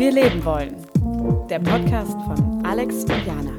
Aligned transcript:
wir 0.00 0.12
leben 0.12 0.42
wollen. 0.46 0.76
Der 1.50 1.58
Podcast 1.58 2.12
von 2.12 2.64
Alex 2.64 3.04
und 3.04 3.26
Jana. 3.26 3.50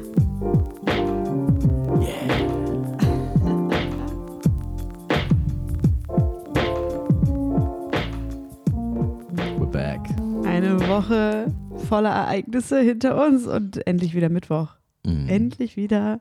We're 9.56 9.70
back. 9.70 10.00
Eine 10.44 10.80
Woche 10.88 11.46
voller 11.88 12.10
Ereignisse 12.10 12.80
hinter 12.80 13.24
uns 13.24 13.46
und 13.46 13.86
endlich 13.86 14.12
wieder 14.16 14.28
Mittwoch. 14.28 14.74
Mm. 15.04 15.28
Endlich 15.28 15.76
wieder 15.76 16.20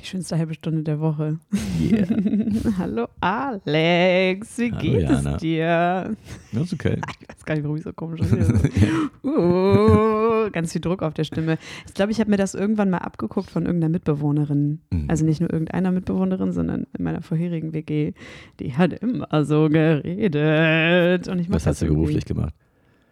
die 0.00 0.04
schönste 0.04 0.38
halbe 0.38 0.54
Stunde 0.54 0.82
der 0.82 0.98
Woche. 0.98 1.38
Yeah. 1.80 2.08
Hallo 2.78 3.06
Alex, 3.20 4.58
wie 4.58 4.72
Hallo, 4.72 4.80
geht 4.80 5.02
Jana. 5.02 5.34
es 5.36 5.40
dir? 5.40 6.16
Das 6.52 6.62
ist 6.62 6.72
okay. 6.72 7.00
Gar 7.46 7.54
nicht, 7.54 7.62
warum 7.62 7.76
ich 7.76 7.84
so 7.84 7.92
komisch 7.92 8.20
uh, 9.24 10.50
ganz 10.50 10.72
viel 10.72 10.80
Druck 10.80 11.02
auf 11.02 11.14
der 11.14 11.22
Stimme. 11.22 11.58
Ich 11.86 11.94
glaube, 11.94 12.10
ich 12.10 12.18
habe 12.18 12.28
mir 12.28 12.36
das 12.36 12.54
irgendwann 12.54 12.90
mal 12.90 12.98
abgeguckt 12.98 13.48
von 13.50 13.66
irgendeiner 13.66 13.92
Mitbewohnerin. 13.92 14.80
Mhm. 14.90 15.04
Also 15.08 15.24
nicht 15.24 15.40
nur 15.40 15.52
irgendeiner 15.52 15.92
Mitbewohnerin, 15.92 16.50
sondern 16.50 16.88
in 16.98 17.04
meiner 17.04 17.22
vorherigen 17.22 17.72
WG. 17.72 18.14
Die 18.58 18.76
hat 18.76 18.94
immer 18.94 19.44
so 19.44 19.68
geredet. 19.68 21.28
Und 21.28 21.38
ich 21.38 21.48
Was 21.48 21.66
hast 21.66 21.82
du 21.82 21.86
irgendwie. 21.86 22.02
beruflich 22.02 22.24
gemacht? 22.24 22.54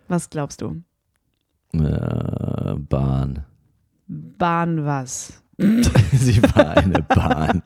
Was 0.08 0.28
glaubst 0.30 0.60
du? 0.62 0.82
Äh, 1.72 2.74
Bahn. 2.76 3.44
Bahn 4.08 4.84
was? 4.84 5.43
Sie 6.12 6.42
war 6.42 6.76
eine 6.76 7.02
Bahn. 7.02 7.62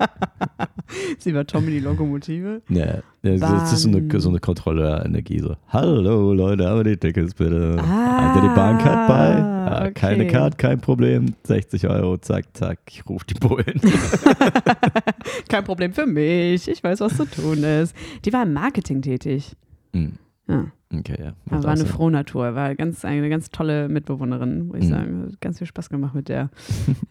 Sie 1.19 1.35
war 1.35 1.47
Tommy 1.47 1.71
die 1.71 1.81
Lokomotive. 1.81 2.63
Ja, 2.69 2.99
das 3.23 3.73
ist 3.73 3.83
so 3.83 3.89
eine, 3.89 4.21
so 4.21 4.29
eine 4.29 4.41
Kontrolle 4.41 4.83
der 4.83 5.07
Energie. 5.07 5.39
So, 5.41 5.57
hallo 5.69 6.33
Leute, 6.35 6.69
aber 6.69 6.85
die 6.85 6.97
Tickets 6.97 7.35
bitte. 7.35 7.77
Ah, 7.79 8.23
Habt 8.35 8.37
ihr 8.37 8.43
die 8.49 8.55
Bahncard 8.55 9.09
bei? 9.09 9.39
Ja, 9.39 9.81
okay. 9.83 9.93
Keine 9.95 10.27
Card, 10.27 10.59
kein 10.59 10.81
Problem. 10.81 11.35
60 11.45 11.89
Euro, 11.89 12.17
zack, 12.19 12.45
zack. 12.55 12.79
Ich 12.91 13.07
rufe 13.09 13.27
die 13.27 13.35
Bullen. 13.35 13.81
Kein 15.49 15.65
Problem 15.65 15.93
für 15.93 16.07
mich. 16.07 16.69
Ich 16.69 16.83
weiß, 16.83 17.01
was 17.01 17.17
zu 17.17 17.25
tun 17.27 17.63
ist. 17.63 17.95
Die 18.25 18.33
war 18.33 18.43
im 18.45 18.53
Marketing 18.53 19.03
tätig. 19.03 19.57
Hm, 19.93 20.15
Ja. 20.49 20.67
Okay, 20.91 21.17
ja. 21.23 21.33
Aber 21.51 21.65
war 21.65 21.73
eine 21.73 21.85
frohe 21.85 22.11
Natur, 22.11 22.55
war 22.55 22.75
ganz, 22.75 23.05
eine 23.05 23.29
ganz 23.29 23.51
tolle 23.51 23.91
Mitbewohnerin, 23.91 24.69
muss 24.69 24.79
ich 24.79 24.85
Mhm. 24.85 24.89
sagen. 24.89 25.23
Hat 25.27 25.41
ganz 25.43 25.59
viel 25.59 25.67
Spaß 25.67 25.91
gemacht 25.91 26.15
mit 26.15 26.29
der. 26.31 26.49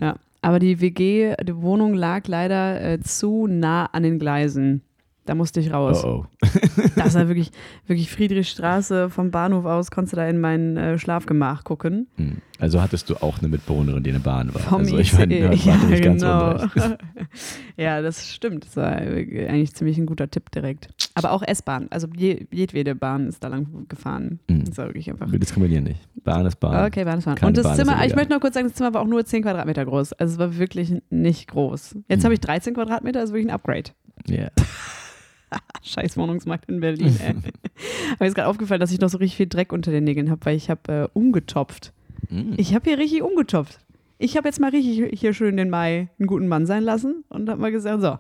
ja. 0.02 0.16
Aber 0.48 0.60
die 0.60 0.80
WG, 0.80 1.36
die 1.44 1.62
Wohnung 1.62 1.94
lag 1.94 2.26
leider 2.26 2.80
äh, 2.82 3.02
zu 3.02 3.48
nah 3.48 3.88
an 3.88 4.04
den 4.04 4.18
Gleisen. 4.18 4.82
Da 5.26 5.36
musste 5.36 5.60
ich 5.60 5.74
raus. 5.74 6.06
Oh, 6.06 6.24
oh. 6.42 6.48
Das 6.96 7.16
war 7.16 7.28
wirklich, 7.28 7.52
wirklich 7.86 8.10
Friedrichstraße 8.10 9.10
vom 9.10 9.30
Bahnhof 9.30 9.66
aus, 9.66 9.92
konntest 9.92 10.14
du 10.14 10.16
da 10.16 10.26
in 10.26 10.40
mein 10.40 10.78
äh, 10.78 10.98
Schlafgemach 10.98 11.66
gucken. 11.66 12.08
Hm. 12.16 12.38
Also 12.60 12.82
hattest 12.82 13.10
du 13.10 13.22
auch 13.22 13.40
eine 13.40 13.50
Mitbewohnerin, 13.50 14.04
die 14.04 14.10
eine 14.12 14.22
Bahn 14.22 14.54
war. 14.54 14.62
Vom 14.62 14.78
also 14.80 14.98
ich 14.98 15.12
ICE. 15.12 15.18
meine, 15.18 15.50
das 15.50 15.66
war 15.68 15.76
ja, 15.76 15.84
nicht 15.84 16.04
ganz 16.04 16.22
genau. 16.22 16.52
unrecht. 16.52 16.98
ja, 17.76 18.02
das 18.02 18.34
stimmt. 18.34 18.68
Das 18.68 18.78
war 18.78 19.02
äh, 19.02 19.50
eigentlich 19.50 19.76
ziemlich 19.76 19.98
ein 19.98 20.06
guter 20.06 20.32
Tipp 20.32 20.50
direkt. 20.52 20.88
Aber 21.18 21.32
auch 21.32 21.44
S-Bahn, 21.44 21.88
also 21.90 22.08
je, 22.16 22.46
jedwede 22.52 22.96
Bahn 22.96 23.28
ist 23.28 23.44
da 23.44 23.48
lang 23.48 23.88
gefahren. 23.88 24.40
Mhm. 24.50 24.66
Das 24.66 24.78
war 24.78 24.88
wirklich 24.88 25.10
einfach 25.10 25.32
Wir 25.32 25.40
diskriminieren 25.40 25.84
nicht. 25.86 26.00
Bahn 26.24 26.46
ist 26.46 26.60
Bahn. 26.60 26.86
Okay, 26.86 27.04
Bahn. 27.06 27.22
Keine 27.22 27.48
Und 27.48 27.58
das 27.58 27.64
Bahn 27.64 27.74
ist 27.74 27.80
Zimmer, 27.80 28.06
ich 28.06 28.16
möchte 28.16 28.34
noch 28.34 28.40
kurz 28.42 28.54
sagen, 28.54 28.68
das 28.68 28.76
Zimmer 28.76 28.94
war 28.94 29.02
auch 29.02 29.08
nur 29.08 29.26
10 29.26 29.44
Quadratmeter 29.44 29.86
groß. 29.86 30.14
Also 30.14 30.34
es 30.34 30.40
war 30.40 30.58
wirklich 30.58 30.94
nicht 31.10 31.48
groß. 31.50 31.96
Jetzt 32.08 32.20
Hm. 32.20 32.24
habe 32.26 32.34
ich 32.34 32.40
13 32.42 32.74
Quadratmeter, 32.74 33.20
das 33.20 33.30
ist 33.30 33.34
wirklich 33.34 33.48
ein 33.52 33.56
Upgrade. 33.56 33.92
Ja. 34.28 34.50
Scheiß 35.84 36.18
Wohnungsmarkt 36.18 36.70
in 36.70 36.80
Berlin, 36.82 37.16
ey. 37.24 37.34
Mir 38.20 38.28
ist 38.28 38.36
gerade 38.36 38.48
aufgefallen, 38.50 38.82
dass 38.82 38.92
ich 38.92 39.00
noch 39.00 39.10
so 39.10 39.18
richtig 39.18 39.38
viel 39.38 39.48
Dreck 39.48 39.72
unter 39.72 39.92
den 39.92 40.04
Nägeln 40.04 40.30
habe, 40.30 40.46
weil 40.46 40.58
ich 40.58 40.70
habe 40.70 40.92
äh, 40.92 41.08
umgetopft. 41.14 41.94
Hm. 42.30 42.54
Ich 42.58 42.76
habe 42.76 42.90
hier 42.90 42.98
richtig 43.00 43.22
umgetopft. 43.24 43.80
Ich 44.18 44.36
habe 44.36 44.48
jetzt 44.48 44.60
mal 44.60 44.72
richtig 44.72 45.20
hier 45.20 45.34
schön 45.34 45.56
den 45.58 45.70
Mai 45.70 46.10
einen 46.20 46.28
guten 46.28 46.48
Mann 46.48 46.66
sein 46.66 46.84
lassen 46.84 47.24
und 47.30 47.50
habe 47.50 47.62
mal 47.62 47.72
gesagt, 47.72 48.02
so, 48.02 48.18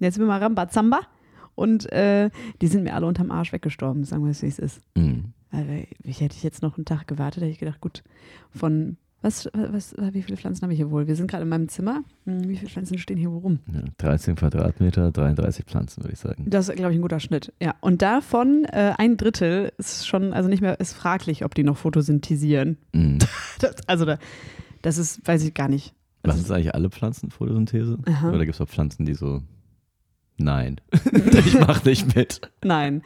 jetzt 0.00 0.18
will 0.18 0.26
mal 0.26 0.40
Rambazamba. 0.42 1.00
Und 1.56 1.90
äh, 1.92 2.30
die 2.60 2.68
sind 2.68 2.84
mir 2.84 2.94
alle 2.94 3.06
unterm 3.06 3.32
Arsch 3.32 3.52
weggestorben, 3.52 4.04
sagen 4.04 4.22
wir 4.24 4.30
es, 4.30 4.42
wie 4.42 4.46
es 4.46 4.60
ist. 4.60 4.80
Hm. 4.96 5.32
Also, 5.50 5.70
ich 6.04 6.20
hätte 6.20 6.36
ich 6.36 6.44
jetzt 6.44 6.62
noch 6.62 6.76
einen 6.76 6.84
Tag 6.84 7.08
gewartet, 7.08 7.42
hätte 7.42 7.50
ich 7.50 7.58
gedacht, 7.58 7.80
gut, 7.80 8.04
von 8.50 8.96
was, 9.22 9.48
was, 9.52 9.96
wie 10.12 10.22
viele 10.22 10.36
Pflanzen 10.36 10.62
habe 10.62 10.72
ich 10.72 10.78
hier 10.78 10.90
wohl? 10.90 11.08
Wir 11.08 11.16
sind 11.16 11.28
gerade 11.28 11.42
in 11.42 11.48
meinem 11.48 11.68
Zimmer. 11.68 12.04
Hm, 12.26 12.48
Wie 12.48 12.56
viele 12.56 12.70
Pflanzen 12.70 12.96
stehen 12.98 13.16
hier 13.16 13.32
wo 13.32 13.38
rum? 13.38 13.58
Ja, 13.72 13.80
13 13.98 14.36
Quadratmeter, 14.36 15.10
33 15.10 15.64
Pflanzen, 15.64 16.04
würde 16.04 16.12
ich 16.12 16.20
sagen. 16.20 16.44
Das 16.46 16.68
ist, 16.68 16.76
glaube 16.76 16.92
ich, 16.92 16.98
ein 16.98 17.02
guter 17.02 17.18
Schnitt. 17.18 17.52
Ja. 17.60 17.74
Und 17.80 18.02
davon 18.02 18.66
äh, 18.66 18.92
ein 18.98 19.16
Drittel 19.16 19.72
ist 19.78 20.06
schon, 20.06 20.32
also 20.32 20.48
nicht 20.48 20.60
mehr, 20.60 20.78
ist 20.78 20.92
fraglich, 20.92 21.44
ob 21.44 21.54
die 21.56 21.64
noch 21.64 21.76
photosynthetisieren. 21.76 22.78
Hm. 22.94 23.18
Das, 23.58 23.74
also 23.86 24.04
da, 24.04 24.18
das 24.82 24.98
ist, 24.98 25.26
weiß 25.26 25.42
ich 25.44 25.54
gar 25.54 25.68
nicht. 25.68 25.94
Was 26.22 26.38
ist 26.38 26.50
eigentlich 26.50 26.74
alle 26.74 26.90
Pflanzen 26.90 27.30
Photosynthese? 27.30 27.98
Aha. 28.06 28.28
Oder 28.28 28.44
gibt 28.44 28.54
es 28.54 28.60
auch 28.60 28.68
Pflanzen, 28.68 29.06
die 29.06 29.14
so. 29.14 29.42
Nein, 30.38 30.80
ich 31.46 31.58
mache 31.58 31.88
nicht 31.88 32.14
mit. 32.14 32.40
Nein, 32.62 33.02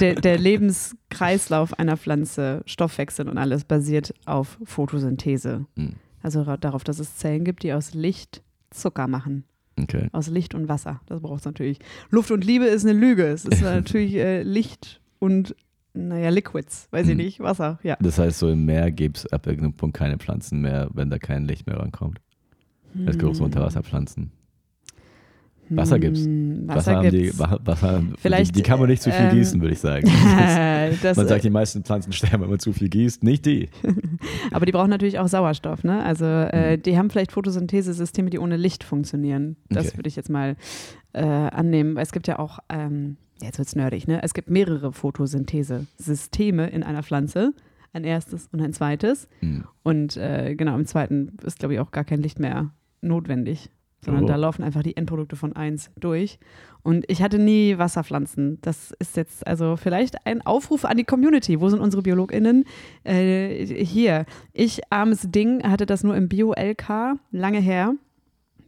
der, 0.00 0.14
der 0.16 0.36
Lebenskreislauf 0.38 1.78
einer 1.78 1.96
Pflanze, 1.96 2.62
Stoffwechsel 2.66 3.28
und 3.28 3.38
alles 3.38 3.64
basiert 3.64 4.12
auf 4.26 4.58
Photosynthese. 4.64 5.66
Hm. 5.76 5.94
Also 6.22 6.42
ra- 6.42 6.56
darauf, 6.56 6.84
dass 6.84 6.98
es 6.98 7.16
Zellen 7.16 7.44
gibt, 7.44 7.62
die 7.62 7.72
aus 7.72 7.94
Licht 7.94 8.42
Zucker 8.70 9.06
machen. 9.08 9.44
Okay. 9.80 10.08
Aus 10.12 10.28
Licht 10.28 10.54
und 10.54 10.68
Wasser. 10.68 11.00
Das 11.06 11.20
braucht 11.20 11.40
es 11.40 11.44
natürlich. 11.44 11.78
Luft 12.10 12.30
und 12.30 12.44
Liebe 12.44 12.64
ist 12.66 12.84
eine 12.84 12.98
Lüge. 12.98 13.26
Es 13.26 13.44
ist 13.44 13.62
natürlich 13.62 14.14
äh, 14.14 14.42
Licht 14.42 15.00
und, 15.18 15.54
naja, 15.94 16.30
Liquids. 16.30 16.88
Weiß 16.90 17.06
ich 17.06 17.10
Hm. 17.12 17.16
nicht. 17.18 17.40
Wasser, 17.40 17.78
ja. 17.82 17.96
Das 18.00 18.18
heißt, 18.18 18.38
so 18.38 18.50
im 18.50 18.64
Meer 18.66 18.90
gibt 18.90 19.18
es 19.18 19.26
ab 19.32 19.46
irgendeinem 19.46 19.74
Punkt 19.74 19.96
keine 19.96 20.18
Pflanzen 20.18 20.60
mehr, 20.60 20.88
wenn 20.92 21.08
da 21.10 21.18
kein 21.18 21.46
Licht 21.46 21.66
mehr 21.66 21.78
rankommt. 21.78 22.20
Es 23.06 23.12
gibt 23.18 23.24
auch 23.24 23.34
so 23.34 23.44
Unterwasserpflanzen. 23.44 24.30
Wasser 25.70 25.98
gibt's. 25.98 26.24
Hm, 26.24 26.68
Wasser, 26.68 26.96
Wasser 26.98 27.10
die, 27.10 27.22
gibt's. 27.22 27.38
Wa- 27.38 27.58
Wasser, 27.64 28.02
Vielleicht, 28.18 28.50
die, 28.54 28.62
die 28.62 28.62
kann 28.62 28.78
man 28.78 28.88
nicht 28.88 29.02
zu 29.02 29.10
viel 29.10 29.26
ähm, 29.26 29.34
gießen, 29.36 29.60
würde 29.60 29.72
ich 29.74 29.80
sagen. 29.80 30.06
das, 31.02 31.16
Man 31.16 31.26
sagt, 31.28 31.44
die 31.44 31.50
meisten 31.50 31.82
Pflanzen 31.84 32.12
sterben, 32.14 32.42
wenn 32.44 32.50
man 32.50 32.58
zu 32.58 32.72
viel 32.72 32.88
gießt, 32.88 33.24
nicht 33.24 33.44
die. 33.46 33.68
aber 34.52 34.66
die 34.66 34.72
brauchen 34.72 34.90
natürlich 34.90 35.18
auch 35.18 35.28
Sauerstoff, 35.28 35.82
ne? 35.84 36.02
Also 36.04 36.24
äh, 36.24 36.76
Mhm. 36.76 36.82
die 36.82 36.96
haben 36.98 37.10
vielleicht 37.10 37.32
Photosynthesesysteme, 37.32 38.30
die 38.30 38.38
ohne 38.38 38.56
Licht 38.56 38.84
funktionieren. 38.84 39.56
Das 39.68 39.88
Okay. 39.88 39.98
würde 39.98 40.08
ich 40.08 40.16
jetzt 40.16 40.30
mal 40.30 40.56
äh, 41.12 41.22
annehmen. 41.24 41.94
Weil 41.96 42.02
Es 42.02 42.12
gibt 42.12 42.28
ja 42.28 42.38
auch, 42.38 42.58
ähm, 42.68 43.16
jetzt 43.42 43.58
wird's 43.58 43.74
nerdig, 43.76 44.06
ne? 44.06 44.20
Es 44.22 44.34
gibt 44.34 44.48
mehrere 44.50 44.92
Photosynthesesysteme 44.92 46.68
in 46.68 46.82
einer 46.82 47.02
Pflanze. 47.02 47.52
Ein 47.92 48.04
erstes 48.04 48.48
und 48.52 48.60
ein 48.60 48.72
zweites. 48.74 49.26
Hm. 49.40 49.64
Und 49.82 50.16
äh, 50.18 50.54
genau, 50.54 50.74
im 50.76 50.84
zweiten 50.86 51.32
ist, 51.44 51.58
glaube 51.58 51.74
ich, 51.74 51.80
auch 51.80 51.90
gar 51.92 52.04
kein 52.04 52.20
Licht 52.20 52.38
mehr 52.38 52.70
notwendig. 53.00 53.70
Sondern 54.06 54.24
Oh. 54.24 54.28
da 54.28 54.36
laufen 54.36 54.62
einfach 54.62 54.82
die 54.82 54.96
Endprodukte 54.96 55.36
von 55.36 55.54
eins 55.54 55.90
durch. 56.00 56.38
Und 56.82 57.04
ich 57.08 57.22
hatte 57.22 57.38
nie 57.38 57.76
Wasserpflanzen. 57.78 58.58
Das 58.62 58.92
ist 58.98 59.16
jetzt 59.16 59.46
also 59.46 59.76
vielleicht 59.76 60.26
ein 60.26 60.40
Aufruf 60.46 60.84
an 60.84 60.96
die 60.96 61.04
Community. 61.04 61.60
Wo 61.60 61.68
sind 61.68 61.80
unsere 61.80 62.02
BiologInnen? 62.02 62.64
Äh, 63.04 63.66
hier, 63.84 64.24
ich, 64.52 64.80
armes 64.90 65.30
Ding, 65.30 65.62
hatte 65.64 65.84
das 65.86 66.04
nur 66.04 66.16
im 66.16 66.28
Bio-LK, 66.28 67.18
lange 67.32 67.58
her. 67.60 67.94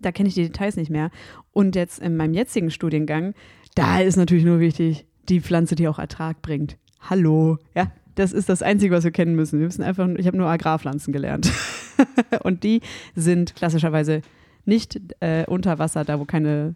Da 0.03 0.13
kenne 0.13 0.29
ich 0.29 0.35
die 0.35 0.43
Details 0.45 0.77
nicht 0.77 0.91
mehr. 0.91 1.11
Und 1.53 1.75
jetzt 1.77 1.99
in 2.01 2.17
meinem 2.17 2.35
jetzigen 2.35 2.71
Studiengang, 2.71 3.35
da 3.75 4.01
ist 4.01 4.17
natürlich 4.17 4.45
nur 4.45 4.61
wichtig, 4.61 5.07
die 5.29 5.41
Pflanze, 5.41 5.75
die 5.77 5.89
auch 5.89 5.99
Ertrag 5.99 6.43
bringt. 6.43 6.77
Hallo, 7.01 7.59
ja, 7.75 7.93
das 8.17 8.33
ist 8.33 8.49
das 8.49 8.63
Einzige, 8.63 8.95
was 8.95 9.05
wir 9.05 9.13
kennen 9.13 9.37
müssen. 9.37 9.61
Wir 9.61 9.67
müssen 9.67 9.83
einfach, 9.85 10.09
ich 10.17 10.27
habe 10.27 10.37
nur 10.37 10.49
Agrarpflanzen 10.49 11.13
gelernt. 11.13 11.53
Und 12.43 12.65
die 12.65 12.81
sind 13.15 13.55
klassischerweise 13.55 14.23
nicht 14.69 15.01
äh, 15.21 15.45
unter 15.47 15.79
Wasser, 15.79 16.05
da 16.05 16.21
wo 16.21 16.25
keine, 16.25 16.75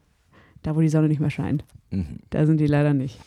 da 0.62 0.74
wo 0.74 0.80
die 0.80 0.88
Sonne 0.88 1.08
nicht 1.08 1.20
mehr 1.20 1.30
scheint. 1.30 1.64
Mhm. 1.90 2.20
Da 2.30 2.46
sind 2.46 2.58
die 2.58 2.66
leider 2.66 2.94
nicht. 2.94 3.20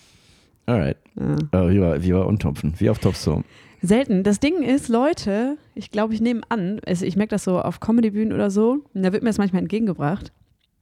Alright. 0.66 0.98
Ja. 1.16 1.38
Oh, 1.54 1.70
wie, 1.70 1.80
war, 1.80 2.04
wie 2.04 2.14
war 2.14 2.26
Untopfen? 2.26 2.74
Wie 2.80 2.90
auf 2.90 3.00
Topf 3.00 3.18
so? 3.18 3.44
Selten. 3.82 4.24
Das 4.24 4.40
Ding 4.40 4.64
ist, 4.64 4.90
Leute, 4.90 5.58
ich 5.76 5.92
glaube, 5.92 6.14
ich 6.14 6.22
nehme 6.22 6.42
an, 6.50 6.82
also 6.86 7.06
ich 7.06 7.16
merke 7.16 7.30
das 7.30 7.44
so 7.44 7.62
auf 7.62 7.80
Comedybühnen 7.80 8.34
oder 8.34 8.50
so, 8.50 8.84
und 8.94 9.04
da 9.04 9.14
wird 9.14 9.22
mir 9.22 9.30
das 9.30 9.38
manchmal 9.38 9.62
entgegengebracht, 9.62 10.34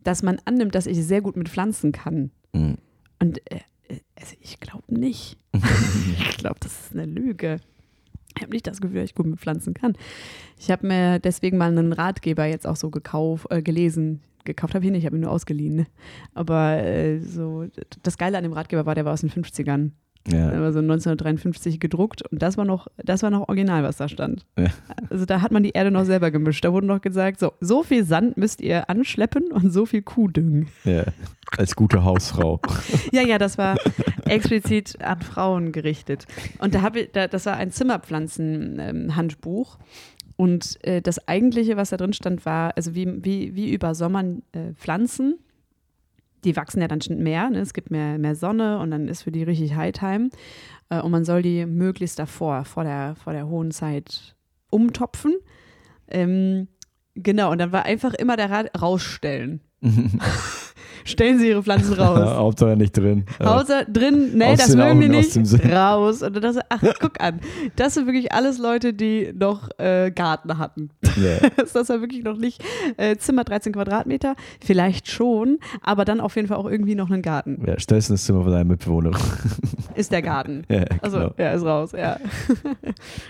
dass 0.03 0.24
man 0.24 0.39
annimmt, 0.45 0.74
dass 0.74 0.86
ich 0.86 1.03
sehr 1.06 1.21
gut 1.21 1.36
mit 1.36 1.50
Pflanzen 1.50 1.91
kann. 1.91 2.31
Mhm. 2.53 2.77
Und 3.19 3.39
äh, 3.51 3.59
äh, 3.89 4.00
also 4.15 4.36
ich 4.39 4.59
glaube 4.59 4.86
nicht. 4.88 5.38
ich 5.53 6.38
glaube, 6.38 6.57
das 6.62 6.71
ist 6.71 6.94
eine 6.94 7.06
Lüge. 7.06 7.59
Ich 8.35 8.41
habe 8.41 8.51
nicht 8.51 8.68
das 8.68 8.81
Gefühl, 8.81 9.01
dass 9.01 9.09
ich 9.09 9.15
gut 9.15 9.25
mit 9.25 9.39
Pflanzen 9.39 9.74
kann. 9.74 9.95
Ich 10.59 10.71
habe 10.71 10.88
mir 10.88 11.19
deswegen 11.19 11.57
mal 11.57 11.69
einen 11.69 11.94
Ratgeber 11.94 12.45
jetzt 12.45 12.68
auch 12.68 12.75
so 12.75 12.89
gekauft, 12.89 13.47
äh, 13.50 13.62
gelesen. 13.62 14.21
Gekauft 14.44 14.75
habe 14.75 14.83
ich 14.83 14.88
ihn 14.88 14.94
nicht, 14.94 15.03
ich 15.03 15.06
habe 15.06 15.18
ihn 15.18 15.21
nur 15.21 15.31
ausgeliehen. 15.31 15.75
ne? 15.75 15.88
Aber 16.33 16.77
äh, 16.77 17.19
so, 17.19 17.65
das 18.01 18.18
Geile 18.18 18.38
an 18.38 18.44
dem 18.44 18.53
Ratgeber 18.53 18.85
war, 18.85 18.95
der 18.95 19.06
war 19.06 19.13
aus 19.13 19.21
den 19.21 19.30
50ern. 19.30 19.91
Ja. 20.31 20.47
Aber 20.49 20.71
so 20.71 20.79
1953 20.79 21.81
gedruckt 21.81 22.21
und 22.31 22.41
das 22.41 22.57
war 22.57 22.63
noch, 22.63 22.87
das 22.97 23.23
war 23.23 23.29
noch 23.29 23.49
original, 23.49 23.83
was 23.83 23.97
da 23.97 24.07
stand. 24.07 24.45
Ja. 24.57 24.67
Also 25.09 25.25
da 25.25 25.41
hat 25.41 25.51
man 25.51 25.63
die 25.63 25.71
Erde 25.71 25.91
noch 25.91 26.05
selber 26.05 26.31
gemischt. 26.31 26.63
Da 26.63 26.71
wurde 26.71 26.87
noch 26.87 27.01
gesagt, 27.01 27.41
so, 27.41 27.51
so 27.59 27.83
viel 27.83 28.05
Sand 28.05 28.37
müsst 28.37 28.61
ihr 28.61 28.89
anschleppen 28.89 29.51
und 29.51 29.73
so 29.73 29.85
viel 29.85 30.01
Kuhdüngen. 30.01 30.67
ja. 30.85 31.03
Als 31.57 31.75
gute 31.75 32.03
Hausfrau. 32.03 32.59
Ja, 33.11 33.21
ja, 33.21 33.37
das 33.37 33.59
war 33.59 33.77
explizit 34.25 34.99
an 35.03 35.21
Frauen 35.21 35.71
gerichtet. 35.71 36.25
Und 36.57 36.73
da 36.73 36.81
habe 36.81 37.01
ich, 37.01 37.11
da, 37.11 37.27
das 37.27 37.45
war 37.45 37.57
ein 37.57 37.69
Zimmerpflanzen-Handbuch. 37.69 39.77
und 40.35 40.83
äh, 40.83 41.01
das 41.01 41.27
eigentliche, 41.27 41.77
was 41.77 41.91
da 41.91 41.97
drin 41.97 42.13
stand, 42.13 42.45
war, 42.45 42.75
also 42.75 42.95
wie, 42.95 43.23
wie, 43.23 43.55
wie 43.55 43.71
übersommern 43.71 44.41
äh, 44.53 44.73
Pflanzen. 44.73 45.35
Die 46.43 46.55
wachsen 46.55 46.81
ja 46.81 46.87
dann 46.87 47.01
schon 47.01 47.19
mehr, 47.19 47.49
ne? 47.49 47.59
es 47.59 47.73
gibt 47.73 47.91
mehr, 47.91 48.17
mehr 48.17 48.35
Sonne 48.35 48.79
und 48.79 48.91
dann 48.91 49.07
ist 49.07 49.23
für 49.23 49.31
die 49.31 49.43
richtig 49.43 49.75
High-Time. 49.75 50.29
Äh, 50.89 51.01
und 51.01 51.11
man 51.11 51.25
soll 51.25 51.41
die 51.41 51.65
möglichst 51.65 52.19
davor, 52.19 52.65
vor 52.65 52.83
der, 52.83 53.15
vor 53.15 53.33
der 53.33 53.47
hohen 53.47 53.71
Zeit 53.71 54.35
umtopfen. 54.69 55.35
Ähm, 56.07 56.67
genau, 57.15 57.51
und 57.51 57.59
dann 57.59 57.71
war 57.71 57.85
einfach 57.85 58.13
immer 58.13 58.37
der 58.37 58.49
Rat, 58.49 58.81
rausstellen. 58.81 59.61
Stellen 61.05 61.39
Sie 61.39 61.50
Ihre 61.50 61.63
Pflanzen 61.63 61.94
raus. 61.94 62.19
Hauptsache 62.38 62.75
nicht 62.77 62.97
drin. 62.97 63.25
Ja. 63.39 63.57
Hauptsache 63.57 63.85
drin, 63.91 64.31
nee, 64.35 64.45
Aus 64.45 64.59
das 64.59 64.75
mögen 64.75 65.15
aus 65.15 65.35
nicht. 65.35 65.65
Raus. 65.65 66.21
Und 66.21 66.44
das, 66.44 66.57
ach, 66.69 66.81
guck 67.00 67.19
an. 67.21 67.39
Das 67.75 67.94
sind 67.95 68.05
wirklich 68.05 68.31
alles 68.31 68.57
Leute, 68.57 68.94
die 68.94 69.33
noch 69.33 69.69
äh, 69.77 70.11
Garten 70.11 70.57
hatten. 70.57 70.89
Ja. 71.17 71.50
Das 71.73 71.89
war 71.89 72.01
wirklich 72.01 72.23
noch 72.23 72.38
nicht 72.38 72.63
äh, 72.97 73.15
Zimmer 73.17 73.44
13 73.44 73.73
Quadratmeter. 73.73 74.35
Vielleicht 74.63 75.09
schon, 75.09 75.57
aber 75.81 76.05
dann 76.05 76.19
auf 76.19 76.35
jeden 76.35 76.47
Fall 76.47 76.57
auch 76.57 76.69
irgendwie 76.69 76.95
noch 76.95 77.09
einen 77.09 77.21
Garten. 77.21 77.63
Ja, 77.65 77.79
stellst 77.79 78.09
du 78.09 78.13
ins 78.13 78.25
Zimmer 78.25 78.44
von 78.44 78.51
deinem 78.51 78.67
Mitbewohner. 78.67 79.11
Ist 79.95 80.11
der 80.11 80.21
Garten. 80.21 80.63
ja, 80.69 80.85
Also, 81.01 81.17
genau. 81.17 81.33
ja, 81.38 81.51
ist 81.51 81.63
raus, 81.63 81.91
ja. 81.94 82.17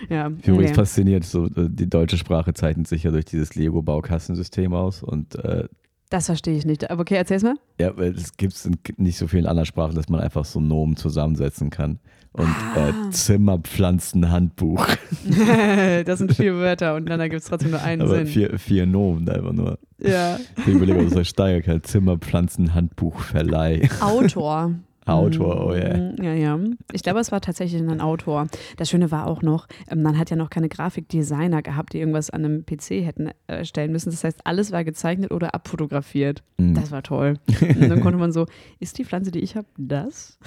ja. 0.08 0.28
Ich 0.28 0.44
bin 0.44 0.54
übrigens 0.54 0.70
nee. 0.70 0.74
fasziniert, 0.74 1.24
so, 1.24 1.46
äh, 1.46 1.68
die 1.68 1.88
deutsche 1.88 2.16
Sprache 2.16 2.54
zeichnet 2.54 2.88
sich 2.88 3.02
ja 3.02 3.10
durch 3.10 3.24
dieses 3.26 3.54
Lego-Baukassensystem 3.54 4.72
aus 4.72 5.02
und 5.02 5.36
äh, 5.36 5.64
Das 6.10 6.26
verstehe 6.26 6.56
ich 6.56 6.64
nicht. 6.66 6.90
Aber 6.90 7.00
okay, 7.02 7.16
erzähl's 7.16 7.42
mal. 7.42 7.54
ja, 7.80 7.96
weil 7.96 8.12
es 8.14 8.36
gibt 8.36 8.52
es 8.52 8.66
in 8.66 8.76
nicht 8.98 9.18
so 9.18 9.26
vielen 9.26 9.46
anderen 9.46 9.66
Sprachen, 9.66 9.94
dass 9.96 10.08
man 10.08 10.20
einfach 10.20 10.44
so 10.44 10.60
Nomen 10.60 10.96
zusammensetzen 10.96 11.70
kann. 11.70 11.98
Und 12.32 12.46
Ah. 12.48 12.88
äh, 12.88 12.92
Zimmerpflanzenhandbuch. 13.10 14.84
das 16.04 16.18
sind 16.18 16.34
vier 16.34 16.54
Wörter 16.56 16.96
und 16.96 17.06
dann 17.06 17.20
gibt 17.30 17.42
es 17.42 17.48
trotzdem 17.48 17.70
nur 17.70 17.80
einen 17.82 18.02
Aber 18.02 18.16
Sinn. 18.16 18.26
vier, 18.26 18.58
vier 18.58 18.86
Nomen 18.86 19.28
einfach 19.28 19.52
nur. 19.52 19.78
Ja. 19.98 20.38
Ich 20.58 20.66
überlege, 20.66 20.98
ob 21.00 21.10
das 21.14 21.28
steigern 21.28 21.62
kann. 21.62 21.82
Zimmerpflanzenhandbuchverleih. 21.84 23.88
Autor. 24.00 24.72
Autor, 25.06 25.66
oh 25.66 25.74
yeah. 25.74 25.96
Mm, 25.96 26.22
Ja, 26.22 26.32
ja. 26.34 26.58
Ich 26.92 27.02
glaube, 27.02 27.20
es 27.20 27.30
war 27.32 27.40
tatsächlich 27.40 27.80
ein 27.82 28.00
Autor. 28.00 28.46
Das 28.76 28.88
Schöne 28.90 29.10
war 29.10 29.26
auch 29.26 29.42
noch, 29.42 29.66
ähm, 29.90 30.02
man 30.02 30.18
hat 30.18 30.30
ja 30.30 30.36
noch 30.36 30.50
keine 30.50 30.68
Grafikdesigner 30.68 31.62
gehabt, 31.62 31.92
die 31.92 31.98
irgendwas 31.98 32.30
an 32.30 32.44
einem 32.44 32.64
PC 32.64 33.04
hätten 33.04 33.30
äh, 33.46 33.64
stellen 33.64 33.92
müssen. 33.92 34.10
Das 34.10 34.24
heißt, 34.24 34.40
alles 34.46 34.72
war 34.72 34.82
gezeichnet 34.84 35.30
oder 35.30 35.54
abfotografiert. 35.54 36.42
Mhm. 36.58 36.74
Das 36.74 36.90
war 36.90 37.02
toll. 37.02 37.38
Und 37.60 37.88
dann 37.90 38.00
konnte 38.00 38.18
man 38.18 38.32
so, 38.32 38.46
ist 38.80 38.98
die 38.98 39.04
Pflanze, 39.04 39.30
die 39.30 39.40
ich 39.40 39.56
habe, 39.56 39.66
das? 39.76 40.38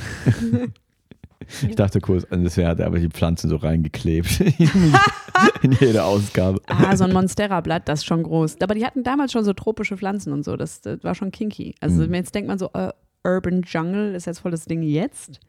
Ich 1.68 1.76
dachte 1.76 2.02
kurz, 2.02 2.26
deswegen 2.32 2.68
hat 2.68 2.80
er 2.80 2.88
aber 2.88 3.00
die 3.00 3.08
Pflanzen 3.10 3.50
so 3.50 3.56
reingeklebt. 3.58 4.40
in 5.62 5.72
jede 5.80 6.04
Ausgabe. 6.04 6.60
Ah, 6.68 6.96
so 6.98 7.04
ein 7.04 7.14
Monstera-Blatt, 7.14 7.88
das 7.88 8.00
ist 8.00 8.06
schon 8.06 8.24
groß. 8.24 8.60
Aber 8.62 8.74
die 8.74 8.86
hatten 8.86 9.04
damals 9.04 9.32
schon 9.32 9.44
so 9.46 9.54
tropische 9.54 9.98
Pflanzen 9.98 10.34
und 10.34 10.44
so. 10.44 10.58
Das, 10.58 10.82
das 10.82 11.04
war 11.04 11.16
schon 11.16 11.32
kinky. 11.32 11.76
Also 11.80 12.04
Mhm. 12.08 12.14
jetzt 12.16 12.34
denkt 12.36 12.48
man 12.48 12.58
so, 12.58 12.70
äh, 12.74 12.92
Urban 13.28 13.62
Jungle 13.64 14.16
ist 14.16 14.26
jetzt 14.26 14.40
voll 14.40 14.52
das 14.52 14.66
Ding 14.66 14.82
jetzt. 14.82 15.40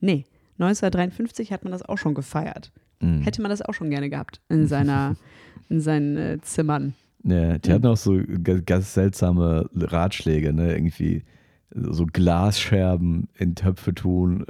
Nee, 0.00 0.24
1953 0.58 1.52
hat 1.52 1.64
man 1.64 1.72
das 1.72 1.82
auch 1.82 1.98
schon 1.98 2.14
gefeiert. 2.14 2.72
Mhm. 3.00 3.22
Hätte 3.22 3.40
man 3.42 3.50
das 3.50 3.62
auch 3.62 3.72
schon 3.74 3.90
gerne 3.90 4.10
gehabt 4.10 4.40
in 4.48 4.66
seiner, 4.66 5.16
in 5.68 5.80
seinen 5.80 6.16
äh, 6.16 6.38
Zimmern. 6.42 6.94
Ja, 7.24 7.56
die 7.58 7.72
hatten 7.72 7.86
auch 7.86 7.96
so 7.96 8.20
ga- 8.42 8.60
ganz 8.64 8.94
seltsame 8.94 9.68
Ratschläge, 9.74 10.52
ne? 10.52 10.74
Irgendwie 10.74 11.22
so 11.74 12.04
Glasscherben 12.04 13.28
in 13.38 13.54
Töpfe 13.54 13.94
tun. 13.94 14.44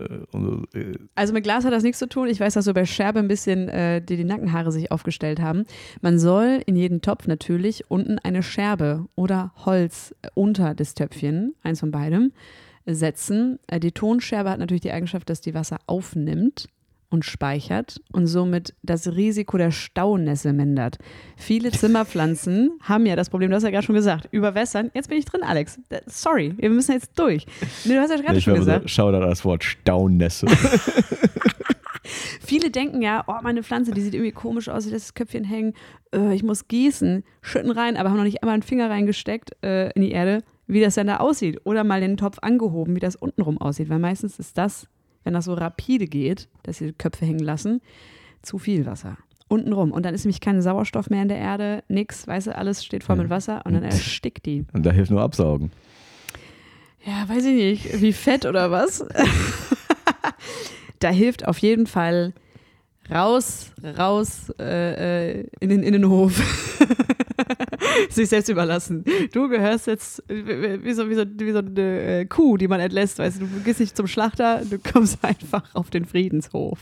äh, 0.75 0.79
äh, 0.79 0.99
Also 1.15 1.33
mit 1.33 1.45
Glas 1.45 1.65
hat 1.65 1.73
das 1.73 1.85
nichts 1.85 2.01
zu 2.01 2.09
tun. 2.09 2.27
Ich 2.29 2.41
weiß, 2.41 2.55
dass 2.55 2.65
so 2.65 2.75
bei 2.75 2.85
Scherbe 2.85 3.21
ein 3.21 3.29
bisschen 3.29 3.69
äh, 3.69 4.03
die, 4.03 4.17
die 4.17 4.25
Nackenhaare 4.25 4.73
sich 4.73 4.91
aufgestellt 4.91 5.41
haben. 5.41 5.65
Man 6.01 6.19
soll 6.19 6.63
in 6.67 6.75
jeden 6.75 7.01
Topf 7.01 7.29
natürlich 7.29 7.89
unten 7.91 8.19
eine 8.19 8.43
Scherbe 8.43 9.07
oder 9.15 9.53
Holz 9.65 10.15
äh, 10.23 10.29
unter 10.35 10.75
das 10.75 10.95
Töpfchen, 10.95 11.55
eins 11.63 11.79
von 11.81 11.93
beidem, 11.93 12.33
setzen. 12.87 13.59
Äh, 13.67 13.81
die 13.81 13.93
Tonscherbe 13.93 14.51
hat 14.51 14.59
natürlich 14.59 14.83
die 14.83 14.93
Eigenschaft, 14.93 15.29
dass 15.31 15.41
die 15.41 15.55
Wasser 15.55 15.79
aufnimmt 15.87 16.69
und 17.13 17.25
speichert 17.25 18.01
und 18.11 18.27
somit 18.27 18.75
das 18.83 19.07
Risiko 19.07 19.59
der 19.59 19.71
Staunässe 19.71 20.53
mindert. 20.53 20.97
Viele 21.37 21.71
Zimmerpflanzen 21.71 22.73
haben 22.83 23.05
ja 23.07 23.17
das 23.17 23.29
Problem, 23.29 23.51
du 23.51 23.57
hast 23.57 23.65
ja 23.65 23.71
gerade 23.71 23.85
schon 23.85 23.95
gesagt, 23.95 24.29
überwässern. 24.31 24.91
Jetzt 24.95 25.09
bin 25.09 25.19
ich 25.19 25.27
drin, 25.27 25.43
Alex. 25.43 25.79
Äh, 25.91 26.01
Sorry, 26.07 26.55
wir 26.57 26.71
müssen 26.71 26.93
jetzt 26.93 27.19
durch. 27.19 27.47
Nee, 27.85 27.95
du 27.95 28.01
hast 28.01 28.11
ja 28.11 28.17
gerade 28.17 28.39
ich 28.39 28.45
schon 28.45 28.55
war 28.55 28.61
so, 28.61 28.67
gesagt. 28.67 28.91
schau 28.91 29.13
da 29.13 29.21
das 29.21 29.45
Wort 29.45 29.63
Staunässe. 29.63 30.47
Viele 32.41 32.71
denken 32.71 33.01
ja, 33.03 33.25
oh, 33.27 33.35
meine 33.43 33.63
Pflanze, 33.63 33.93
die 33.93 34.01
sieht 34.01 34.15
irgendwie 34.15 34.33
komisch 34.33 34.69
aus, 34.69 34.87
ich 34.87 34.93
lasse 34.93 35.07
das 35.07 35.15
Köpfchen 35.15 35.45
hängen, 35.45 35.75
äh, 36.13 36.35
ich 36.35 36.43
muss 36.43 36.67
gießen, 36.67 37.25
schütten 37.41 37.71
rein, 37.71 37.97
aber 37.97 38.11
haben 38.11 38.17
noch 38.17 38.25
nicht 38.25 38.43
einmal 38.43 38.55
einen 38.55 38.63
Finger 38.63 38.91
reingesteckt 38.91 39.53
äh, 39.63 39.91
in 39.93 40.03
die 40.03 40.11
Erde, 40.11 40.43
wie 40.67 40.81
das 40.81 40.95
dann 40.95 41.07
da 41.09 41.19
aussieht. 41.19 41.61
Oder 41.65 41.85
mal 41.85 42.01
den 42.01 42.17
Topf 42.17 42.39
angehoben, 42.41 42.95
wie 42.97 43.01
das 43.01 43.17
untenrum 43.17 43.59
aussieht. 43.59 43.89
Weil 43.89 43.99
meistens 43.99 44.39
ist 44.39 44.57
das, 44.59 44.87
wenn 45.25 45.35
das 45.35 45.45
so 45.47 45.55
rapide 45.55 46.07
geht, 46.07 46.49
dass 46.63 46.79
sie 46.79 46.87
die 46.87 46.93
Köpfe 46.93 47.25
hängen 47.27 47.41
lassen, 47.41 47.81
zu 48.43 48.59
viel 48.59 48.87
Wasser. 48.87 49.17
Untenrum. 49.49 49.93
Und 49.93 50.07
dann 50.07 50.15
ist 50.15 50.25
nämlich 50.25 50.41
kein 50.41 50.63
sauerstoff 50.63 51.11
mehr 51.11 51.23
in 51.23 51.29
der 51.29 51.37
Erde, 51.39 51.85
nix, 51.89 52.27
weißt 52.27 52.47
du, 52.49 52.57
alles 52.57 52.85
steht 52.85 53.05
voll 53.05 53.17
Ja. 53.17 53.23
mit 53.23 53.31
Wasser 53.31 53.63
und 53.67 53.75
dann 53.75 53.83
erstickt 53.83 54.47
die. 54.47 54.65
Und 54.73 54.87
da 54.87 54.91
hilft 54.93 55.11
nur 55.11 55.21
Absaugen. 55.21 55.71
Ja, 57.05 57.29
weiß 57.29 57.45
ich 57.47 57.55
nicht, 57.55 58.01
wie 58.01 58.13
fett 58.13 58.47
oder 58.47 58.71
was? 58.71 59.05
da 61.01 61.11
hilft 61.11 61.47
auf 61.47 61.59
jeden 61.59 61.87
Fall 61.87 62.33
raus, 63.11 63.73
raus 63.99 64.51
äh, 64.59 65.41
äh, 65.41 65.47
in 65.61 65.69
den 65.69 65.83
Innenhof. 65.83 66.41
Sich 68.11 68.29
selbst 68.29 68.49
überlassen. 68.49 69.05
Du 69.33 69.49
gehörst 69.49 69.87
jetzt 69.87 70.23
wie 70.29 70.83
wie 70.85 70.93
so, 70.93 71.09
wie 71.09 71.15
so, 71.15 71.25
wie 71.27 71.53
so 71.53 71.59
eine 71.59 72.21
äh, 72.21 72.25
Kuh, 72.27 72.57
die 72.57 72.69
man 72.69 72.81
entlässt. 72.81 73.19
Weißt 73.19 73.41
du, 73.41 73.47
du 73.47 73.61
gehst 73.61 73.81
nicht 73.81 73.97
zum 73.97 74.07
Schlachter, 74.07 74.63
du 74.69 74.79
kommst 74.79 75.19
einfach 75.25 75.75
auf 75.75 75.91
den 75.91 76.05
Friedenshof. 76.05 76.79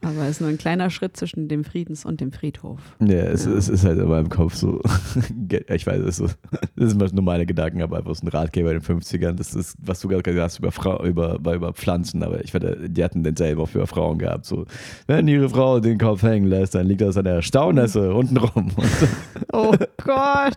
Aber 0.00 0.22
es 0.22 0.30
ist 0.30 0.40
nur 0.40 0.48
ein 0.50 0.58
kleiner 0.58 0.90
Schritt 0.90 1.16
zwischen 1.16 1.48
dem 1.48 1.64
Friedens- 1.64 2.04
und 2.04 2.20
dem 2.20 2.30
Friedhof. 2.30 2.78
Ja, 3.00 3.16
es, 3.16 3.46
Ja. 3.46 3.52
es 3.52 3.68
ist 3.68 3.84
halt 3.84 3.98
in 3.98 4.08
meinem 4.08 4.28
Kopf 4.28 4.54
so, 4.54 4.80
ich 5.68 5.86
weiß, 5.86 6.00
es 6.02 6.20
ist, 6.20 6.38
das 6.76 6.90
sind 6.92 7.12
nur 7.14 7.24
meine 7.24 7.46
Gedanken, 7.46 7.82
aber 7.82 7.98
einfach 7.98 8.14
so 8.14 8.24
ein 8.24 8.28
Ratgeber 8.28 8.70
in 8.72 8.80
den 8.80 9.00
50ern, 9.00 9.32
das 9.32 9.54
ist, 9.56 9.76
was 9.84 9.98
du 10.00 10.06
gerade 10.08 10.22
gesagt 10.22 10.44
hast 10.44 10.58
über, 10.60 10.70
Frau, 10.70 11.04
über, 11.04 11.34
über 11.52 11.72
Pflanzen, 11.72 12.22
aber 12.22 12.44
ich 12.44 12.54
wette, 12.54 12.88
die 12.88 13.02
hatten 13.02 13.24
denselben 13.24 13.60
auch 13.60 13.68
für 13.68 13.86
Frauen 13.88 14.18
gehabt, 14.18 14.46
so, 14.46 14.66
wenn 15.08 15.26
ihre 15.26 15.48
Frau 15.48 15.80
den 15.80 15.98
Kopf 15.98 16.22
hängen 16.22 16.46
lässt, 16.46 16.76
dann 16.76 16.86
liegt 16.86 17.00
das 17.00 17.16
an 17.16 17.24
der 17.24 17.42
Staunässe 17.42 18.14
untenrum. 18.14 18.70
Und 19.52 19.52
Oh 19.52 19.74
Gott. 20.04 20.54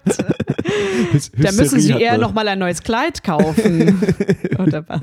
Da 1.38 1.52
müssen 1.52 1.80
Sie 1.80 1.92
eher 1.94 2.12
man- 2.14 2.22
noch 2.22 2.34
mal 2.34 2.48
ein 2.48 2.60
neues 2.60 2.84
Kleid 2.84 3.24
kaufen. 3.24 4.00
Oder 4.60 4.88
was? 4.88 5.02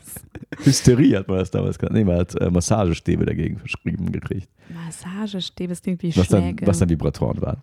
Hysterie 0.65 1.17
hat 1.17 1.29
man 1.29 1.39
das 1.39 1.51
damals 1.51 1.79
genannt. 1.79 1.97
Nee, 1.97 2.05
man 2.05 2.19
hat 2.19 2.35
äh, 2.41 2.51
Massagestäbe 2.51 3.25
dagegen 3.27 3.59
verschrieben 3.59 4.11
gekriegt, 4.13 4.49
Massagestäbe, 4.73 5.71
das 5.71 5.83
klingt 5.83 6.03
wie 6.03 6.15
was 6.17 6.29
dann, 6.29 6.43
Schläge. 6.43 6.67
was 6.67 6.79
dann 6.79 6.89
Vibratoren 6.91 7.41
waren. 7.41 7.59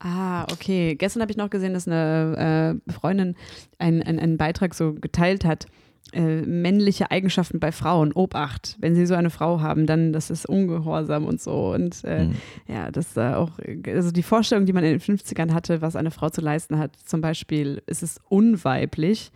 ah, 0.00 0.44
okay. 0.52 0.94
Gestern 0.96 1.22
habe 1.22 1.30
ich 1.32 1.36
noch 1.36 1.50
gesehen, 1.50 1.74
dass 1.74 1.86
eine 1.86 2.80
äh, 2.88 2.92
Freundin 2.92 3.36
einen, 3.78 4.02
einen, 4.02 4.18
einen 4.18 4.36
Beitrag 4.38 4.74
so 4.74 4.94
geteilt 4.94 5.44
hat. 5.44 5.66
Äh, 6.12 6.42
männliche 6.42 7.12
Eigenschaften 7.12 7.60
bei 7.60 7.70
Frauen, 7.70 8.12
Obacht. 8.12 8.76
Wenn 8.80 8.96
sie 8.96 9.06
so 9.06 9.14
eine 9.14 9.30
Frau 9.30 9.60
haben, 9.60 9.86
dann 9.86 10.12
das 10.12 10.28
ist 10.30 10.44
ungehorsam 10.44 11.24
und 11.24 11.40
so. 11.40 11.72
Und 11.72 12.02
äh, 12.04 12.24
Mhm. 12.24 12.34
ja, 12.66 12.90
das 12.90 13.12
da 13.12 13.36
auch, 13.36 13.50
also 13.86 14.10
die 14.10 14.22
Vorstellung, 14.24 14.66
die 14.66 14.72
man 14.72 14.82
in 14.82 14.98
den 14.98 15.00
50ern 15.00 15.52
hatte, 15.52 15.82
was 15.82 15.94
eine 15.94 16.10
Frau 16.10 16.28
zu 16.30 16.40
leisten 16.40 16.78
hat, 16.78 16.96
zum 17.04 17.20
Beispiel 17.20 17.80
ist 17.86 18.02
es 18.02 18.18
unweiblich, 18.28 19.30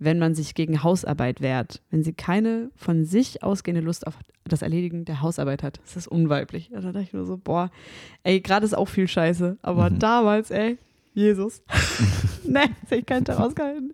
wenn 0.00 0.18
man 0.18 0.34
sich 0.34 0.54
gegen 0.54 0.82
Hausarbeit 0.82 1.40
wehrt. 1.40 1.82
Wenn 1.90 2.02
sie 2.02 2.12
keine 2.14 2.70
von 2.74 3.04
sich 3.04 3.42
ausgehende 3.44 3.82
Lust 3.82 4.06
auf 4.06 4.18
das 4.44 4.62
Erledigen 4.62 5.04
der 5.04 5.20
Hausarbeit 5.20 5.62
hat, 5.62 5.78
ist 5.84 5.94
das 5.94 6.08
unweiblich. 6.08 6.70
Und 6.72 6.82
da 6.82 6.90
dachte 6.90 7.04
ich 7.04 7.12
nur 7.12 7.26
so, 7.26 7.36
boah, 7.36 7.70
ey, 8.24 8.40
gerade 8.40 8.64
ist 8.66 8.74
auch 8.74 8.88
viel 8.88 9.06
Scheiße, 9.06 9.58
aber 9.62 9.90
Mhm. 9.90 9.98
damals, 10.00 10.50
ey, 10.50 10.78
Jesus. 11.14 11.62
nee, 12.44 12.54
das 12.82 12.90
hätte 12.90 12.96
ich 13.00 13.06
keinen 13.06 13.24
Tag 13.24 13.38
ausgehalten. 13.38 13.92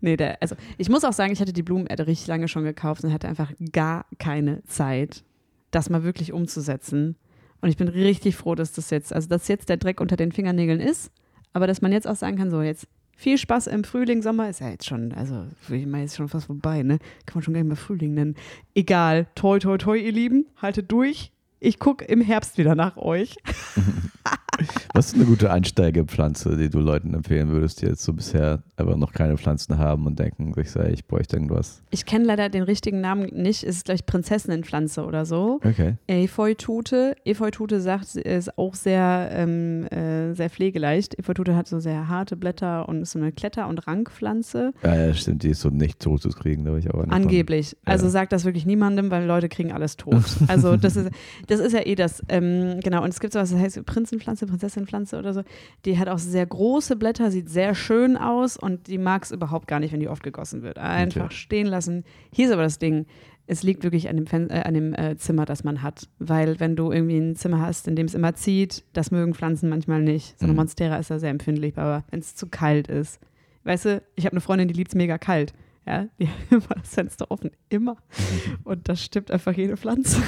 Nee, 0.00 0.16
der, 0.16 0.40
also 0.42 0.56
ich 0.78 0.88
muss 0.88 1.04
auch 1.04 1.12
sagen, 1.12 1.32
ich 1.32 1.40
hatte 1.40 1.52
die 1.52 1.62
Blumenerde 1.62 2.06
richtig 2.06 2.26
lange 2.26 2.48
schon 2.48 2.64
gekauft 2.64 3.04
und 3.04 3.12
hatte 3.12 3.28
einfach 3.28 3.52
gar 3.72 4.06
keine 4.18 4.62
Zeit, 4.64 5.24
das 5.70 5.90
mal 5.90 6.04
wirklich 6.04 6.32
umzusetzen. 6.32 7.16
Und 7.60 7.68
ich 7.70 7.76
bin 7.76 7.88
richtig 7.88 8.36
froh, 8.36 8.54
dass 8.54 8.72
das 8.72 8.90
jetzt, 8.90 9.12
also 9.12 9.28
dass 9.28 9.48
jetzt 9.48 9.68
der 9.68 9.76
Dreck 9.78 10.00
unter 10.00 10.16
den 10.16 10.32
Fingernägeln 10.32 10.80
ist, 10.80 11.10
aber 11.52 11.66
dass 11.66 11.82
man 11.82 11.92
jetzt 11.92 12.06
auch 12.06 12.16
sagen 12.16 12.36
kann, 12.36 12.50
so 12.50 12.62
jetzt, 12.62 12.86
Viel 13.16 13.38
Spaß 13.38 13.68
im 13.68 13.84
Frühling, 13.84 14.22
Sommer 14.22 14.48
ist 14.48 14.60
ja 14.60 14.70
jetzt 14.70 14.86
schon, 14.86 15.12
also 15.12 15.46
ich 15.70 15.86
meine, 15.86 16.04
ist 16.04 16.16
schon 16.16 16.28
fast 16.28 16.46
vorbei, 16.46 16.82
ne? 16.82 16.98
Kann 17.26 17.36
man 17.36 17.42
schon 17.42 17.54
gar 17.54 17.60
nicht 17.60 17.68
mehr 17.68 17.76
Frühling 17.76 18.14
nennen. 18.14 18.34
Egal, 18.74 19.26
toi, 19.34 19.58
toi, 19.58 19.78
toi, 19.78 19.96
ihr 19.96 20.12
Lieben, 20.12 20.46
haltet 20.60 20.90
durch. 20.90 21.32
Ich 21.60 21.78
gucke 21.78 22.04
im 22.04 22.20
Herbst 22.20 22.58
wieder 22.58 22.74
nach 22.74 22.96
euch. 22.96 23.36
Was 24.94 25.08
ist 25.08 25.14
eine 25.14 25.24
gute 25.24 25.50
Einsteigepflanze, 25.50 26.56
die 26.56 26.68
du 26.68 26.78
Leuten 26.80 27.14
empfehlen 27.14 27.48
würdest, 27.48 27.82
die 27.82 27.86
jetzt 27.86 28.04
so 28.04 28.12
bisher 28.12 28.62
aber 28.76 28.96
noch 28.96 29.12
keine 29.12 29.36
Pflanzen 29.36 29.78
haben 29.78 30.06
und 30.06 30.18
denken, 30.18 30.52
sich 30.54 30.70
sei, 30.70 30.90
ich 30.90 31.06
bräuchte 31.06 31.36
irgendwas? 31.36 31.82
Ich 31.90 32.06
kenne 32.06 32.24
leider 32.24 32.48
den 32.48 32.62
richtigen 32.64 33.00
Namen 33.00 33.26
nicht. 33.32 33.62
Es 33.62 33.76
ist 33.76 33.84
gleich 33.84 34.04
Prinzessinnenpflanze 34.04 35.04
oder 35.04 35.24
so. 35.24 35.60
Okay. 35.64 35.94
Efeutute. 36.08 37.14
Efeutute 37.24 37.80
sagt, 37.80 38.06
sie 38.08 38.20
ist 38.22 38.58
auch 38.58 38.74
sehr, 38.74 39.28
ähm, 39.32 39.86
äh, 39.86 40.34
sehr 40.34 40.50
pflegeleicht. 40.50 41.16
Efeutute 41.18 41.54
hat 41.54 41.68
so 41.68 41.78
sehr 41.78 42.08
harte 42.08 42.36
Blätter 42.36 42.88
und 42.88 43.02
ist 43.02 43.12
so 43.12 43.18
eine 43.20 43.30
Kletter- 43.30 43.68
und 43.68 43.86
Rankpflanze. 43.86 44.72
Ja, 44.82 44.94
ja, 45.06 45.14
stimmt, 45.14 45.44
die 45.44 45.50
ist 45.50 45.60
so 45.60 45.68
nicht 45.70 46.00
tot 46.00 46.22
zu 46.22 46.30
kriegen, 46.30 46.66
habe 46.66 46.78
ich 46.80 46.88
aber 46.88 47.04
nicht 47.04 47.12
von- 47.12 47.22
Angeblich. 47.22 47.76
Also 47.84 48.06
Ja. 48.06 48.10
sagt 48.10 48.32
das 48.32 48.44
wirklich 48.44 48.66
niemandem, 48.66 49.10
weil 49.12 49.24
Leute 49.26 49.48
kriegen 49.48 49.70
alles 49.72 49.96
tot. 49.96 50.22
Also 50.48 50.76
das 50.76 50.96
ist, 50.96 51.10
das 51.46 51.60
ist 51.60 51.72
ja 51.72 51.86
eh 51.86 51.94
das. 51.94 52.22
Ähm, 52.28 52.80
genau, 52.82 53.02
und 53.04 53.10
es 53.10 53.20
gibt 53.20 53.32
sowas, 53.32 53.50
das 53.52 53.60
heißt 53.60 53.84
Prinzenpflanze, 53.86 54.46
Prinzessinpflanze 54.46 55.18
oder 55.18 55.32
so. 55.32 55.42
Die 55.84 55.98
hat 55.98 56.08
auch 56.08 56.18
sehr 56.18 56.46
große 56.46 56.96
Blätter, 56.96 57.30
sieht 57.30 57.48
sehr 57.48 57.74
schön 57.76 58.16
aus 58.16 58.56
und 58.64 58.86
die 58.88 58.98
mag 58.98 59.22
es 59.22 59.30
überhaupt 59.30 59.68
gar 59.68 59.78
nicht, 59.80 59.92
wenn 59.92 60.00
die 60.00 60.08
oft 60.08 60.22
gegossen 60.22 60.62
wird. 60.62 60.78
Einfach 60.78 61.26
Okay. 61.26 61.34
stehen 61.34 61.66
lassen. 61.66 62.04
Hier 62.32 62.46
ist 62.46 62.52
aber 62.52 62.62
das 62.62 62.78
Ding. 62.78 63.06
Es 63.46 63.62
liegt 63.62 63.82
wirklich 63.84 64.08
an 64.08 64.16
dem, 64.16 64.26
Fen 64.26 64.48
äh, 64.48 64.62
an 64.64 64.72
dem 64.74 64.94
äh, 64.94 65.16
Zimmer, 65.18 65.44
das 65.44 65.64
man 65.64 65.82
hat. 65.82 66.08
Weil 66.18 66.58
wenn 66.60 66.76
du 66.76 66.90
irgendwie 66.90 67.18
ein 67.18 67.36
Zimmer 67.36 67.60
hast, 67.60 67.86
in 67.86 67.94
dem 67.94 68.06
es 68.06 68.14
immer 68.14 68.34
zieht, 68.34 68.84
das 68.94 69.10
mögen 69.10 69.34
Pflanzen 69.34 69.68
manchmal 69.68 70.00
nicht. 70.02 70.38
So 70.38 70.44
eine 70.46 70.52
Mhm. 70.54 70.56
Monstera 70.60 70.96
ist 70.96 71.10
da 71.10 71.18
sehr 71.18 71.28
empfindlich, 71.30 71.76
aber 71.76 72.04
wenn 72.10 72.20
es 72.20 72.34
zu 72.34 72.46
kalt 72.48 72.88
ist. 72.88 73.20
Weißt 73.64 73.84
du, 73.84 74.02
ich 74.16 74.24
habe 74.24 74.32
eine 74.32 74.40
Freundin, 74.40 74.68
die 74.68 74.74
liebt 74.74 74.88
es 74.90 74.94
mega 74.94 75.18
kalt. 75.18 75.52
Ja, 75.86 76.06
die 76.18 76.26
hat 76.28 76.34
immer 76.50 76.74
das 76.80 76.94
Fenster 76.94 77.30
offen, 77.30 77.50
immer. 77.68 77.96
Und 78.64 78.88
das 78.88 79.02
stimmt 79.04 79.30
einfach 79.30 79.52
jede 79.52 79.76
Pflanze. 79.76 80.22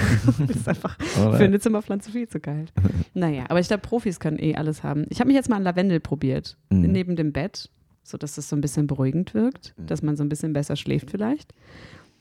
das 0.46 0.50
ist 0.56 0.68
einfach 0.68 0.98
für 1.00 1.38
eine 1.44 1.58
Zimmerpflanze 1.58 2.10
viel 2.10 2.28
zu 2.28 2.40
kalt. 2.40 2.70
Naja, 3.14 3.44
aber 3.48 3.60
ich 3.60 3.68
glaube, 3.68 3.80
Profis 3.80 4.20
können 4.20 4.38
eh 4.38 4.54
alles 4.56 4.82
haben. 4.82 5.06
Ich 5.08 5.20
habe 5.20 5.28
mich 5.28 5.36
jetzt 5.36 5.48
mal 5.48 5.56
an 5.56 5.62
Lavendel 5.62 6.00
probiert, 6.00 6.58
Mhm. 6.68 6.80
neben 6.92 7.16
dem 7.16 7.32
Bett, 7.32 7.70
sodass 8.06 8.34
das 8.36 8.48
so 8.48 8.56
ein 8.56 8.60
bisschen 8.60 8.86
beruhigend 8.86 9.34
wirkt, 9.34 9.74
dass 9.76 10.02
man 10.02 10.16
so 10.16 10.22
ein 10.24 10.28
bisschen 10.28 10.52
besser 10.52 10.76
schläft 10.76 11.10
vielleicht. 11.10 11.52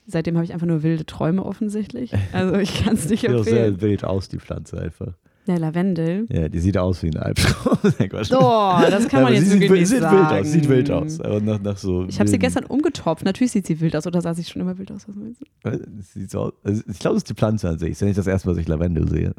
Seitdem 0.08 0.36
habe 0.36 0.44
ich 0.44 0.52
einfach 0.52 0.66
nur 0.66 0.82
wilde 0.82 1.04
Träume 1.06 1.44
offensichtlich. 1.44 2.12
Also 2.32 2.54
ich 2.56 2.84
kann 2.84 2.94
es 2.94 3.08
nicht 3.08 3.20
Sieht 3.22 3.30
empfehlen. 3.30 3.44
sehr 3.78 3.80
wild 3.80 4.04
aus, 4.04 4.28
die 4.28 4.38
Pflanze 4.38 4.80
einfach. 4.80 5.14
Der 5.46 5.60
Lavendel. 5.60 6.26
Ja, 6.28 6.48
die 6.48 6.58
sieht 6.58 6.76
aus 6.76 7.04
wie 7.04 7.08
ein 7.10 7.16
Albtraum. 7.18 7.78
Oh, 7.82 8.80
das 8.90 9.06
kann 9.08 9.22
man 9.22 9.32
aber 9.32 9.34
jetzt 9.34 9.48
wirklich 9.52 9.70
sieht, 9.70 9.70
nicht 9.70 9.88
sieht 9.88 10.00
sagen. 10.00 10.16
wild 10.18 10.40
aus, 10.40 10.50
sieht 10.52 10.68
wild 10.68 10.90
aus. 10.90 11.20
Aber 11.20 11.40
nach, 11.40 11.60
nach 11.60 11.76
so 11.76 12.04
Ich 12.08 12.18
habe 12.18 12.28
sie 12.28 12.38
gestern 12.38 12.64
umgetopft. 12.64 13.24
Natürlich 13.24 13.52
sieht 13.52 13.64
sie 13.66 13.80
wild 13.80 13.94
aus. 13.94 14.08
Oder 14.08 14.20
sah 14.20 14.34
sie 14.34 14.42
schon 14.42 14.60
immer 14.62 14.76
wild 14.76 14.90
aus? 14.90 15.06
Was 15.08 15.14
meinst 15.14 15.40
du? 15.62 15.68
Äh, 15.70 15.78
Sieht 16.02 16.30
so 16.32 16.40
aus, 16.40 16.52
also 16.64 16.82
ich 16.90 16.98
glaube, 16.98 17.16
es 17.16 17.20
ist 17.20 17.30
die 17.30 17.34
Pflanze 17.34 17.68
an 17.68 17.78
sich. 17.78 17.90
Es 17.90 17.96
ist 17.98 18.00
ja 18.00 18.06
nicht 18.08 18.18
das 18.18 18.26
erste 18.26 18.48
Mal, 18.48 18.54
dass 18.54 18.62
ich 18.62 18.68
Lavendel 18.68 19.08
sehe. 19.08 19.34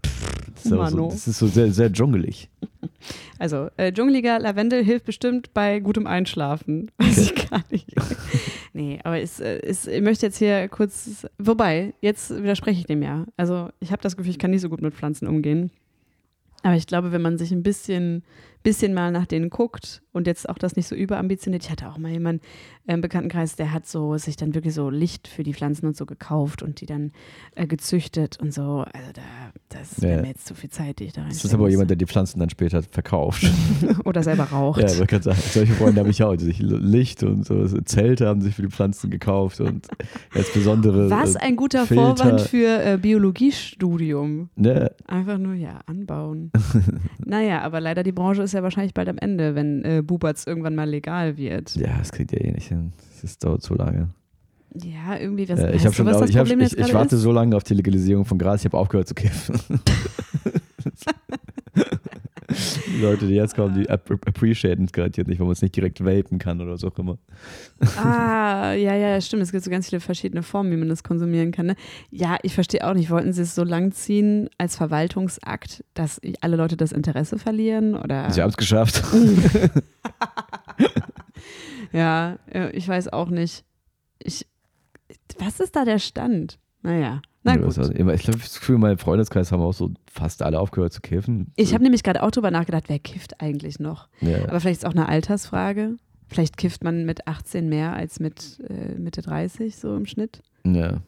Das 0.55 0.63
ist, 0.65 0.69
so, 0.69 1.07
das 1.09 1.27
ist 1.27 1.37
so 1.39 1.47
sehr, 1.47 1.71
sehr 1.73 1.91
dschungelig. 1.91 2.49
Also, 3.39 3.69
äh, 3.77 3.91
dschungeliger 3.91 4.39
Lavendel 4.39 4.83
hilft 4.83 5.05
bestimmt 5.05 5.53
bei 5.53 5.79
gutem 5.79 6.07
Einschlafen. 6.07 6.91
Weiß 6.97 7.17
ich 7.17 7.49
gar 7.49 7.63
nicht. 7.69 7.87
nee, 8.73 8.99
aber 9.03 9.19
es, 9.19 9.39
äh, 9.39 9.59
es, 9.61 9.87
ich 9.87 10.01
möchte 10.01 10.25
jetzt 10.25 10.37
hier 10.37 10.67
kurz. 10.69 11.27
Wobei, 11.37 11.93
jetzt 12.01 12.31
widerspreche 12.31 12.79
ich 12.79 12.85
dem 12.85 13.01
ja. 13.03 13.25
Also, 13.37 13.69
ich 13.79 13.91
habe 13.91 14.01
das 14.01 14.17
Gefühl, 14.17 14.31
ich 14.31 14.39
kann 14.39 14.51
nicht 14.51 14.61
so 14.61 14.69
gut 14.69 14.81
mit 14.81 14.93
Pflanzen 14.93 15.27
umgehen. 15.27 15.71
Aber 16.63 16.75
ich 16.75 16.87
glaube, 16.87 17.11
wenn 17.11 17.21
man 17.21 17.37
sich 17.37 17.51
ein 17.51 17.63
bisschen, 17.63 18.23
bisschen 18.67 18.93
mal 18.93 19.11
nach 19.13 19.25
denen 19.25 19.49
guckt 19.49 20.01
und 20.11 20.27
jetzt 20.27 20.49
auch 20.49 20.57
das 20.57 20.75
nicht 20.75 20.87
so 20.87 20.95
überambitioniert. 20.95 21.63
Ich 21.63 21.69
hatte 21.71 21.87
auch 21.87 21.97
mal 21.97 22.11
jemanden 22.11 22.41
im 22.85 22.99
Bekanntenkreis, 23.01 23.55
der 23.55 23.71
hat 23.71 23.85
so 23.87 24.17
sich 24.17 24.35
dann 24.35 24.55
wirklich 24.55 24.73
so 24.73 24.89
Licht 24.89 25.27
für 25.29 25.43
die 25.43 25.53
Pflanzen 25.53 25.85
und 25.87 25.95
so 25.95 26.05
gekauft 26.05 26.63
und 26.63 26.81
die 26.81 26.85
dann 26.85 27.11
äh, 27.55 27.65
gezüchtet 27.65 28.37
und 28.41 28.53
so. 28.53 28.83
Also 28.91 29.11
da, 29.13 29.21
das 29.69 30.01
wäre 30.01 30.15
Ja. 30.17 30.21
mir 30.23 30.27
jetzt 30.29 30.47
zu 30.47 30.53
viel 30.55 30.69
Zeit, 30.69 30.99
die 30.99 31.05
ich 31.05 31.13
da 31.13 31.23
Das 31.29 31.45
ist 31.45 31.53
aber 31.53 31.69
jemand, 31.69 31.85
muss. 31.85 31.87
der 31.89 31.95
die 31.97 32.05
Pflanzen 32.07 32.39
dann 32.39 32.49
später 32.49 32.83
verkauft. 32.83 33.45
Oder 34.05 34.21
selber 34.23 34.43
raucht. 34.45 34.81
ja, 34.81 34.97
man 34.97 35.07
kann 35.07 35.21
sagen, 35.21 35.37
solche 35.41 35.73
Freunde 35.73 35.99
habe 36.01 36.09
ich 36.09 36.21
auch, 36.23 36.35
die 36.35 36.45
sich 36.45 36.59
Licht 36.59 37.23
und 37.23 37.45
so 37.45 37.65
Zelte 37.81 38.27
haben 38.27 38.41
sich 38.41 38.55
für 38.55 38.63
die 38.63 38.69
Pflanzen 38.69 39.09
gekauft 39.11 39.61
und 39.61 39.87
jetzt 40.35 40.53
besondere. 40.53 41.09
Was 41.09 41.35
äh, 41.35 41.39
ein 41.39 41.55
guter 41.55 41.85
Filter. 41.85 42.15
Vorwand 42.17 42.41
für 42.41 42.83
äh, 42.83 42.97
Biologiestudium. 42.97 44.49
Ne, 44.55 44.91
Einfach 45.05 45.37
nur, 45.37 45.53
ja, 45.53 45.79
anbauen. 45.85 46.51
naja, 47.25 47.61
aber 47.61 47.79
leider 47.79 48.03
die 48.03 48.11
Branche 48.11 48.43
ist 48.43 48.53
ja 48.53 48.56
wahrscheinlich 48.63 48.93
bald 48.93 49.09
am 49.09 49.17
Ende, 49.17 49.55
wenn 49.55 49.83
äh, 49.83 50.01
Buberts 50.01 50.45
irgendwann 50.47 50.75
mal 50.75 50.89
legal 50.89 51.37
wird. 51.37 51.75
ja, 51.75 51.97
das 51.97 52.11
kriegt 52.11 52.31
ihr 52.31 52.43
eh 52.43 52.51
nicht 52.51 52.67
hin. 52.67 52.93
Das 53.21 53.37
dauert 53.37 53.61
zu 53.63 53.73
lange. 53.75 54.09
Ja, 54.75 55.17
irgendwie, 55.17 55.47
was 55.49 55.59
Äh, 55.59 55.75
ich 55.75 55.81
habe 55.81 55.89
du, 55.89 55.93
schon, 55.93 56.05
was 56.05 56.19
das 56.19 56.29
ich, 56.29 56.37
hab, 56.37 56.47
ich, 56.47 56.77
ich 56.77 56.93
warte 56.93 57.15
ist? 57.15 57.21
so 57.21 57.31
lange 57.31 57.55
auf 57.55 57.63
die 57.63 57.73
Legalisierung 57.73 58.25
von 58.25 58.37
Gras, 58.37 58.61
ich 58.61 58.65
habe 58.65 58.77
aufgehört 58.77 59.07
zu 59.07 59.15
kiffen. 59.15 59.59
Leute, 62.99 63.27
die 63.27 63.35
jetzt 63.35 63.55
kommen, 63.55 63.75
die 63.75 63.87
app 63.87 64.09
appreciaten 64.25 64.85
es 64.85 64.91
garantiert 64.91 65.27
nicht, 65.27 65.39
weil 65.39 65.45
man 65.45 65.53
es 65.53 65.61
nicht 65.61 65.75
direkt 65.75 66.03
vapen 66.03 66.39
kann 66.39 66.61
oder 66.61 66.77
so 66.77 66.87
auch 66.87 66.97
immer. 66.99 67.17
Ah, 67.97 68.73
ja, 68.73 68.95
ja, 68.95 69.19
stimmt. 69.21 69.43
Es 69.43 69.51
gibt 69.51 69.63
so 69.63 69.71
ganz 69.71 69.89
viele 69.89 69.99
verschiedene 69.99 70.43
Formen, 70.43 70.71
wie 70.71 70.77
man 70.77 70.89
das 70.89 71.03
konsumieren 71.03 71.51
kann. 71.51 71.67
Ne? 71.67 71.75
Ja, 72.09 72.37
ich 72.43 72.53
verstehe 72.53 72.87
auch 72.87 72.93
nicht. 72.93 73.09
Wollten 73.09 73.33
sie 73.33 73.43
es 73.43 73.55
so 73.55 73.63
lang 73.63 73.91
ziehen 73.91 74.49
als 74.57 74.75
Verwaltungsakt, 74.75 75.83
dass 75.93 76.19
alle 76.41 76.57
Leute 76.57 76.77
das 76.77 76.91
Interesse 76.91 77.37
verlieren? 77.37 77.95
Oder? 77.95 78.29
Sie 78.31 78.41
haben 78.41 78.49
es 78.49 78.57
geschafft. 78.57 79.03
Ja, 81.91 82.37
äh, 82.51 82.71
ich 82.71 82.87
weiß 82.87 83.09
auch 83.09 83.29
nicht. 83.29 83.63
Ich, 84.19 84.45
was 85.39 85.59
ist 85.59 85.75
da 85.75 85.85
der 85.85 85.99
Stand? 85.99 86.59
Naja, 86.81 87.21
Ja, 87.55 87.57
gut. 87.57 87.77
ist 87.77 87.91
immer- 87.91 88.13
Ich 88.13 88.23
glaube, 88.23 88.39
das 88.39 88.59
Gefühl, 88.59 88.97
Freundeskreis 88.97 89.51
haben 89.51 89.61
auch 89.61 89.73
so 89.73 89.91
fast 90.11 90.41
alle 90.41 90.59
aufgehört 90.59 90.93
zu 90.93 91.01
kiffen. 91.01 91.51
Ich 91.55 91.73
habe 91.73 91.83
nämlich 91.83 92.03
gerade 92.03 92.23
auch 92.23 92.31
drüber 92.31 92.51
nachgedacht, 92.51 92.85
wer 92.87 92.99
kifft 92.99 93.41
eigentlich 93.41 93.79
noch? 93.79 94.07
ja. 94.21 94.43
Aber 94.47 94.59
vielleicht 94.59 94.79
ist 94.79 94.83
es 94.83 94.85
auch 94.89 94.95
eine 94.95 95.07
Altersfrage. 95.09 95.95
Vielleicht 96.29 96.57
kifft 96.57 96.83
man 96.83 97.05
mit 97.05 97.25
18 97.27 97.69
mehr 97.69 97.93
als 97.93 98.19
mit 98.19 98.59
äh, 98.69 98.99
Mitte 98.99 99.21
30 99.21 99.77
so 99.77 99.95
im 99.95 100.05
Schnitt. 100.05 100.41
ja. 100.65 101.01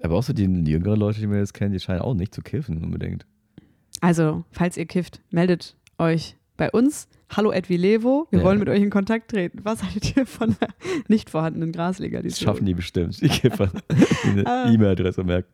Aber 0.00 0.14
auch 0.14 0.22
so 0.22 0.32
die 0.32 0.44
jüngeren 0.44 0.96
Leute, 1.00 1.18
die 1.18 1.28
wir 1.28 1.38
jetzt 1.38 1.54
kennen, 1.54 1.72
die 1.72 1.80
scheinen 1.80 2.02
auch 2.02 2.14
nicht 2.14 2.32
zu 2.32 2.40
kiffen 2.40 2.84
unbedingt. 2.84 3.26
Also, 4.00 4.44
falls 4.52 4.76
ihr 4.76 4.86
kifft, 4.86 5.20
meldet 5.32 5.74
euch 5.98 6.36
bei 6.58 6.70
uns. 6.70 7.08
Hallo 7.34 7.50
Edwilevo, 7.52 8.26
wir 8.30 8.38
Ja. 8.40 8.44
wollen 8.44 8.58
mit 8.58 8.68
euch 8.68 8.80
in 8.82 8.88
Kontakt 8.90 9.30
treten. 9.30 9.60
Was 9.62 9.82
haltet 9.82 10.16
ihr 10.16 10.24
von 10.26 10.56
der 10.60 10.68
nicht 11.08 11.30
vorhandenen 11.30 11.72
Das 11.72 11.78
Graslegalisierung? 11.78 12.54
schaffen 12.54 12.66
die 12.66 12.74
bestimmt. 12.74 13.20
Die 13.20 13.28
Kiffer. 13.28 13.70
Die 14.34 14.46
Ah. 14.46 14.64
eine 14.64 14.74
E-Mail-Adresse 14.74 15.24
merken. 15.24 15.48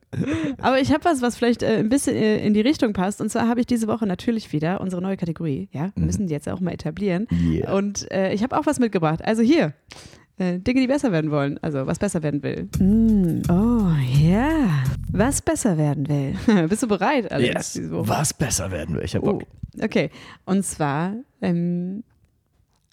Aber 0.58 0.80
ich 0.80 0.92
habe 0.92 1.04
was, 1.04 1.20
was 1.22 1.36
vielleicht 1.36 1.62
äh, 1.62 1.76
ein 1.78 1.88
bisschen 1.88 2.16
äh, 2.16 2.44
in 2.46 2.54
die 2.54 2.60
Richtung 2.60 2.92
passt. 2.92 3.20
Und 3.20 3.28
zwar 3.30 3.48
habe 3.48 3.60
ich 3.60 3.66
diese 3.66 3.86
Woche 3.88 4.06
natürlich 4.06 4.52
wieder 4.52 4.80
unsere 4.80 5.02
neue 5.02 5.16
Kategorie. 5.16 5.68
Ja, 5.72 5.90
wir 5.94 6.00
Mhm. 6.00 6.06
müssen 6.06 6.26
die 6.28 6.32
jetzt 6.32 6.48
auch 6.48 6.60
mal 6.60 6.72
etablieren. 6.72 7.26
Yeah. 7.32 7.74
Und 7.76 8.10
äh, 8.12 8.32
ich 8.32 8.42
habe 8.42 8.56
auch 8.58 8.66
was 8.66 8.78
mitgebracht. 8.80 9.24
Also 9.24 9.42
hier. 9.42 9.74
Äh, 10.36 10.58
Dinge, 10.58 10.80
die 10.80 10.86
besser 10.88 11.12
werden 11.12 11.30
wollen. 11.30 11.58
Also, 11.62 11.86
was 11.86 11.98
besser 11.98 12.22
werden 12.22 12.42
will. 12.42 12.68
Mm, 12.80 13.42
oh, 13.48 13.92
ja. 14.20 14.82
Was 15.12 15.40
besser 15.42 15.78
werden 15.78 16.08
will. 16.08 16.66
Bist 16.68 16.82
du 16.82 16.88
bereit, 16.88 17.30
Alex? 17.30 17.74
Yes. 17.76 17.88
Was 17.90 18.34
besser 18.34 18.70
werden 18.72 18.96
will. 18.96 19.04
Ich 19.04 19.14
hab 19.14 19.22
Oh, 19.22 19.34
Bock. 19.34 19.42
okay. 19.80 20.10
Und 20.44 20.64
zwar 20.64 21.14
ähm, 21.40 22.02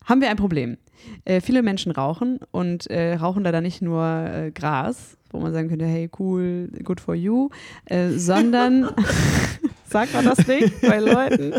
haben 0.06 0.22
wir 0.22 0.30
ein 0.30 0.38
Problem. 0.38 0.78
Äh, 1.26 1.42
viele 1.42 1.64
Menschen 1.64 1.92
rauchen 1.92 2.40
und 2.52 2.86
äh, 2.92 3.16
rauchen 3.16 3.44
leider 3.44 3.62
nicht 3.62 3.82
nur 3.82 4.06
äh, 4.06 4.52
Gras, 4.52 5.18
wo 5.32 5.40
man 5.40 5.52
sagen 5.52 5.68
könnte, 5.70 5.86
hey, 5.86 6.12
cool, 6.20 6.70
good 6.84 7.00
for 7.00 7.16
you, 7.16 7.50
äh, 7.86 8.10
sondern, 8.10 8.88
sagt 9.86 10.14
man 10.14 10.26
das 10.26 10.46
nicht 10.48 10.80
bei 10.82 11.00
Leuten? 11.00 11.54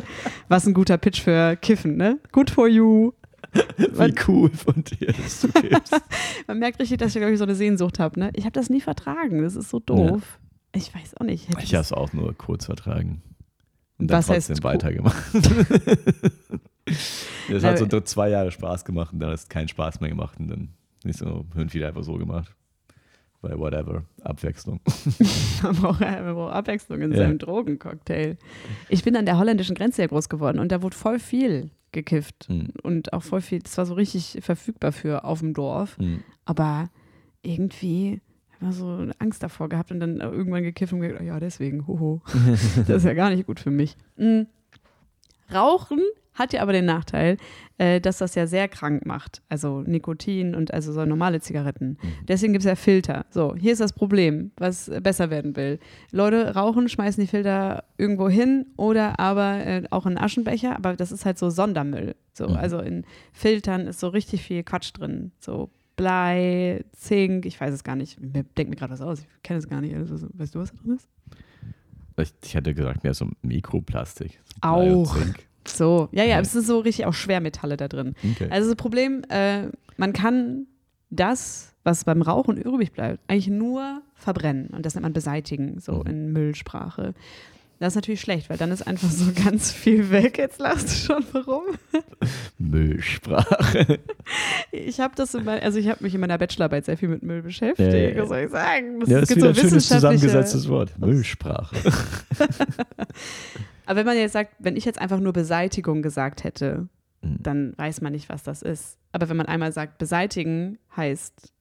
Was 0.48 0.64
ein 0.64 0.74
guter 0.74 0.96
Pitch 0.96 1.22
für 1.22 1.56
Kiffen, 1.56 1.96
ne? 1.96 2.18
Good 2.30 2.50
for 2.50 2.68
you. 2.68 3.10
Wie 3.76 4.14
cool 4.28 4.50
von 4.50 4.84
dir, 4.84 5.12
dass 5.12 5.42
du 5.42 5.48
kiffst. 5.52 6.00
Man 6.46 6.58
merkt 6.58 6.80
richtig, 6.80 6.98
dass 6.98 7.14
ich, 7.14 7.20
glaube 7.20 7.32
ich, 7.32 7.38
so 7.38 7.44
eine 7.44 7.54
Sehnsucht 7.54 7.98
habe, 7.98 8.18
ne? 8.18 8.30
Ich 8.34 8.44
habe 8.44 8.52
das 8.52 8.70
nie 8.70 8.80
vertragen, 8.80 9.42
das 9.42 9.56
ist 9.56 9.70
so 9.70 9.78
doof. 9.80 10.38
Ich 10.74 10.94
weiß 10.94 11.16
auch 11.18 11.24
nicht. 11.24 11.48
ich 11.48 11.54
das- 11.70 11.72
habe 11.72 11.80
es 11.82 11.92
auch 11.92 12.12
nur 12.12 12.34
kurz 12.36 12.66
vertragen. 12.66 13.22
Und 13.98 14.10
dann 14.10 14.18
Was 14.18 14.28
heißt 14.30 14.48
trotzdem 14.48 14.64
cool? 14.64 14.74
weitergemacht. 14.74 15.22
Na, 17.48 17.62
hat 17.62 17.78
so 17.78 17.86
dr- 17.86 18.04
zwei 18.04 18.30
Jahre 18.30 18.50
Spaß 18.50 18.84
gemacht 18.84 19.12
und 19.12 19.20
dann 19.20 19.30
hat 19.30 19.38
es 19.38 19.48
keinen 19.48 19.68
Spaß 19.68 20.00
mehr 20.00 20.10
gemacht 20.10 20.38
und 20.40 20.48
dann 20.48 20.68
nicht 21.04 21.18
so 21.18 21.44
hin 21.54 21.72
wieder 21.72 21.88
einfach 21.88 22.02
so 22.02 22.14
gemacht. 22.14 22.54
Weil 23.40 23.58
whatever, 23.58 24.04
Abwechslung. 24.22 24.80
Man 25.62 25.74
braucht, 25.74 26.00
man 26.00 26.34
braucht 26.34 26.52
Abwechslung 26.54 27.00
in 27.00 27.10
Ja. 27.10 27.18
seinem 27.18 27.38
Drogencocktail. 27.38 28.36
Ich 28.88 29.02
bin 29.02 29.16
an 29.16 29.26
der 29.26 29.36
holländischen 29.36 29.74
Grenze 29.74 30.02
ja 30.02 30.08
groß 30.08 30.28
geworden 30.28 30.60
und 30.60 30.70
da 30.70 30.80
wurde 30.82 30.96
voll 30.96 31.18
viel 31.18 31.70
gekifft. 31.92 32.46
Hm. 32.48 32.68
Und 32.82 33.12
auch 33.12 33.22
voll 33.22 33.40
viel, 33.40 33.60
das 33.60 33.78
war 33.78 33.86
so 33.86 33.94
richtig 33.94 34.38
verfügbar 34.42 34.92
für 34.92 35.24
auf 35.24 35.40
dem 35.40 35.54
Dorf. 35.54 35.96
Hm. 35.98 36.22
Aber 36.44 36.90
irgendwie 37.42 38.20
immer 38.60 38.72
so 38.72 38.88
eine 38.88 39.12
Angst 39.18 39.42
davor 39.42 39.68
gehabt 39.68 39.90
und 39.90 40.00
dann 40.00 40.20
irgendwann 40.20 40.62
gekifft 40.62 40.92
und 40.92 41.00
gedacht, 41.00 41.22
ja, 41.22 41.40
deswegen, 41.40 41.86
hoho. 41.86 42.22
das 42.86 42.98
ist 42.98 43.04
ja 43.04 43.14
gar 43.14 43.30
nicht 43.30 43.46
gut 43.46 43.60
für 43.60 43.70
mich. 43.70 43.96
Mm. 44.16 44.42
Rauchen 45.52 46.00
hat 46.34 46.52
ja 46.52 46.62
aber 46.62 46.72
den 46.72 46.84
Nachteil, 46.86 47.36
äh, 47.78 48.00
dass 48.00 48.18
das 48.18 48.34
ja 48.34 48.46
sehr 48.46 48.68
krank 48.68 49.04
macht. 49.06 49.42
Also 49.48 49.82
Nikotin 49.82 50.54
und 50.54 50.72
also 50.72 50.92
so 50.92 51.04
normale 51.04 51.40
Zigaretten. 51.40 51.98
Mhm. 52.02 52.26
Deswegen 52.26 52.52
gibt 52.52 52.64
es 52.64 52.68
ja 52.68 52.74
Filter. 52.74 53.26
So, 53.30 53.54
hier 53.54 53.72
ist 53.72 53.80
das 53.80 53.92
Problem, 53.92 54.50
was 54.56 54.90
besser 55.02 55.30
werden 55.30 55.56
will. 55.56 55.78
Leute 56.10 56.54
rauchen, 56.54 56.88
schmeißen 56.88 57.20
die 57.22 57.26
Filter 57.28 57.84
irgendwo 57.98 58.28
hin 58.28 58.66
oder 58.76 59.18
aber 59.20 59.64
äh, 59.66 59.82
auch 59.90 60.06
in 60.06 60.16
Aschenbecher, 60.18 60.76
aber 60.76 60.96
das 60.96 61.12
ist 61.12 61.24
halt 61.24 61.38
so 61.38 61.50
Sondermüll. 61.50 62.14
So, 62.32 62.48
Mhm. 62.48 62.56
also 62.56 62.78
in 62.80 63.04
Filtern 63.32 63.86
ist 63.86 64.00
so 64.00 64.08
richtig 64.08 64.42
viel 64.42 64.62
Quatsch 64.62 64.92
drin. 64.94 65.32
So 65.38 65.70
Blei, 65.96 66.82
Zink, 66.92 67.44
ich 67.44 67.60
weiß 67.60 67.74
es 67.74 67.84
gar 67.84 67.94
nicht. 67.96 68.18
Mir 68.20 68.44
denkt 68.56 68.70
mir 68.70 68.76
gerade 68.76 68.92
was 68.92 69.02
aus, 69.02 69.20
ich 69.20 69.26
kenne 69.42 69.58
es 69.58 69.68
gar 69.68 69.82
nicht. 69.82 69.94
Also, 69.94 70.26
weißt 70.32 70.54
du, 70.54 70.60
was 70.60 70.72
da 70.72 70.78
drin 70.82 70.96
ist? 70.96 71.08
Ich, 72.18 72.32
ich 72.42 72.54
hätte 72.54 72.74
gesagt, 72.74 73.04
mehr 73.04 73.14
so 73.14 73.28
Mikroplastik. 73.42 74.40
Und 74.62 74.68
Auch. 74.68 75.16
Zink. 75.16 75.46
So, 75.66 76.08
ja, 76.12 76.24
ja, 76.24 76.40
es 76.40 76.52
sind 76.52 76.64
so 76.66 76.80
richtig 76.80 77.06
auch 77.06 77.14
Schwermetalle 77.14 77.76
da 77.76 77.88
drin. 77.88 78.14
Okay. 78.32 78.48
Also 78.50 78.68
das 78.70 78.76
Problem, 78.76 79.22
äh, 79.28 79.68
man 79.96 80.12
kann 80.12 80.66
das, 81.10 81.72
was 81.84 82.04
beim 82.04 82.22
Rauchen 82.22 82.56
übrig 82.56 82.92
bleibt, 82.92 83.20
eigentlich 83.28 83.48
nur 83.48 84.02
verbrennen. 84.14 84.68
Und 84.68 84.86
das 84.86 84.94
nennt 84.94 85.02
man 85.02 85.12
beseitigen, 85.12 85.78
so 85.80 85.94
Mhm. 86.00 86.06
in 86.06 86.32
Müllsprache. 86.32 87.14
Das 87.80 87.94
ist 87.94 87.96
natürlich 87.96 88.20
schlecht, 88.20 88.48
weil 88.48 88.56
dann 88.58 88.70
ist 88.70 88.86
einfach 88.86 89.10
so 89.10 89.24
ganz 89.44 89.72
viel 89.72 90.10
weg. 90.10 90.38
Jetzt 90.38 90.60
lachst 90.60 90.88
du 90.88 90.94
schon, 90.94 91.24
warum? 91.32 91.62
Müllsprache. 92.58 93.98
Ich 94.70 95.00
habe 95.00 95.14
das 95.16 95.34
in 95.34 95.42
mein, 95.44 95.60
also 95.62 95.78
ich 95.80 95.88
habe 95.88 96.02
mich 96.04 96.14
in 96.14 96.20
meiner 96.20 96.38
Bachelorarbeit 96.38 96.84
sehr 96.84 96.96
viel 96.96 97.08
mit 97.08 97.24
Müll 97.24 97.42
beschäftigt. 97.42 97.92
Ja. 97.92 98.22
Was 98.22 98.28
soll 98.28 98.38
ich 98.38 98.50
sagen? 98.52 99.00
Das 99.00 99.08
ja, 99.08 99.18
ist 99.18 99.34
wieder 99.36 99.48
ein 99.48 99.54
so 99.54 99.60
schönes 99.60 99.74
wissenschaftliche- 99.90 99.94
zusammengesetztes 99.96 100.68
Wort. 100.68 100.92
Müllsprache. 100.98 101.76
Aber 103.86 103.96
wenn 104.00 104.06
man 104.06 104.16
jetzt 104.16 104.32
sagt, 104.32 104.54
wenn 104.58 104.76
ich 104.76 104.84
jetzt 104.84 105.00
einfach 105.00 105.18
nur 105.20 105.32
Beseitigung 105.32 106.02
gesagt 106.02 106.44
hätte, 106.44 106.88
Mhm. 107.22 107.36
dann 107.40 107.72
weiß 107.78 108.00
man 108.00 108.12
nicht, 108.12 108.28
was 108.28 108.42
das 108.42 108.62
ist. 108.62 108.98
Aber 109.12 109.28
wenn 109.28 109.36
man 109.36 109.46
einmal 109.46 109.72
sagt, 109.72 109.98
beseitigen 109.98 110.78
heißt, 110.96 111.52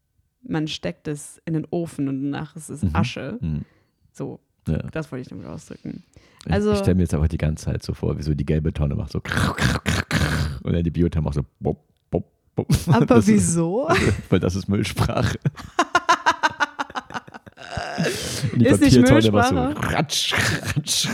man 0.43 0.67
steckt 0.67 1.07
es 1.07 1.39
in 1.45 1.53
den 1.53 1.67
Ofen 1.69 2.07
und 2.07 2.23
danach 2.23 2.55
ist 2.55 2.69
es 2.69 2.81
Mhm. 2.81 2.89
Asche. 2.95 3.37
Mhm. 3.41 3.65
So, 4.11 4.39
Ja. 4.67 4.77
das 4.91 5.11
wollte 5.11 5.21
ich 5.21 5.27
damit 5.27 5.45
ausdrücken. 5.45 6.03
Ich- 6.45 6.51
Also- 6.51 6.71
ich 6.73 6.79
stelle 6.79 6.95
mir 6.95 7.03
jetzt 7.03 7.13
einfach 7.13 7.27
die 7.27 7.37
ganze 7.37 7.65
Zeit 7.65 7.83
so 7.83 7.93
vor, 7.93 8.17
wie 8.17 8.23
so 8.23 8.33
die 8.33 8.45
gelbe 8.45 8.73
Tonne 8.73 8.95
macht 8.95 9.11
so 9.11 9.21
und 10.63 10.73
dann 10.73 10.83
die 10.83 10.89
Biotonne 10.91 11.23
macht 11.25 11.35
so 11.35 11.41
bop, 11.59 11.83
bop, 12.09 12.25
bop. 12.55 12.67
Aber 12.87 13.05
Das 13.05 13.27
ist- 13.27 13.27
wieso? 13.27 13.87
Weil 14.29 14.39
das 14.39 14.55
ist 14.55 14.67
Müllsprache. 14.67 15.37
Und 18.53 18.59
die 18.61 18.65
Ist 18.65 18.81
nicht 18.81 18.95
Papiertonne 19.01 19.31
macht 19.31 19.49
so 19.49 19.55
Müllsprache? 19.55 19.93
ratsch, 19.95 20.33
ratsch. 20.75 21.07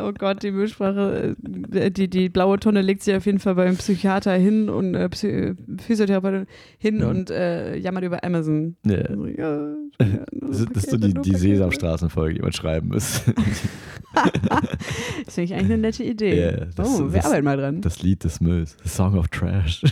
Oh 0.00 0.12
Gott, 0.12 0.42
die 0.42 0.50
Müllsprache, 0.50 1.36
äh, 1.72 1.90
die, 1.90 2.08
die 2.08 2.28
blaue 2.28 2.58
Tonne 2.58 2.82
legt 2.82 3.02
sich 3.02 3.14
auf 3.14 3.26
jeden 3.26 3.38
Fall 3.38 3.54
beim 3.54 3.76
Psychiater 3.76 4.32
hin 4.34 4.68
und 4.68 4.94
äh, 4.94 5.08
Psy 5.08 5.54
Physiotherapeut 5.78 6.46
hin 6.78 6.96
Mhm. 6.98 7.02
und 7.04 7.30
äh, 7.30 7.76
jammert 7.76 8.04
über 8.04 8.22
Amazon. 8.24 8.76
Ja. 8.84 8.96
Also, 8.98 9.26
ja, 9.26 9.68
Das 9.98 10.60
ist, 10.60 10.68
das 10.76 10.84
ist 10.84 10.90
so 10.90 10.96
die, 10.96 11.14
die. 11.14 11.34
Sesamstraßenfolge, 11.34 12.34
die 12.36 12.42
man 12.42 12.52
schreiben 12.52 12.88
muss. 12.88 13.22
Das 15.24 15.34
finde 15.34 15.44
ich 15.44 15.54
eigentlich 15.54 15.64
eine 15.72 15.78
nette 15.78 16.02
Idee. 16.04 16.40
Ja, 16.40 16.64
das- 16.74 16.88
oh, 17.00 17.12
wir 17.12 17.16
das- 17.18 17.26
arbeiten 17.26 17.44
mal 17.44 17.56
dran. 17.56 17.80
Das 17.82 18.02
Lied 18.02 18.24
des 18.24 18.40
Mülls. 18.40 18.76
The 18.82 18.88
Song 18.88 19.16
of 19.18 19.28
Trash. 19.28 19.82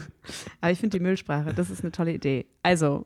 Aber 0.60 0.70
ich 0.72 0.78
finde 0.78 0.98
die 0.98 1.02
Müllsprache, 1.02 1.52
das 1.54 1.70
ist 1.70 1.82
eine 1.82 1.92
tolle 1.92 2.12
Idee. 2.14 2.46
Also, 2.62 3.04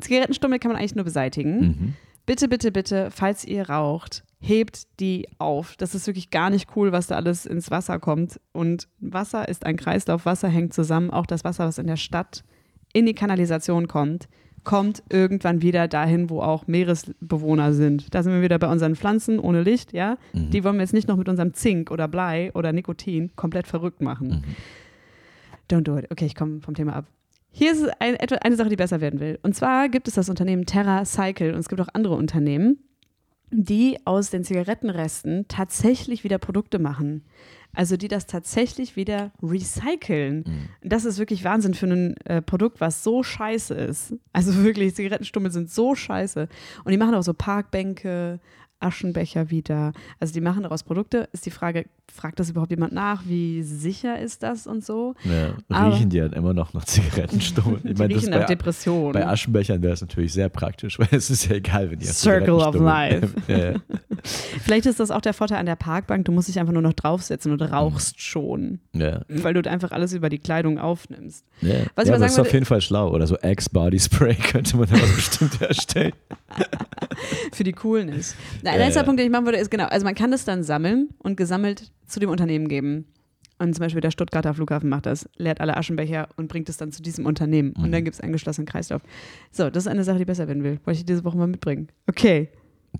Zigarettenstummel 0.00 0.58
kann 0.58 0.70
man 0.70 0.78
eigentlich 0.80 0.94
nur 0.94 1.04
beseitigen. 1.04 1.60
Mhm. 1.60 1.94
Bitte, 2.26 2.48
bitte, 2.48 2.72
bitte, 2.72 3.10
falls 3.10 3.44
ihr 3.44 3.68
raucht, 3.68 4.22
hebt 4.40 5.00
die 5.00 5.28
auf. 5.38 5.76
Das 5.76 5.94
ist 5.94 6.06
wirklich 6.06 6.30
gar 6.30 6.50
nicht 6.50 6.76
cool, 6.76 6.92
was 6.92 7.08
da 7.08 7.16
alles 7.16 7.46
ins 7.46 7.70
Wasser 7.70 7.98
kommt. 7.98 8.40
Und 8.52 8.88
Wasser 9.00 9.48
ist 9.48 9.66
ein 9.66 9.76
Kreislauf, 9.76 10.26
Wasser 10.26 10.48
hängt 10.48 10.72
zusammen. 10.72 11.10
Auch 11.10 11.26
das 11.26 11.44
Wasser, 11.44 11.66
was 11.66 11.78
in 11.78 11.86
der 11.86 11.96
Stadt 11.96 12.44
in 12.92 13.06
die 13.06 13.14
Kanalisation 13.14 13.88
kommt, 13.88 14.28
kommt 14.64 15.02
irgendwann 15.08 15.62
wieder 15.62 15.88
dahin, 15.88 16.30
wo 16.30 16.40
auch 16.40 16.66
Meeresbewohner 16.66 17.72
sind. 17.72 18.14
Da 18.14 18.22
sind 18.22 18.32
wir 18.32 18.42
wieder 18.42 18.58
bei 18.58 18.70
unseren 18.70 18.96
Pflanzen 18.96 19.38
ohne 19.38 19.62
Licht, 19.62 19.92
ja. 19.92 20.18
Mhm. 20.32 20.50
Die 20.50 20.64
wollen 20.64 20.76
wir 20.76 20.82
jetzt 20.82 20.94
nicht 20.94 21.08
noch 21.08 21.16
mit 21.16 21.28
unserem 21.28 21.54
Zink 21.54 21.90
oder 21.90 22.08
Blei 22.08 22.52
oder 22.54 22.72
Nikotin 22.72 23.34
komplett 23.36 23.66
verrückt 23.66 24.02
machen. 24.02 24.28
Mhm. 24.28 24.44
Don't 25.70 25.82
do 25.82 25.96
it. 25.98 26.10
Okay, 26.10 26.26
ich 26.26 26.34
komme 26.34 26.60
vom 26.60 26.74
Thema 26.74 26.94
ab. 26.94 27.06
Hier 27.50 27.72
ist 27.72 27.88
ein, 27.98 28.16
eine 28.16 28.56
Sache, 28.56 28.68
die 28.68 28.76
besser 28.76 29.00
werden 29.00 29.20
will. 29.20 29.38
Und 29.42 29.54
zwar 29.54 29.88
gibt 29.88 30.06
es 30.06 30.14
das 30.14 30.28
Unternehmen 30.28 30.66
Terra 30.66 31.04
Cycle 31.04 31.54
und 31.54 31.60
es 31.60 31.68
gibt 31.68 31.80
auch 31.80 31.88
andere 31.92 32.14
Unternehmen, 32.14 32.78
die 33.50 33.98
aus 34.04 34.30
den 34.30 34.44
Zigarettenresten 34.44 35.46
tatsächlich 35.48 36.24
wieder 36.24 36.38
Produkte 36.38 36.78
machen. 36.78 37.24
Also 37.74 37.96
die 37.96 38.08
das 38.08 38.26
tatsächlich 38.26 38.96
wieder 38.96 39.30
recyceln. 39.42 40.44
Mhm. 40.46 40.68
Das 40.88 41.04
ist 41.04 41.18
wirklich 41.18 41.44
Wahnsinn 41.44 41.74
für 41.74 41.86
ein 41.86 42.16
äh, 42.24 42.42
Produkt, 42.42 42.80
was 42.80 43.04
so 43.04 43.22
scheiße 43.22 43.74
ist. 43.74 44.14
Also 44.32 44.56
wirklich, 44.64 44.94
Zigarettenstummel 44.94 45.52
sind 45.52 45.70
so 45.70 45.94
scheiße. 45.94 46.48
Und 46.84 46.90
die 46.90 46.98
machen 46.98 47.14
auch 47.14 47.22
so 47.22 47.34
Parkbänke, 47.34 48.40
Aschenbecher 48.80 49.50
wieder. 49.50 49.92
Also 50.20 50.32
die 50.34 50.40
machen 50.40 50.62
daraus 50.62 50.82
Produkte. 50.82 51.28
Ist 51.32 51.46
die 51.46 51.50
Frage, 51.50 51.86
fragt 52.14 52.38
das 52.40 52.50
überhaupt 52.50 52.70
jemand 52.70 52.92
nach? 52.92 53.22
Wie 53.26 53.62
sicher 53.62 54.18
ist 54.18 54.42
das 54.42 54.66
und 54.66 54.84
so? 54.84 55.14
Ja, 55.24 55.54
Aber- 55.68 55.94
riechen 55.94 56.10
die 56.10 56.20
halt 56.20 56.34
immer 56.34 56.54
noch 56.54 56.72
nach 56.74 56.84
Zigarettenstummel. 56.84 57.80
Ich 57.84 57.98
meine, 57.98 58.14
das 58.14 58.22
riechen 58.24 58.38
nach 58.38 58.46
Depressionen. 58.46 59.12
bei 59.12 59.26
Aschenbechern 59.26 59.82
wäre 59.82 59.92
es 59.94 60.00
natürlich 60.00 60.32
sehr 60.32 60.48
praktisch, 60.48 60.98
weil 60.98 61.08
es 61.12 61.30
ist 61.30 61.46
ja 61.48 61.56
egal, 61.56 61.90
wenn 61.90 61.98
die 61.98 62.06
Circle 62.06 62.50
of 62.54 62.74
ja, 62.74 63.08
ja. 63.48 63.74
Vielleicht 64.62 64.86
ist 64.86 65.00
das 65.00 65.10
auch 65.10 65.20
der 65.20 65.32
Vorteil 65.34 65.58
an 65.58 65.66
der 65.66 65.76
Parkbank. 65.76 66.24
Du 66.24 66.32
musst 66.32 66.48
dich 66.48 66.58
einfach 66.58 66.72
nur 66.72 66.82
noch 66.82 66.92
draufsetzen 66.92 67.52
und 67.52 67.62
rauchst 67.62 68.20
schon, 68.20 68.80
Ja. 68.92 69.22
weil 69.28 69.54
du 69.54 69.68
einfach 69.68 69.92
alles 69.92 70.12
über 70.12 70.28
die 70.28 70.38
Kleidung 70.38 70.78
aufnimmst. 70.78 71.44
Ja, 71.60 71.70
Was 71.70 71.74
ich 71.74 71.78
ja 71.78 71.84
mal 71.84 72.04
aber 72.06 72.18
sagen 72.18 72.32
ist 72.32 72.38
auf 72.40 72.52
jeden 72.52 72.64
Fall 72.64 72.80
schlau. 72.80 73.12
Oder 73.12 73.26
so 73.26 73.36
Axe-Body 73.40 73.98
Spray 73.98 74.34
könnte 74.34 74.76
man 74.76 74.88
da 74.88 74.96
bestimmt 74.96 75.60
herstellen. 75.60 76.12
Für 77.52 77.64
die 77.64 77.72
Coolness. 77.72 78.34
Der 78.72 78.78
Ja, 78.80 78.84
letzte 78.86 79.00
ja. 79.00 79.04
Punkt, 79.04 79.18
den 79.20 79.26
ich 79.26 79.32
machen 79.32 79.44
würde, 79.46 79.58
ist 79.58 79.70
genau, 79.70 79.84
also 79.86 80.04
man 80.04 80.14
kann 80.14 80.30
das 80.30 80.44
dann 80.44 80.62
sammeln 80.62 81.08
und 81.18 81.36
gesammelt 81.36 81.90
zu 82.06 82.20
dem 82.20 82.30
Unternehmen 82.30 82.68
geben. 82.68 83.06
Und 83.60 83.74
zum 83.74 83.82
Beispiel 83.82 84.00
der 84.00 84.12
Stuttgarter 84.12 84.54
Flughafen 84.54 84.88
macht 84.88 85.06
das, 85.06 85.28
leert 85.36 85.60
alle 85.60 85.76
Aschenbecher 85.76 86.28
und 86.36 86.46
bringt 86.48 86.68
es 86.68 86.76
dann 86.76 86.92
zu 86.92 87.02
diesem 87.02 87.26
Unternehmen. 87.26 87.72
Und 87.72 87.88
Mhm. 87.88 87.92
dann 87.92 88.04
gibt 88.04 88.14
es 88.14 88.20
einen 88.20 88.32
geschlossenen 88.32 88.66
Kreislauf. 88.66 89.02
So, 89.50 89.68
das 89.68 89.84
ist 89.84 89.88
eine 89.88 90.04
Sache, 90.04 90.18
die 90.18 90.24
besser 90.24 90.46
werden 90.46 90.62
will. 90.62 90.78
Wollte 90.84 91.00
ich 91.00 91.06
diese 91.06 91.24
Woche 91.24 91.36
mal 91.36 91.48
mitbringen. 91.48 91.88
Okay. 92.06 92.48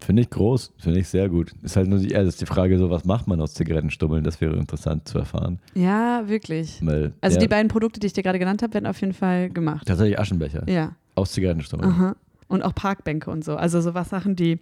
Finde 0.00 0.22
ich 0.22 0.30
groß, 0.30 0.72
finde 0.78 0.98
ich 1.00 1.08
sehr 1.08 1.28
gut. 1.28 1.52
Ist 1.62 1.76
halt 1.76 1.88
nur 1.88 1.98
die, 1.98 2.08
das 2.08 2.26
ist 2.26 2.40
die 2.40 2.46
Frage, 2.46 2.76
so 2.78 2.90
was 2.90 3.04
macht 3.04 3.26
man 3.26 3.40
aus 3.40 3.54
Zigarettenstummeln? 3.54 4.22
Das 4.24 4.40
wäre 4.40 4.54
interessant 4.56 5.08
zu 5.08 5.18
erfahren. 5.18 5.60
Ja, 5.74 6.24
wirklich. 6.28 6.78
Weil, 6.84 7.12
Also 7.20 7.36
ja, 7.36 7.40
die 7.40 7.48
beiden 7.48 7.68
Produkte, 7.68 7.98
die 8.00 8.06
ich 8.08 8.12
dir 8.12 8.22
gerade 8.22 8.38
genannt 8.38 8.62
habe, 8.62 8.74
werden 8.74 8.86
auf 8.86 9.00
jeden 9.00 9.14
Fall 9.14 9.48
gemacht. 9.50 9.86
Tatsächlich 9.86 10.18
Aschenbecher. 10.18 10.68
Ja. 10.68 10.94
Aus 11.14 11.32
Zigarettenstummeln. 11.32 11.90
Aha. 11.90 12.16
Und 12.48 12.62
auch 12.62 12.74
Parkbänke 12.74 13.30
und 13.30 13.44
so. 13.44 13.56
Also 13.56 13.80
so 13.80 13.94
was 13.94 14.08
Sachen, 14.10 14.34
die, 14.36 14.58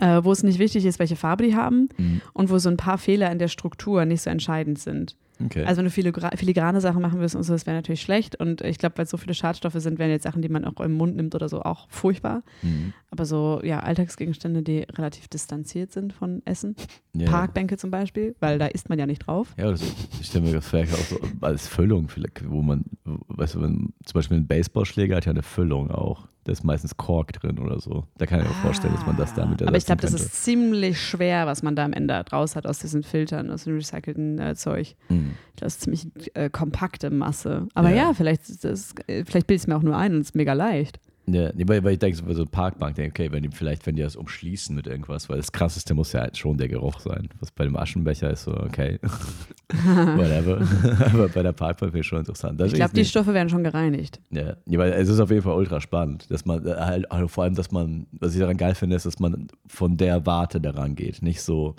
äh, 0.00 0.20
wo 0.24 0.32
es 0.32 0.42
nicht 0.42 0.58
wichtig 0.58 0.84
ist, 0.84 0.98
welche 0.98 1.16
Farbe 1.16 1.44
die 1.44 1.54
haben 1.56 1.88
Mhm. 1.96 2.20
und 2.32 2.50
wo 2.50 2.58
so 2.58 2.68
ein 2.68 2.76
paar 2.76 2.98
Fehler 2.98 3.30
in 3.30 3.38
der 3.38 3.48
Struktur 3.48 4.04
nicht 4.04 4.22
so 4.22 4.30
entscheidend 4.30 4.78
sind. 4.78 5.16
Okay. 5.44 5.64
Also 5.64 5.78
wenn 5.78 5.86
du 5.86 5.90
viele 5.90 6.10
gra- 6.10 6.36
filigrane 6.36 6.80
Sachen 6.80 7.02
machen 7.02 7.18
willst 7.18 7.34
und 7.34 7.42
so, 7.42 7.52
das 7.52 7.66
wäre 7.66 7.76
natürlich 7.76 8.02
schlecht. 8.02 8.36
Und 8.36 8.60
ich 8.60 8.78
glaube, 8.78 8.96
weil 8.98 9.04
es 9.04 9.10
so 9.10 9.16
viele 9.16 9.34
Schadstoffe 9.34 9.74
sind, 9.74 9.98
wären 9.98 10.10
jetzt 10.10 10.22
Sachen, 10.22 10.42
die 10.42 10.48
man 10.48 10.64
auch 10.64 10.78
im 10.80 10.92
Mund 10.92 11.16
nimmt 11.16 11.34
oder 11.34 11.48
so, 11.48 11.60
auch 11.62 11.88
furchtbar. 11.90 12.44
mhm. 12.62 12.92
Aber 13.10 13.26
so, 13.26 13.60
ja, 13.64 13.80
Alltagsgegenstände, 13.80 14.62
die 14.62 14.86
relativ 14.92 15.26
distanziert 15.26 15.90
sind 15.92 16.12
von 16.12 16.40
Essen. 16.44 16.76
ja. 17.14 17.28
Parkbänke 17.28 17.76
zum 17.76 17.90
Beispiel, 17.90 18.36
weil 18.38 18.60
da 18.60 18.66
isst 18.66 18.88
man 18.88 18.98
ja 18.98 19.06
nicht 19.06 19.26
drauf. 19.26 19.54
Ja, 19.58 19.66
also 19.66 19.84
ich 20.20 20.26
stelle 20.28 20.44
mir 20.46 20.52
das 20.52 20.68
vielleicht 20.68 20.92
auch 20.94 20.98
so 20.98 21.18
als 21.40 21.66
Füllung, 21.66 22.08
vielleicht, 22.08 22.48
wo 22.48 22.62
man, 22.62 22.84
weißt 23.04 23.56
du, 23.56 23.62
wenn 23.62 23.92
zum 24.04 24.14
Beispiel 24.14 24.36
ein 24.36 24.46
Baseballschläger 24.46 25.16
hat 25.16 25.26
ja 25.26 25.32
eine 25.32 25.42
Füllung 25.42 25.90
auch. 25.90 26.28
Da 26.44 26.52
ist 26.52 26.62
meistens 26.62 26.96
Kork 26.96 27.32
drin 27.32 27.58
oder 27.58 27.80
so. 27.80 28.04
Da 28.18 28.26
kann 28.26 28.40
ich 28.40 28.46
mir 28.46 28.54
vorstellen, 28.54 28.94
dass 28.94 29.06
man 29.06 29.16
das 29.16 29.32
damit 29.34 29.62
ersetzen 29.62 29.64
Ah. 29.64 29.68
Aber 29.68 29.76
ich 29.78 29.86
glaube, 29.86 30.02
das 30.02 30.12
ist 30.12 30.44
ziemlich 30.44 31.00
schwer, 31.00 31.46
was 31.46 31.62
man 31.62 31.74
da 31.74 31.84
am 31.84 31.92
Ende 31.94 32.22
draus 32.24 32.54
hat 32.54 32.66
aus 32.66 32.78
diesen 32.80 33.02
Filtern, 33.02 33.50
aus 33.50 33.64
dem 33.64 33.76
recycelten 33.76 34.38
äh, 34.38 34.54
Zeug. 34.54 34.94
Mhm. 35.08 35.32
Das 35.56 35.74
ist 35.74 35.80
ziemlich 35.82 36.06
äh, 36.34 36.50
kompakte 36.50 37.08
Masse. 37.10 37.66
Aber 37.74 37.88
ja, 37.90 37.96
Ja. 38.08 38.12
vielleicht, 38.14 38.62
das, 38.62 38.94
äh, 39.06 39.24
vielleicht 39.24 39.46
bilde 39.46 39.54
ich 39.56 39.62
es 39.62 39.66
mir 39.66 39.76
auch 39.76 39.82
nur 39.82 39.96
ein 39.96 40.12
und 40.14 40.20
es 40.20 40.28
ist 40.28 40.34
mega 40.34 40.52
leicht. 40.52 41.00
Ja, 41.26 41.50
nee, 41.54 41.64
weil, 41.66 41.82
weil 41.82 41.94
ich 41.94 41.98
denke, 41.98 42.34
so 42.34 42.44
Parkbank, 42.44 42.96
denke, 42.96 43.22
okay, 43.22 43.32
wenn 43.32 43.42
die 43.42 43.48
vielleicht, 43.48 43.86
wenn 43.86 43.96
die 43.96 44.02
das 44.02 44.14
umschließen 44.14 44.76
mit 44.76 44.86
irgendwas, 44.86 45.28
weil 45.28 45.38
das 45.38 45.52
krasseste 45.52 45.94
muss 45.94 46.12
ja 46.12 46.20
halt 46.20 46.36
schon 46.36 46.58
der 46.58 46.68
Geruch 46.68 47.00
sein. 47.00 47.28
Was 47.40 47.50
bei 47.50 47.64
dem 47.64 47.76
Aschenbecher 47.76 48.30
ist 48.30 48.44
so, 48.44 48.52
okay, 48.52 48.98
whatever. 49.72 50.60
Aber 51.12 51.28
bei 51.28 51.42
der 51.42 51.52
Parkbank 51.52 51.94
wäre 51.94 52.04
schon 52.04 52.18
interessant. 52.18 52.60
Das 52.60 52.68
Ich 52.68 52.74
glaube, 52.74 52.92
die 52.92 53.06
Stoffe 53.06 53.32
werden 53.32 53.48
schon 53.48 53.64
gereinigt. 53.64 54.20
Ja, 54.30 54.56
ja, 54.66 54.78
weil 54.78 54.92
es 54.92 55.08
ist 55.08 55.18
auf 55.18 55.30
jeden 55.30 55.42
Fall 55.42 55.54
ultra 55.54 55.80
spannend, 55.80 56.30
dass 56.30 56.44
man 56.44 56.66
äh, 56.66 56.74
halt, 56.74 57.10
also 57.10 57.28
vor 57.28 57.44
allem, 57.44 57.54
dass 57.54 57.70
man, 57.70 58.06
was 58.12 58.34
ich 58.34 58.40
daran 58.40 58.58
geil 58.58 58.74
finde, 58.74 58.96
ist, 58.96 59.06
dass 59.06 59.18
man 59.18 59.48
von 59.66 59.96
der 59.96 60.26
Warte 60.26 60.60
daran 60.60 60.94
geht. 60.94 61.22
Nicht 61.22 61.40
so, 61.40 61.74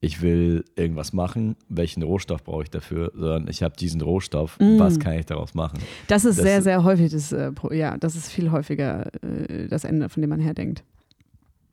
ich 0.00 0.22
will 0.22 0.64
irgendwas 0.76 1.12
machen, 1.12 1.56
welchen 1.68 2.02
Rohstoff 2.02 2.44
brauche 2.44 2.62
ich 2.62 2.70
dafür, 2.70 3.10
sondern 3.14 3.48
ich 3.48 3.62
habe 3.62 3.76
diesen 3.76 4.00
Rohstoff, 4.00 4.56
Mm. 4.60 4.78
was 4.78 4.98
kann 5.00 5.14
ich 5.14 5.26
daraus 5.26 5.54
machen? 5.54 5.78
Das 6.06 6.24
ist 6.24 6.38
Das- 6.38 6.44
sehr, 6.44 6.62
sehr 6.62 6.84
häufig, 6.84 7.10
das, 7.10 7.32
äh, 7.32 7.50
ja, 7.72 7.96
das 7.98 8.14
ist 8.14 8.30
viel 8.30 8.50
häufiger 8.52 9.10
äh, 9.24 9.66
das 9.68 9.84
Ende, 9.84 10.08
von 10.08 10.20
dem 10.20 10.30
man 10.30 10.40
herdenkt. 10.40 10.84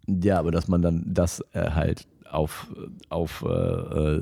Ja, 0.08 0.40
aber 0.40 0.52
dass 0.52 0.68
man 0.68 0.82
dann 0.82 1.04
das 1.06 1.42
äh, 1.54 1.72
halt 1.72 2.08
auf, 2.30 2.68
auf 3.10 3.46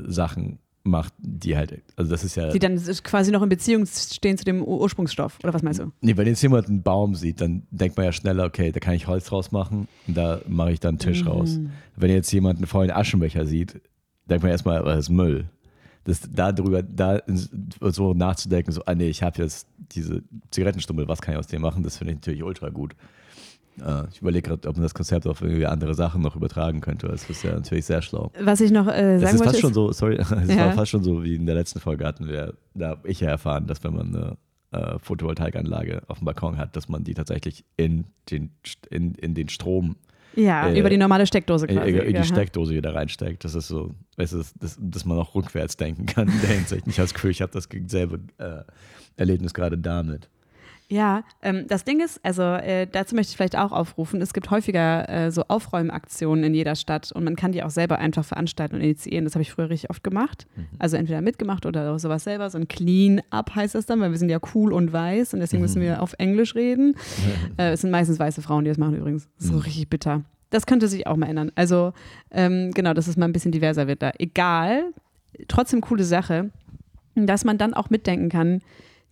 Sachen 0.08 0.60
macht, 0.86 1.14
die 1.20 1.56
halt, 1.56 1.82
also 1.96 2.12
das 2.12 2.26
ist 2.26 2.36
ja. 2.36 2.50
Die 2.50 2.60
dann 2.60 2.76
quasi 3.04 3.32
noch 3.32 3.42
in 3.42 3.48
Beziehung 3.50 3.86
stehen 3.86 4.38
zu 4.38 4.44
dem 4.44 4.62
Ursprungsstoff, 4.62 5.40
oder 5.44 5.54
was 5.54 5.64
meinst 5.64 5.80
du? 5.80 5.92
Nee, 6.02 6.18
wenn 6.18 6.28
jetzt 6.28 6.42
jemand 6.42 6.68
einen 6.68 6.84
Baum 6.84 7.16
sieht, 7.16 7.40
dann 7.40 7.64
denkt 7.72 7.96
man 7.96 8.06
ja 8.06 8.12
schneller, 8.12 8.44
okay, 8.46 8.72
da 8.74 8.82
kann 8.82 8.94
ich 8.94 9.08
Holz 9.08 9.26
draus 9.28 9.52
machen 9.54 9.88
da 10.08 10.42
mache 10.48 10.74
ich 10.74 10.82
dann 10.82 10.90
einen 10.90 11.00
Tisch 11.00 11.22
Mhm. 11.24 11.28
raus. 11.30 11.60
Wenn 11.96 12.12
jetzt 12.12 12.32
jemand 12.34 12.58
einen 12.58 12.68
vollen 12.68 12.92
Aschenbecher 12.92 13.46
sieht, 13.46 13.80
denkt 14.30 14.44
man 14.44 14.52
erstmal, 14.52 14.84
das 14.84 15.00
ist 15.06 15.10
Müll. 15.10 15.46
Das, 16.06 16.22
darüber, 16.30 16.84
da 16.84 17.22
so 17.28 18.14
nachzudenken, 18.14 18.72
so, 18.74 18.84
ah 18.86 18.94
nee, 18.94 19.08
ich 19.08 19.24
habe 19.24 19.42
jetzt 19.42 19.68
diese 19.96 20.22
Zigarettenstummel, 20.52 21.08
was 21.08 21.22
kann 21.22 21.34
ich 21.34 21.40
aus 21.40 21.48
dem 21.48 21.62
machen, 21.62 21.82
das 21.84 21.98
finde 21.98 22.12
ich 22.14 22.18
natürlich 22.18 22.44
ultra 22.44 22.70
gut. 22.70 22.94
Äh, 23.80 24.04
ich 24.12 24.22
überlege 24.22 24.50
gerade, 24.50 24.68
ob 24.68 24.76
man 24.76 24.84
das 24.84 24.94
Konzept 24.94 25.26
auf 25.28 25.42
irgendwie 25.42 25.66
andere 25.66 25.96
Sachen 25.96 26.22
noch 26.22 26.36
übertragen 26.36 26.82
könnte. 26.82 27.08
Das 27.08 27.30
ist 27.30 27.44
ja 27.44 27.54
natürlich 27.54 27.86
sehr 27.86 28.02
schlau. 28.02 28.32
Was 28.40 28.60
ich 28.60 28.72
noch 28.72 28.88
äh, 28.88 29.14
Das 29.20 29.22
sagen 29.22 29.36
ist 29.36 29.40
wollte, 29.40 29.44
fast 29.52 29.60
schon 29.62 29.70
ist, 29.72 29.76
so, 29.76 29.92
sorry, 29.94 30.16
es 30.18 30.50
Ja. 30.50 30.58
war 30.66 30.74
fast 30.74 30.92
schon 30.92 31.04
so 31.04 31.24
wie 31.24 31.36
in 31.36 31.46
der 31.46 31.56
letzten 31.56 31.80
Folge 31.80 32.06
hatten 32.06 32.28
wir, 32.28 32.54
da 32.74 32.90
habe 32.90 33.08
ich 33.10 33.22
ja 33.22 33.30
erfahren, 33.30 33.66
dass 33.66 33.84
wenn 33.86 33.96
man 33.96 34.16
eine 34.16 34.38
äh, 34.72 35.00
Photovoltaikanlage 35.00 36.02
auf 36.08 36.20
dem 36.20 36.26
Balkon 36.26 36.58
hat, 36.58 36.76
dass 36.76 36.90
man 36.90 37.04
die 37.06 37.14
tatsächlich 37.14 37.64
in 37.78 38.06
den, 38.30 38.52
in, 38.90 39.16
in 39.16 39.34
den 39.36 39.48
Strom, 39.50 39.96
ja, 40.36 40.68
äh, 40.68 40.80
über 40.80 40.90
die 40.90 40.98
normale 40.98 41.26
Steckdose 41.26 41.66
in, 41.68 41.78
quasi. 41.78 41.92
in 41.92 42.08
die 42.08 42.14
ja. 42.14 42.24
Steckdose 42.24 42.74
wieder 42.74 42.94
reinsteckt. 42.94 43.44
Das 43.44 43.56
ist 43.56 43.68
so, 43.68 43.94
weißt 44.18 44.34
du, 44.34 44.44
dass, 44.60 44.78
dass, 44.80 45.06
man 45.06 45.18
auch 45.18 45.36
rückwärts 45.36 45.78
denken 45.78 46.06
kann 46.06 46.28
in 46.28 46.42
der 46.42 46.50
Hinsicht. 46.52 46.88
Ich 46.88 46.98
habe 46.98 47.06
das 47.06 47.14
Gefühl, 47.14 47.32
ich 47.32 47.42
habe 47.42 47.52
das 47.52 47.68
selbe 47.88 48.20
äh, 48.38 48.64
Erlebnis 49.16 49.54
gerade 49.54 49.78
damit. 49.78 50.30
Ja, 50.94 51.24
ähm, 51.42 51.66
das 51.68 51.86
Ding 51.86 52.02
ist, 52.02 52.24
also 52.24 52.44
äh, 52.44 52.86
dazu 52.86 53.16
möchte 53.16 53.32
ich 53.32 53.38
vielleicht 53.38 53.58
auch 53.58 53.72
aufrufen, 53.72 54.22
es 54.22 54.32
gibt 54.32 54.52
häufiger 54.52 55.10
äh, 55.10 55.32
so 55.32 55.42
Aufräumaktionen 55.48 56.44
in 56.44 56.54
jeder 56.54 56.76
Stadt 56.76 57.12
und 57.12 57.24
man 57.24 57.36
kann 57.36 57.52
die 57.52 57.64
auch 57.64 57.72
selber 57.72 57.98
einfach 57.98 58.24
veranstalten 58.24 58.76
und 58.76 58.82
initiieren. 58.82 59.26
Das 59.26 59.34
habe 59.34 59.42
ich 59.42 59.52
früher 59.52 59.72
richtig 59.72 59.90
oft 59.90 60.04
gemacht. 60.04 60.46
Also 60.78 60.96
entweder 60.96 61.22
mitgemacht 61.22 61.66
oder 61.66 61.98
sowas 61.98 62.24
selber. 62.24 62.48
So 62.52 62.60
ein 62.60 62.68
Clean-Up 62.68 63.56
heißt 63.56 63.74
das 63.74 63.88
dann, 63.88 64.02
weil 64.02 64.12
wir 64.12 64.20
sind 64.20 64.30
ja 64.30 64.38
cool 64.54 64.72
und 64.72 64.94
weiß 64.94 65.34
und 65.34 65.40
deswegen 65.40 65.64
müssen 65.64 65.82
wir 65.82 66.00
auf 66.00 66.14
Englisch 66.20 66.54
reden. 66.54 66.96
Äh, 67.58 67.74
es 67.74 67.82
sind 67.82 67.92
meistens 67.92 68.20
weiße 68.20 68.42
Frauen, 68.42 68.64
die 68.64 68.70
das 68.70 68.78
machen 68.78 68.96
übrigens. 68.96 69.28
Das 69.38 69.46
ist 69.46 69.52
so 69.52 69.58
richtig 69.60 69.90
bitter. 69.90 70.24
Das 70.50 70.66
könnte 70.66 70.88
sich 70.88 71.08
auch 71.08 71.16
mal 71.16 71.28
ändern. 71.28 71.52
Also 71.56 71.94
ähm, 72.32 72.72
genau, 72.72 72.94
dass 72.94 73.08
es 73.08 73.18
mal 73.18 73.26
ein 73.26 73.34
bisschen 73.34 73.52
diverser 73.52 73.88
wird 73.88 74.02
da. 74.02 74.12
Egal, 74.18 74.92
trotzdem 75.48 75.82
coole 75.82 76.04
Sache, 76.04 76.52
dass 77.16 77.44
man 77.44 77.58
dann 77.58 77.74
auch 77.74 77.90
mitdenken 77.90 78.30
kann, 78.30 78.62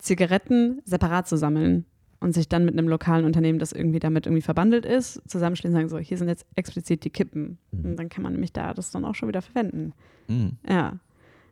Zigaretten 0.02 0.82
separat 0.86 1.28
zu 1.28 1.38
sammeln 1.38 1.86
und 2.20 2.34
sich 2.34 2.48
dann 2.50 2.66
mit 2.66 2.78
einem 2.78 2.88
lokalen 2.88 3.26
Unternehmen, 3.26 3.60
das 3.60 3.72
irgendwie 3.72 4.00
damit 4.00 4.26
irgendwie 4.26 4.42
verbandelt 4.42 4.86
ist, 4.86 5.22
zusammenstehen 5.28 5.74
und 5.74 5.80
sagen, 5.80 5.90
so, 5.90 5.98
hier 5.98 6.18
sind 6.18 6.28
jetzt 6.28 6.46
explizit 6.56 7.04
die 7.04 7.10
Kippen. 7.10 7.58
Und 7.72 7.96
dann 7.98 8.10
kann 8.10 8.24
man 8.24 8.34
nämlich 8.34 8.54
da 8.54 8.74
das 8.74 8.92
dann 8.92 9.06
auch 9.06 9.16
schon 9.16 9.28
wieder 9.28 9.42
verwenden. 9.42 9.94
Mhm. 10.28 10.58
Ja. 10.68 11.00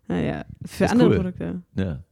Naja, 0.08 0.46
für 0.66 0.90
andere 0.90 1.10
cool. 1.10 1.16
Produkte. 1.16 1.62
Ja. 1.76 2.04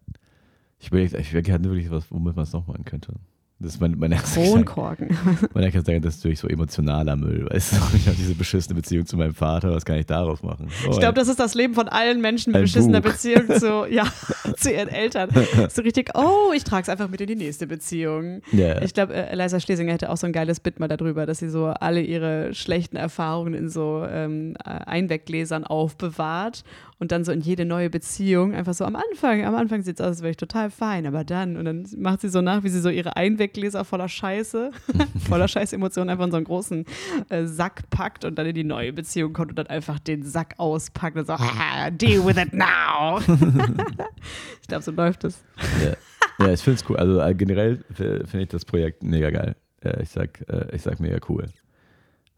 Ich 0.80 0.88
überlege, 0.88 1.18
ich 1.18 1.32
überlege 1.32 1.64
wirklich 1.64 1.92
was, 1.92 2.12
womit 2.12 2.36
man 2.36 2.44
es 2.44 2.54
noch 2.54 2.68
machen 2.68 2.86
könnte. 2.86 3.14
Das 3.60 3.74
ist 3.74 3.82
mein, 3.82 3.98
mein 3.98 4.12
erster 4.12 4.40
Kronkorken. 4.44 5.18
Man 5.54 5.64
erkennt 5.64 5.88
sagen, 5.88 6.00
das 6.04 6.16
ist 6.16 6.20
natürlich 6.24 6.40
so 6.40 6.48
emotionaler 6.48 7.16
Müll. 7.16 7.48
Weißt 7.50 7.74
du? 7.74 7.78
Ich 7.96 8.06
habe 8.06 8.16
diese 8.16 8.36
beschissene 8.36 8.76
Beziehung 8.76 9.08
zu 9.08 9.18
meinem 9.18 9.34
Vater, 9.34 9.72
was 9.72 9.84
kann 9.84 9.98
ich 9.98 10.06
daraus 10.06 10.44
machen? 10.44 10.68
Oh, 10.86 10.92
Ich 10.92 11.00
glaube, 11.00 11.16
das 11.16 11.28
ist 11.28 11.40
das 11.40 11.56
Leben 11.56 11.74
von 11.74 11.88
allen 11.90 12.22
Menschen 12.22 12.54
mit 12.54 12.62
beschissener 12.62 13.02
Buch. 13.02 13.14
Beziehung 13.14 13.48
zu, 13.60 13.88
ja, 13.90 14.06
zu 14.58 14.72
ihren 14.72 14.90
Eltern. 14.90 15.30
So 15.70 15.82
richtig, 15.82 16.12
oh, 16.16 16.52
ich 16.56 16.64
trage 16.64 16.84
es 16.84 16.90
einfach 16.90 17.10
mit 17.10 17.20
in 17.22 17.28
die 17.28 17.36
nächste 17.36 17.66
Beziehung. 17.68 18.42
ja. 18.52 18.82
Ich 18.82 18.94
glaube, 18.94 19.14
äh, 19.14 19.28
Eliza 19.32 19.60
Schlesinger 19.60 19.94
hätte 19.94 20.10
auch 20.12 20.18
so 20.18 20.28
ein 20.28 20.34
geiles 20.34 20.60
Bit 20.60 20.80
mal 20.80 20.88
darüber, 20.88 21.26
dass 21.26 21.40
sie 21.40 21.50
so 21.50 21.66
alle 21.68 22.02
ihre 22.02 22.54
schlechten 22.54 22.96
Erfahrungen 22.96 23.54
in 23.54 23.70
so 23.70 24.06
ähm, 24.10 24.56
äh, 24.64 24.70
Einweggläsern 24.70 25.64
aufbewahrt 25.64 26.64
und 27.00 27.12
dann 27.12 27.24
so 27.24 27.32
in 27.32 27.42
jede 27.42 27.66
neue 27.66 27.90
Beziehung 27.90 28.54
einfach 28.54 28.74
so 28.74 28.86
am 28.86 28.96
Anfang, 28.96 29.46
am 29.46 29.56
Anfang 29.56 29.82
sieht 29.84 30.00
es 30.00 30.02
aus, 30.02 30.08
als 30.08 30.22
wäre 30.22 30.32
ich 30.32 30.38
total 30.38 30.72
fein, 30.72 31.06
aber 31.06 31.24
dann 31.24 31.58
und 31.58 31.66
dann 31.66 31.86
macht 31.98 32.22
sie 32.22 32.30
so 32.30 32.42
nach, 32.42 32.64
wie 32.64 32.70
sie 32.70 32.80
so 32.80 32.90
ihre 32.90 33.16
Einweggläser 33.16 33.86
voller 33.86 34.10
Scheiße, 34.10 34.72
voller 35.28 35.48
Scheißemotionen 35.48 36.10
einfach 36.10 36.26
in 36.26 36.32
so 36.32 36.38
einen 36.38 36.46
großen 36.46 36.86
äh, 37.30 37.46
Sack 37.46 37.90
packt 37.90 38.26
und 38.26 38.36
dann 38.38 38.48
in 38.48 38.56
die 38.56 38.64
neue 38.64 38.94
Beziehung 38.94 39.34
kommt 39.34 39.50
und 39.52 39.60
dann 39.60 39.68
einfach 39.68 40.00
den 40.00 40.24
Sack 40.24 40.56
auspackt 40.58 41.18
und 41.18 41.28
so, 41.28 41.34
"Ah, 41.34 41.90
deal 41.92 42.26
with 42.26 42.38
it 42.38 42.54
now. 42.54 43.20
ich 44.62 44.68
glaube, 44.68 44.84
so 44.84 44.92
läuft 44.92 45.24
es. 45.24 45.44
Ja, 45.84 46.46
ja 46.46 46.54
ich 46.54 46.62
finde 46.62 46.80
es 46.80 46.90
cool. 46.90 46.98
Also 46.98 47.20
äh, 47.20 47.36
generell 47.36 47.84
finde 47.94 48.42
ich 48.42 48.50
das 48.50 48.66
Projekt 48.66 49.04
mega 49.04 49.30
geil. 49.30 49.56
Äh, 49.82 50.02
ich, 50.02 50.10
sag, 50.10 50.44
äh, 50.50 50.76
ich 50.76 50.82
sag 50.82 51.00
mega 51.00 51.20
cool. 51.30 51.46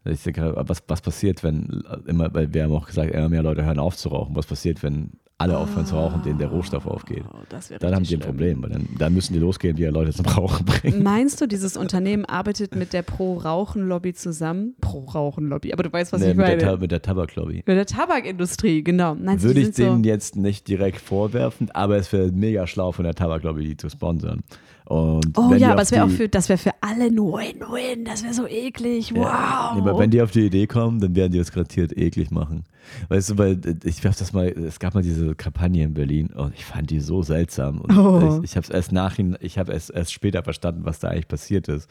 Ich 0.04 0.22
denke, 0.22 0.54
was, 0.56 0.82
was 0.88 1.00
passiert, 1.02 1.42
wenn 1.44 1.82
immer, 2.06 2.32
weil 2.32 2.52
wir 2.54 2.64
haben 2.64 2.72
auch 2.72 2.86
gesagt, 2.86 3.12
immer 3.14 3.28
mehr 3.28 3.42
Leute 3.42 3.64
hören 3.64 3.78
auf 3.78 3.96
zu 3.96 4.08
rauchen. 4.08 4.34
Was 4.34 4.46
passiert, 4.46 4.82
wenn 4.82 5.10
alle 5.36 5.56
aufhören 5.56 5.86
zu 5.86 5.94
rauchen, 5.94 6.22
denen 6.22 6.38
der 6.38 6.48
Rohstoff 6.48 6.86
aufgeht? 6.86 7.24
Oh, 7.32 7.36
Dann 7.80 7.94
haben 7.94 8.02
die 8.04 8.14
ein 8.14 8.20
schlimm. 8.20 8.20
Problem, 8.20 8.62
weil 8.62 8.70
dann, 8.70 8.88
dann 8.98 9.14
müssen 9.14 9.32
die 9.32 9.38
losgehen, 9.38 9.74
die 9.76 9.82
ja 9.82 9.90
Leute 9.90 10.12
zum 10.12 10.26
Rauchen 10.26 10.66
bringen. 10.66 11.02
Meinst 11.02 11.40
du, 11.40 11.46
dieses 11.46 11.76
Unternehmen 11.78 12.24
arbeitet 12.26 12.74
mit 12.74 12.92
der 12.92 13.00
Pro-Rauchen-Lobby 13.02 14.12
zusammen? 14.14 14.74
Pro-Rauchen-Lobby, 14.82 15.72
aber 15.72 15.82
du 15.82 15.92
weißt, 15.92 16.12
was 16.12 16.20
Nee, 16.20 16.30
ich 16.32 16.36
mit, 16.36 16.46
der, 16.46 16.56
meine. 16.56 16.68
Ta- 16.72 16.76
mit 16.76 16.90
der 16.92 17.00
Tabaklobby. 17.02 17.56
mit 17.56 17.68
der 17.68 17.86
Tabakindustrie, 17.86 18.82
genau. 18.82 19.14
Du, 19.14 19.42
Würde 19.42 19.60
ich 19.60 19.66
sind 19.66 19.78
denen 19.78 20.04
so, 20.04 20.08
jetzt 20.10 20.36
nicht 20.36 20.68
direkt 20.68 21.00
vorwerfen, 21.00 21.70
aber 21.72 21.96
es 21.96 22.12
wäre 22.12 22.30
mega 22.32 22.66
schlau 22.66 22.92
von 22.92 23.04
der 23.04 23.14
Tabaklobby, 23.14 23.64
die 23.64 23.76
zu 23.78 23.88
sponsern. 23.88 24.42
Und 24.90 25.38
Oh 25.38 25.54
ja, 25.54 25.70
aber 25.70 25.82
es 25.82 25.92
wäre 25.92 26.04
auch 26.04 26.08
für, 26.10 26.28
das 26.28 26.48
wäre 26.48 26.58
für 26.58 26.72
alle 26.80 27.04
ein 27.04 27.16
Win-Win. 27.16 28.04
Das 28.04 28.24
wäre 28.24 28.34
so 28.34 28.48
eklig. 28.48 29.14
Wow. 29.14 29.22
Ja, 29.22 29.74
aber 29.78 29.96
wenn 30.00 30.10
die 30.10 30.20
auf 30.20 30.32
die 30.32 30.46
Idee 30.46 30.66
kommen, 30.66 30.98
dann 30.98 31.14
werden 31.14 31.30
die 31.30 31.38
das 31.38 31.52
garantiert 31.52 31.96
eklig 31.96 32.32
machen. 32.32 32.64
Weißt 33.08 33.30
du, 33.30 33.38
weil 33.38 33.52
äh, 33.64 33.76
ich 33.84 34.04
hab 34.04 34.16
das 34.16 34.32
mal, 34.32 34.48
es 34.48 34.80
gab 34.80 34.94
mal 34.94 35.02
diese 35.04 35.36
Kampagne 35.36 35.84
in 35.84 35.94
Berlin 35.94 36.26
und 36.34 36.54
ich 36.56 36.64
fand 36.64 36.90
die 36.90 36.98
so 36.98 37.22
seltsam. 37.22 37.80
Und 37.82 37.96
Oh. 37.96 38.40
ich 38.42 38.50
ich 38.50 38.56
habe 38.56 38.64
es 38.64 38.70
erst 38.70 38.90
nachhin, 38.90 39.36
ich 39.40 39.58
habe 39.58 39.72
es 39.72 39.90
erst 39.90 40.12
später 40.12 40.42
verstanden, 40.42 40.80
was 40.84 40.98
da 40.98 41.08
eigentlich 41.10 41.28
passiert 41.28 41.68
ist. 41.68 41.88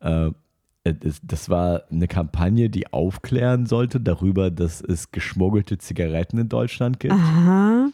Äh, 0.00 0.30
es- 0.84 1.20
das 1.22 1.50
war 1.50 1.82
eine 1.90 2.08
Kampagne, 2.08 2.70
die 2.70 2.90
aufklären 2.94 3.66
sollte 3.66 4.00
darüber, 4.00 4.50
dass 4.50 4.80
es 4.80 5.10
geschmuggelte 5.12 5.76
Zigaretten 5.76 6.38
in 6.38 6.48
Deutschland 6.48 6.98
gibt. 6.98 7.12
Aha. 7.12 7.90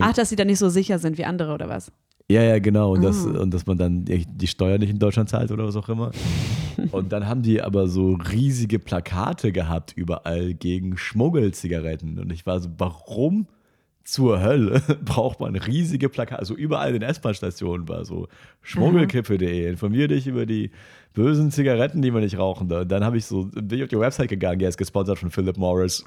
Ach, 0.00 0.12
dass 0.12 0.30
sie 0.30 0.36
da 0.36 0.44
nicht 0.44 0.58
so 0.58 0.70
sicher 0.70 0.98
sind 0.98 1.18
wie 1.18 1.24
andere 1.24 1.54
oder 1.54 1.68
was? 1.68 1.92
Ja, 2.30 2.42
ja, 2.42 2.58
genau. 2.58 2.92
Und, 2.94 3.02
das, 3.02 3.26
Ah. 3.26 3.40
und 3.40 3.52
dass 3.54 3.66
man 3.66 3.78
dann 3.78 4.04
die 4.04 4.26
die 4.26 4.46
Steuer 4.46 4.78
nicht 4.78 4.90
in 4.90 4.98
Deutschland 4.98 5.28
zahlt 5.28 5.50
oder 5.50 5.64
was 5.66 5.76
auch 5.76 5.88
immer. 5.88 6.10
Und 6.92 7.10
dann 7.10 7.26
haben 7.26 7.40
die 7.40 7.62
aber 7.62 7.88
so 7.88 8.12
riesige 8.12 8.78
Plakate 8.78 9.50
gehabt 9.50 9.94
überall 9.96 10.52
gegen 10.52 10.98
Schmuggelzigaretten. 10.98 12.18
Und 12.18 12.30
ich 12.30 12.44
war 12.44 12.60
so, 12.60 12.68
warum 12.76 13.46
zur 14.06 14.40
Hölle 14.40 14.80
braucht 15.04 15.40
man 15.40 15.56
riesige 15.56 16.08
Plakate? 16.08 16.38
Also 16.38 16.54
überall 16.54 16.94
in 16.94 17.00
den 17.00 17.08
S-Bahn-Stationen 17.08 17.88
war 17.88 18.04
so 18.04 18.28
schmuggelkippe.de, 18.62 19.68
informier 19.68 20.08
dich 20.08 20.26
über 20.26 20.46
die 20.46 20.70
bösen 21.12 21.50
Zigaretten, 21.50 22.02
die 22.02 22.10
man 22.10 22.22
nicht 22.22 22.38
rauchen 22.38 22.68
darf. 22.68 22.86
Dann 22.86 23.02
habe 23.02 23.16
ich 23.16 23.24
so, 23.24 23.46
bin 23.46 23.78
ich 23.78 23.82
auf 23.82 23.88
die 23.88 23.98
Website 23.98 24.28
gegangen, 24.28 24.58
der 24.58 24.68
ist 24.68 24.76
gesponsert 24.76 25.18
von 25.18 25.30
Philip 25.30 25.56
Morris. 25.56 26.04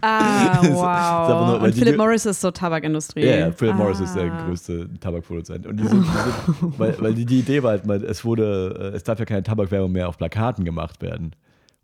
Ah, 0.00 0.60
nur, 0.62 0.76
wow. 0.76 1.60
weil 1.60 1.70
Und 1.70 1.74
Philip 1.74 1.96
Morris 1.96 2.24
ist 2.24 2.40
so 2.40 2.50
Tabakindustrie. 2.50 3.24
Ja, 3.24 3.36
ja, 3.36 3.52
Philip 3.52 3.74
ah. 3.74 3.78
Morris 3.78 4.00
ist 4.00 4.14
der 4.14 4.30
größte 4.30 4.88
Tabakproduzent. 5.00 5.66
Und 5.66 5.78
die 5.78 5.86
sind, 5.86 6.04
die 6.04 6.54
sind, 6.60 6.78
weil, 6.78 6.96
weil 7.00 7.14
die, 7.14 7.26
die 7.26 7.40
Idee 7.40 7.62
war 7.62 7.72
halt, 7.72 7.84
es 8.04 8.24
wurde, 8.24 8.92
äh, 8.92 8.96
es 8.96 9.02
darf 9.04 9.18
ja 9.18 9.24
keine 9.24 9.42
Tabakwerbung 9.42 9.92
mehr 9.92 10.08
auf 10.08 10.16
Plakaten 10.16 10.64
gemacht 10.64 11.02
werden. 11.02 11.34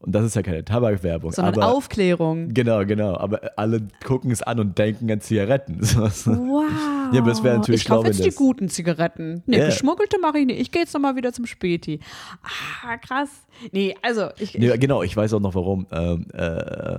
Und 0.00 0.14
das 0.14 0.24
ist 0.24 0.37
ja 0.37 0.42
keine 0.42 0.64
Tabakwerbung. 0.64 1.32
Sondern 1.32 1.54
aber, 1.54 1.72
Aufklärung. 1.72 2.54
Genau, 2.54 2.84
genau. 2.87 3.16
Aber 3.16 3.40
alle 3.56 3.82
gucken 4.04 4.30
es 4.30 4.42
an 4.42 4.61
und 4.61 4.78
denken 4.78 5.11
an 5.11 5.20
Zigaretten. 5.20 5.80
Wow. 6.26 6.64
Ja, 7.12 7.20
aber 7.20 7.30
das 7.30 7.42
wäre 7.42 7.56
natürlich 7.56 7.82
Ich 7.82 7.88
kaufe 7.88 8.06
jetzt 8.06 8.24
die 8.24 8.30
guten 8.30 8.68
Zigaretten. 8.68 9.42
Nee, 9.46 9.58
Ja. 9.58 9.66
geschmuggelte 9.66 10.18
mache 10.20 10.38
ich 10.38 10.46
nicht. 10.46 10.61
Ich 10.61 10.70
gehe 10.70 10.82
jetzt 10.82 10.92
nochmal 10.94 11.16
wieder 11.16 11.32
zum 11.32 11.46
Späti. 11.46 12.00
Ah, 12.84 12.96
krass. 12.98 13.30
Nee, 13.72 13.96
also 14.02 14.28
ich, 14.38 14.54
Nee, 14.58 14.76
genau, 14.78 15.02
ich 15.02 15.16
weiß 15.16 15.32
auch 15.34 15.40
noch 15.40 15.54
warum. 15.54 15.87
Ähm, 15.90 16.26
äh, 16.32 16.98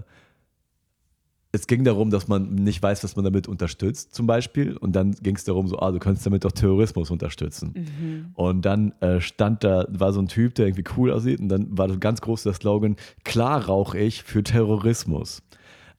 es 1.51 1.65
ging 1.65 1.83
darum, 1.83 2.12
dass 2.12 2.27
man 2.27 2.53
nicht 2.53 2.81
weiß, 2.81 3.03
was 3.03 3.15
man 3.15 3.25
damit 3.25 3.47
unterstützt, 3.47 4.13
zum 4.13 4.27
Beispiel. 4.27 4.77
Und 4.77 4.95
dann 4.95 5.13
ging 5.13 5.35
es 5.35 5.43
darum, 5.45 5.67
so, 5.67 5.79
ah, 5.79 5.91
du 5.91 5.97
kannst 5.97 6.25
damit 6.25 6.45
doch 6.45 6.51
Terrorismus 6.51 7.09
unterstützen. 7.09 7.73
Mhm. 7.75 8.31
Und 8.35 8.65
dann 8.65 8.91
äh, 9.01 9.19
stand 9.19 9.63
da, 9.63 9.85
war 9.89 10.13
so 10.13 10.21
ein 10.21 10.27
Typ, 10.27 10.53
der 10.55 10.67
irgendwie 10.67 10.85
cool 10.95 11.12
aussieht. 11.12 11.39
Und 11.39 11.49
dann 11.49 11.75
war 11.75 11.88
das 11.88 11.99
ganz 11.99 12.21
groß 12.21 12.43
der 12.43 12.53
Slogan: 12.53 12.97
Klar 13.23 13.65
rauche 13.65 13.97
ich 13.97 14.23
für 14.23 14.43
Terrorismus. 14.43 15.41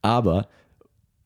Aber 0.03 0.49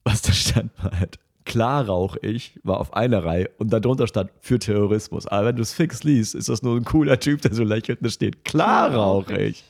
was 0.04 0.22
da 0.22 0.32
stand, 0.32 0.70
war 0.82 0.98
halt, 0.98 1.18
klar 1.44 1.87
rauche 1.87 2.18
ich, 2.20 2.59
war 2.62 2.80
auf 2.80 2.94
einer 2.94 3.24
Reihe 3.24 3.50
und 3.59 3.72
darunter 3.72 4.07
stand 4.07 4.30
für 4.40 4.59
Terrorismus. 4.59 5.26
Aber 5.26 5.48
wenn 5.48 5.57
du 5.57 5.62
es 5.62 5.72
fix 5.72 6.02
liest, 6.02 6.35
ist 6.35 6.48
das 6.48 6.62
nur 6.62 6.76
ein 6.76 6.85
cooler 6.85 7.20
Typ, 7.20 7.42
der 7.42 7.54
so 7.54 7.64
lächelt 7.64 8.00
und 8.00 8.07
da 8.07 8.11
steht, 8.11 8.44
klar 8.44 8.94
rauche 8.94 9.37
ich. 9.38 9.64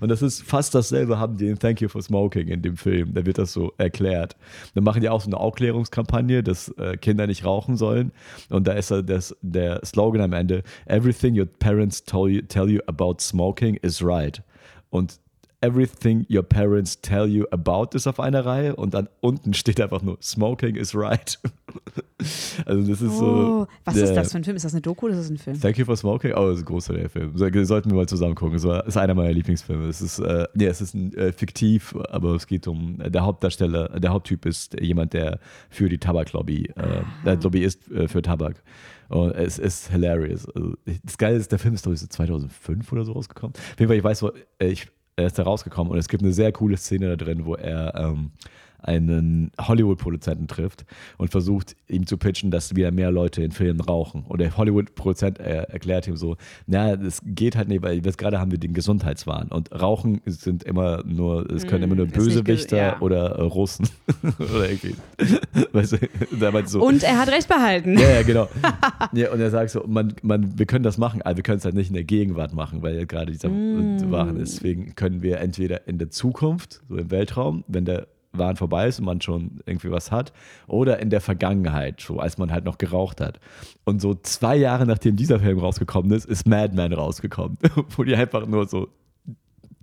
Und 0.00 0.08
das 0.08 0.22
ist 0.22 0.42
fast 0.42 0.74
dasselbe, 0.74 1.18
haben 1.18 1.36
die 1.36 1.48
in 1.48 1.58
Thank 1.58 1.80
You 1.80 1.88
for 1.88 2.02
Smoking 2.02 2.48
in 2.48 2.62
dem 2.62 2.76
Film. 2.76 3.12
Da 3.14 3.26
wird 3.26 3.38
das 3.38 3.52
so 3.52 3.72
erklärt. 3.76 4.36
Dann 4.74 4.84
machen 4.84 5.02
die 5.02 5.08
auch 5.08 5.20
so 5.20 5.28
eine 5.28 5.36
Aufklärungskampagne, 5.36 6.42
dass 6.42 6.68
äh, 6.78 6.96
Kinder 6.96 7.26
nicht 7.26 7.44
rauchen 7.44 7.76
sollen. 7.76 8.12
Und 8.48 8.66
da 8.66 8.72
ist 8.72 8.90
das, 8.90 9.36
der 9.42 9.84
Slogan 9.84 10.22
am 10.22 10.32
Ende: 10.32 10.62
Everything 10.86 11.38
your 11.38 11.46
parents 11.46 12.02
tell 12.02 12.28
you, 12.28 12.42
tell 12.42 12.68
you 12.68 12.80
about 12.86 13.16
smoking 13.20 13.76
is 13.76 14.02
right. 14.02 14.42
Und 14.90 15.20
Everything 15.60 16.24
Your 16.30 16.44
Parents 16.44 17.00
Tell 17.00 17.26
You 17.26 17.44
About 17.50 17.96
ist 17.96 18.06
auf 18.06 18.20
einer 18.20 18.44
Reihe 18.46 18.76
und 18.76 18.94
dann 18.94 19.08
unten 19.20 19.54
steht 19.54 19.80
einfach 19.80 20.02
nur 20.02 20.16
Smoking 20.22 20.76
is 20.76 20.94
right. 20.94 21.38
also 22.64 22.88
das 22.90 23.02
ist 23.02 23.10
Oh, 23.14 23.18
so. 23.64 23.66
was 23.84 23.96
ist 23.96 24.14
das 24.14 24.30
für 24.32 24.38
ein 24.38 24.44
Film? 24.44 24.56
Ist 24.56 24.64
das 24.64 24.72
eine 24.74 24.82
Doku 24.82 25.06
oder 25.06 25.14
ist 25.16 25.22
das 25.24 25.30
ein 25.30 25.38
Film? 25.38 25.60
Thank 25.60 25.78
You 25.78 25.84
for 25.84 25.96
Smoking. 25.96 26.32
Oh, 26.34 26.46
das 26.48 26.58
ist 26.58 26.62
ein 26.62 26.66
großer 26.66 26.92
der 26.94 27.10
Film. 27.10 27.36
So, 27.36 27.48
Sollten 27.64 27.90
wir 27.90 27.96
mal 27.96 28.06
zusammen 28.08 28.34
gucken. 28.36 28.62
War- 28.62 28.86
ist 28.86 28.96
einer 28.96 29.14
meiner 29.14 29.32
Lieblingsfilme. 29.32 29.86
Es 29.88 30.00
ist, 30.00 30.20
äh, 30.20 30.46
nee, 30.54 30.66
es 30.66 30.80
ist 30.80 30.94
ein, 30.94 31.12
äh, 31.14 31.32
fiktiv, 31.32 31.94
aber 32.08 32.36
es 32.36 32.46
geht 32.46 32.68
um, 32.68 33.00
äh, 33.00 33.10
der 33.10 33.24
Hauptdarsteller, 33.24 33.98
der 34.00 34.10
Haupttyp 34.12 34.46
ist 34.46 34.80
jemand, 34.80 35.12
der 35.12 35.40
für 35.70 35.88
die 35.88 35.98
Tabaklobby, 35.98 36.66
äh, 36.76 37.02
der 37.24 37.36
Lobbyist 37.36 37.90
äh, 37.90 38.06
für 38.06 38.22
Tabak. 38.22 38.62
Und 39.08 39.32
es 39.32 39.58
ist 39.58 39.90
hilarious. 39.90 40.46
Also, 40.50 40.74
das 41.02 41.16
Geile 41.18 41.36
ist, 41.36 41.50
der 41.50 41.58
Film 41.58 41.74
ist, 41.74 41.82
glaube 41.82 41.94
ich, 41.94 42.00
so 42.00 42.06
2005 42.06 42.92
oder 42.92 43.04
so 43.04 43.12
rausgekommen. 43.12 43.54
Auf 43.56 43.78
jeden 43.80 43.88
Fall, 43.88 43.96
ich 43.96 44.04
weiß, 44.04 44.22
wo, 44.22 44.30
äh, 44.58 44.68
ich, 44.68 44.88
er 45.18 45.26
ist 45.26 45.38
da 45.38 45.42
rausgekommen. 45.42 45.92
Und 45.92 45.98
es 45.98 46.08
gibt 46.08 46.22
eine 46.22 46.32
sehr 46.32 46.52
coole 46.52 46.76
Szene 46.76 47.08
da 47.08 47.16
drin, 47.16 47.44
wo 47.44 47.54
er 47.54 47.94
ähm, 47.96 48.30
einen 48.82 49.50
Hollywood-Produzenten 49.60 50.46
trifft 50.48 50.84
und 51.16 51.30
versucht, 51.30 51.76
ihm 51.88 52.06
zu 52.06 52.16
pitchen, 52.16 52.50
dass 52.50 52.76
wieder 52.76 52.90
mehr 52.90 53.10
Leute 53.10 53.42
in 53.42 53.50
Filmen 53.52 53.80
rauchen. 53.80 54.24
Und 54.28 54.40
der 54.40 54.56
Hollywood-Produzent 54.56 55.38
äh, 55.40 55.62
erklärt 55.64 56.06
ihm 56.06 56.16
so, 56.16 56.36
na, 56.66 56.96
das 56.96 57.20
geht 57.24 57.56
halt 57.56 57.68
nicht, 57.68 57.82
weil 57.82 58.04
jetzt 58.04 58.18
gerade 58.18 58.38
haben 58.38 58.50
wir 58.50 58.58
den 58.58 58.74
Gesundheitswahn 58.74 59.48
und 59.48 59.72
Rauchen 59.72 60.20
sind 60.26 60.62
immer 60.64 61.02
nur, 61.04 61.50
es 61.50 61.66
können 61.66 61.80
Mm, 61.80 61.84
immer 61.84 61.94
nur 61.96 62.06
Bösewichter 62.06 62.76
ja. 62.76 63.00
oder 63.00 63.36
äh, 63.36 63.42
Russen 63.42 63.88
oder 64.38 64.68
irgendwie. 64.68 64.94
weißt 65.72 65.92
du, 65.92 66.66
so, 66.66 66.82
Und 66.84 67.02
er 67.02 67.18
hat 67.18 67.28
recht 67.28 67.48
behalten. 67.48 67.98
ja, 67.98 68.10
ja, 68.10 68.22
genau. 68.22 68.48
ja, 69.12 69.32
und 69.32 69.40
er 69.40 69.50
sagt 69.50 69.70
so, 69.70 69.84
man, 69.86 70.14
man, 70.22 70.58
wir 70.58 70.66
können 70.66 70.82
das 70.84 70.98
machen, 70.98 71.22
aber 71.22 71.36
wir 71.36 71.42
können 71.42 71.58
es 71.58 71.64
halt 71.64 71.74
nicht 71.74 71.88
in 71.88 71.94
der 71.94 72.04
Gegenwart 72.04 72.52
machen, 72.54 72.82
weil 72.82 73.06
gerade 73.06 73.32
dieser 73.32 73.48
Mm. 73.48 74.10
Wahn 74.10 74.36
ist. 74.36 74.56
Deswegen 74.56 74.94
können 74.94 75.22
wir 75.22 75.38
entweder 75.40 75.86
in 75.88 75.98
der 75.98 76.10
Zukunft, 76.10 76.80
so 76.88 76.96
im 76.96 77.10
Weltraum, 77.10 77.64
wenn 77.68 77.84
der 77.84 78.06
Wahn 78.38 78.56
vorbei 78.56 78.88
ist 78.88 78.98
und 78.98 79.06
man 79.06 79.20
schon 79.20 79.60
irgendwie 79.66 79.90
was 79.90 80.10
hat, 80.10 80.32
oder 80.66 80.98
in 81.00 81.10
der 81.10 81.20
Vergangenheit, 81.20 82.00
so 82.00 82.18
als 82.18 82.38
man 82.38 82.52
halt 82.52 82.64
noch 82.64 82.78
geraucht 82.78 83.20
hat. 83.20 83.40
Und 83.84 84.00
so 84.00 84.14
zwei 84.14 84.56
Jahre 84.56 84.86
nachdem 84.86 85.16
dieser 85.16 85.40
Film 85.40 85.58
rausgekommen 85.58 86.12
ist, 86.12 86.24
ist 86.24 86.46
Mad 86.46 86.74
Men 86.74 86.92
rausgekommen, 86.92 87.58
wo 87.96 88.04
die 88.04 88.14
einfach 88.14 88.46
nur 88.46 88.66
so 88.68 88.88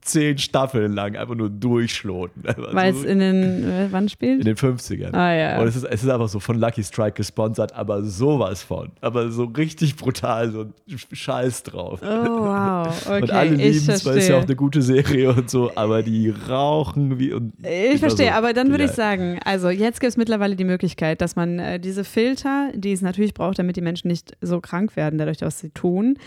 zehn 0.05 0.37
Staffeln 0.37 0.93
lang 0.93 1.15
einfach 1.15 1.35
nur 1.35 1.49
durchschloten. 1.49 2.45
Einfach 2.45 2.73
Weil 2.73 2.93
es 2.93 3.03
in 3.03 3.19
den, 3.19 3.63
äh, 3.63 3.87
wann 3.91 4.07
spielt? 4.07 4.39
in 4.39 4.45
den 4.45 4.55
50ern. 4.55 5.13
Ah, 5.13 5.33
ja. 5.33 5.59
Und 5.59 5.67
es 5.67 5.75
ist, 5.75 5.83
es 5.83 6.03
ist 6.03 6.09
einfach 6.09 6.29
so 6.29 6.39
von 6.39 6.57
Lucky 6.57 6.83
Strike 6.83 7.13
gesponsert, 7.13 7.73
aber 7.73 8.03
sowas 8.03 8.63
von. 8.63 8.91
Aber 9.01 9.31
so 9.31 9.45
richtig 9.45 9.95
brutal, 9.95 10.51
so 10.51 10.61
ein 10.61 10.73
Scheiß 11.11 11.63
drauf. 11.63 11.99
Oh, 12.01 12.05
wow. 12.05 12.85
Okay, 13.05 13.23
und 13.23 13.31
alle 13.31 13.49
lieben 13.51 13.89
es, 13.89 14.05
weil 14.05 14.17
es 14.17 14.27
ja 14.27 14.37
auch 14.37 14.43
eine 14.43 14.55
gute 14.55 14.81
Serie 14.81 15.33
und 15.33 15.49
so, 15.49 15.71
aber 15.75 16.03
die 16.03 16.29
rauchen 16.29 17.19
wie 17.19 17.33
und. 17.33 17.53
Ich 17.63 17.99
verstehe, 17.99 18.27
so, 18.27 18.33
aber 18.33 18.53
dann 18.53 18.69
würde 18.69 18.85
ja. 18.85 18.89
ich 18.89 18.95
sagen, 18.95 19.39
also 19.43 19.69
jetzt 19.69 19.99
gibt 19.99 20.11
es 20.11 20.17
mittlerweile 20.17 20.55
die 20.55 20.63
Möglichkeit, 20.63 21.21
dass 21.21 21.35
man 21.35 21.59
äh, 21.59 21.79
diese 21.79 22.03
Filter, 22.03 22.71
die 22.73 22.91
es 22.91 23.01
natürlich 23.01 23.33
braucht, 23.33 23.59
damit 23.59 23.75
die 23.75 23.81
Menschen 23.81 24.07
nicht 24.07 24.35
so 24.41 24.61
krank 24.61 24.95
werden, 24.95 25.17
dadurch, 25.17 25.41
was 25.41 25.59
sie 25.59 25.69
tun, 25.69 26.17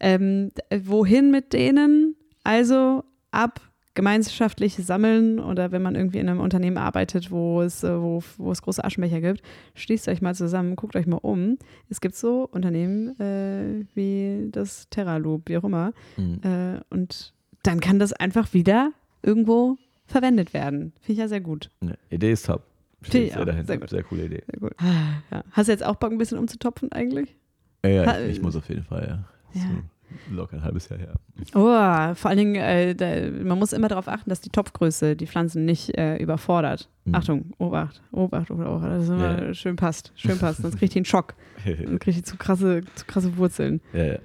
ähm, 0.00 0.50
wohin 0.84 1.30
mit 1.30 1.52
denen? 1.52 2.16
Also 2.42 3.04
ab 3.30 3.60
gemeinschaftlich 3.94 4.76
sammeln 4.76 5.40
oder 5.40 5.72
wenn 5.72 5.82
man 5.82 5.96
irgendwie 5.96 6.18
in 6.18 6.28
einem 6.28 6.40
Unternehmen 6.40 6.78
arbeitet, 6.78 7.30
wo 7.30 7.60
es, 7.60 7.82
äh, 7.82 8.00
wo, 8.00 8.22
wo 8.38 8.52
es 8.52 8.62
große 8.62 8.82
Aschenbecher 8.84 9.20
gibt, 9.20 9.42
schließt 9.74 10.08
euch 10.08 10.22
mal 10.22 10.34
zusammen, 10.34 10.76
guckt 10.76 10.94
euch 10.94 11.06
mal 11.06 11.18
um. 11.18 11.58
Es 11.88 12.00
gibt 12.00 12.14
so 12.14 12.48
Unternehmen 12.50 13.18
äh, 13.18 13.84
wie 13.94 14.48
das 14.52 14.88
Terraloop, 14.90 15.48
wie 15.48 15.56
auch 15.58 15.64
immer. 15.64 15.92
Mhm. 16.16 16.40
Äh, 16.42 16.80
und 16.90 17.34
dann 17.62 17.80
kann 17.80 17.98
das 17.98 18.12
einfach 18.12 18.54
wieder 18.54 18.92
irgendwo 19.22 19.76
verwendet 20.06 20.54
werden. 20.54 20.92
Finde 21.00 21.12
ich 21.12 21.18
ja 21.18 21.28
sehr 21.28 21.40
gut. 21.40 21.68
Ja, 21.82 21.94
Idee 22.10 22.32
ist 22.32 22.46
top. 22.46 22.62
Finde 23.02 23.08
Steht 23.08 23.26
ich 23.28 23.32
sehr 23.34 23.44
dahinter. 23.44 23.66
sehr 23.66 23.78
gut. 23.78 23.90
Sehr 23.90 24.02
coole 24.04 24.24
Idee. 24.26 24.42
Sehr 24.50 24.60
gut. 24.60 24.72
Ja. 25.30 25.42
Hast 25.50 25.68
du 25.68 25.72
jetzt 25.72 25.84
auch 25.84 25.96
Bock, 25.96 26.12
ein 26.12 26.18
bisschen 26.18 26.38
umzutopfen 26.38 26.92
eigentlich? 26.92 27.34
Ja, 27.84 27.90
ja, 27.90 28.20
ich, 28.20 28.36
ich 28.36 28.42
muss 28.42 28.56
auf 28.56 28.68
jeden 28.68 28.84
Fall, 28.84 29.24
ja. 29.54 29.60
Ja. 29.60 29.82
Locker 30.30 30.56
ein 30.56 30.62
halbes 30.62 30.88
Jahr 30.88 30.98
her. 30.98 31.14
Oh, 31.54 32.14
vor 32.14 32.28
allen 32.30 32.38
Dingen, 32.38 32.54
äh, 32.56 32.94
da, 32.94 33.06
man 33.44 33.58
muss 33.58 33.72
immer 33.72 33.88
darauf 33.88 34.08
achten, 34.08 34.28
dass 34.30 34.40
die 34.40 34.50
Topfgröße 34.50 35.16
die 35.16 35.26
Pflanzen 35.26 35.64
nicht 35.64 35.96
äh, 35.98 36.16
überfordert. 36.16 36.88
Mhm. 37.04 37.14
Achtung, 37.14 37.52
Obacht, 37.58 38.02
Obacht, 38.12 38.50
Obacht, 38.50 38.68
Obacht, 38.68 39.08
immer 39.08 39.42
Ja. 39.46 39.54
schön 39.54 39.76
passt, 39.76 40.12
schön 40.16 40.38
passt, 40.38 40.62
sonst 40.62 40.78
kriegt 40.78 40.94
die 40.94 40.98
einen 40.98 41.04
Schock, 41.06 41.34
dann 41.64 41.98
kriegt 41.98 42.18
die 42.18 42.22
zu 42.22 42.36
krasse, 42.36 42.82
zu 42.94 43.04
krasse 43.06 43.36
Wurzeln. 43.36 43.80
ja, 43.92 44.04
ja. 44.04 44.18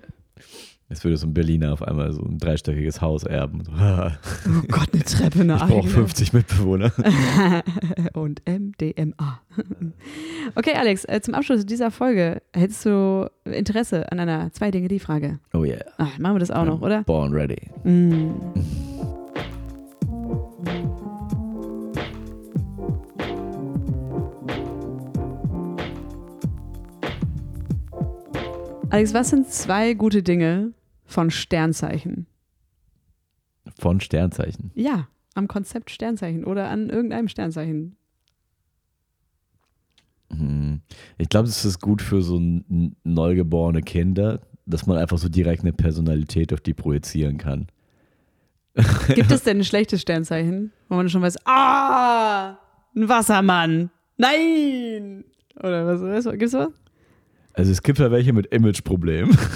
Jetzt 0.90 1.04
würde 1.04 1.18
so 1.18 1.26
ein 1.26 1.34
Berliner 1.34 1.74
auf 1.74 1.82
einmal 1.82 2.12
so 2.14 2.22
ein 2.22 2.38
dreistöckiges 2.38 3.02
Haus 3.02 3.24
erben. 3.24 3.64
Oh 4.48 4.62
Gott, 4.70 4.90
eine 4.94 5.04
Treppe, 5.04 5.42
eine 5.42 5.56
ich 5.56 5.60
brauche 5.60 5.74
eigene. 5.80 5.90
50 5.90 6.34
Mitbewohner. 6.34 6.92
und 8.14 8.42
MDMA. 8.48 9.42
Okay, 10.54 10.74
Alex, 10.76 11.06
äh, 11.06 11.22
zum 11.22 11.34
Abschluss 11.34 11.66
dieser 11.66 11.90
Folge 11.90 12.42
hättest 12.54 12.86
du 12.86 13.30
Interesse 13.46 14.12
an 14.12 14.20
einer 14.20 14.54
zwei 14.54 14.70
Dinge 14.70 14.88
die 14.88 15.00
Frage. 15.00 15.40
Oh 15.54 15.64
yeah. 15.64 15.80
Ah, 15.98 16.08
machen 16.20 16.36
wir 16.36 16.40
das 16.40 16.52
auch 16.52 16.66
noch, 16.66 16.82
oder? 16.82 17.04
Born 17.04 17.34
ready. 17.34 17.58
Mm. 17.84 18.30
Alex, 28.96 29.14
was 29.14 29.30
sind 29.30 29.50
zwei 29.50 29.94
gute 29.94 30.24
Dinge 30.24 30.72
von 31.04 31.30
Sternzeichen? 31.30 32.28
Von 33.78 34.00
Sternzeichen. 34.00 34.72
Ja, 34.74 35.10
am 35.34 35.50
Konzept 35.50 35.90
Sternzeichen 35.90 36.46
oder 36.46 36.70
an 36.70 36.90
irgendeinem 36.90 37.28
Sternzeichen. 37.28 37.98
Hm. 40.32 40.80
Ich 41.18 41.28
glaube, 41.28 41.50
es 41.50 41.66
ist 41.66 41.82
gut 41.82 42.02
für 42.02 42.22
so 42.22 42.40
neugeborene 43.04 43.82
Kinder, 43.82 44.40
dass 44.66 44.88
man 44.88 44.98
einfach 44.98 45.18
so 45.18 45.28
direkt 45.28 45.64
eine 45.64 45.74
Personalität 45.74 46.54
auf 46.54 46.62
die 46.62 46.74
projizieren 46.74 47.38
kann. 47.38 47.68
Gibt 49.14 49.30
es 49.30 49.44
denn 49.44 49.58
ein 49.58 49.66
schlechtes 49.66 50.04
Sternzeichen, 50.04 50.72
wo 50.88 50.96
man 50.96 51.10
schon 51.10 51.22
weiß, 51.22 51.36
ah, 51.46 52.58
ein 52.96 53.10
Wassermann, 53.10 53.90
nein! 54.16 55.26
Oder 55.60 55.86
was? 55.86 56.26
was 56.26 56.40
gibt's 56.40 56.54
was? 56.54 56.72
Also 57.56 57.72
es 57.72 57.82
gibt 57.82 58.00
ja 58.00 58.12
welche 58.12 58.34
mit 58.34 58.48
Imageproblemen. 58.48 59.38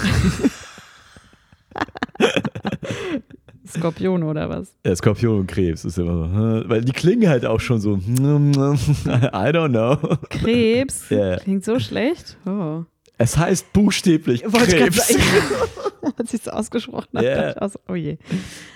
Skorpion 3.66 4.22
oder 4.22 4.48
was? 4.48 4.74
Ja, 4.84 4.96
Skorpion 4.96 5.40
und 5.40 5.46
Krebs 5.46 5.84
ist 5.84 5.98
immer 5.98 6.16
so, 6.16 6.24
hm, 6.24 6.64
weil 6.66 6.80
die 6.82 6.92
klingen 6.92 7.28
halt 7.28 7.44
auch 7.46 7.60
schon 7.60 7.80
so, 7.80 7.96
I 7.98 8.00
don't 8.00 9.68
know. 9.70 9.96
Krebs? 10.28 11.08
Ja. 11.10 11.36
Klingt 11.36 11.64
so 11.64 11.78
schlecht. 11.78 12.36
Oh. 12.46 12.84
Es 13.22 13.36
heißt 13.36 13.74
buchstäblich 13.74 14.42
Wollte 14.50 14.78
Krebs. 14.78 15.08
sagen. 15.08 15.22
Als 16.16 16.32
ich 16.32 16.40
es 16.40 16.48
ausgesprochen 16.48 17.08
habe, 17.14 17.26
Ja. 17.26 17.52
dachte 17.52 17.58
ich 17.58 17.62
auch 17.62 17.80
oh 17.90 17.94
je. 17.94 18.16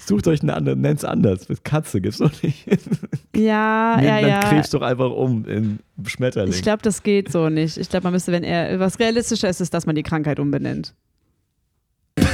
Sucht 0.05 0.27
euch 0.29 0.43
einen 0.43 0.51
anderen, 0.51 0.83
nennt 0.83 0.99
es 0.99 1.05
anders. 1.07 1.49
Mit 1.49 1.65
Katze 1.65 2.03
gibt's 2.03 2.19
doch 2.19 2.31
nicht. 2.43 2.67
Ja, 3.35 3.97
Nennt 3.97 4.07
ja, 4.07 4.21
dann 4.21 4.29
ja. 4.31 4.41
Krebs 4.41 4.69
doch 4.71 4.83
einfach 4.83 5.11
um 5.11 5.45
in 5.47 5.79
Schmetterling. 6.07 6.53
Ich 6.53 6.63
glaube, 6.63 6.83
das 6.83 7.03
geht 7.03 7.33
so 7.33 7.49
nicht. 7.49 7.79
Ich 7.79 7.89
glaube, 7.89 8.05
man 8.05 8.13
müsste, 8.13 8.31
wenn 8.33 8.45
er, 8.45 8.79
was 8.79 9.01
realistischer 9.01 9.49
ist, 9.49 9.61
ist, 9.61 9.73
dass 9.75 9.87
man 9.87 9.97
die 9.97 10.03
Krankheit 10.05 10.39
umbenennt. 10.39 10.95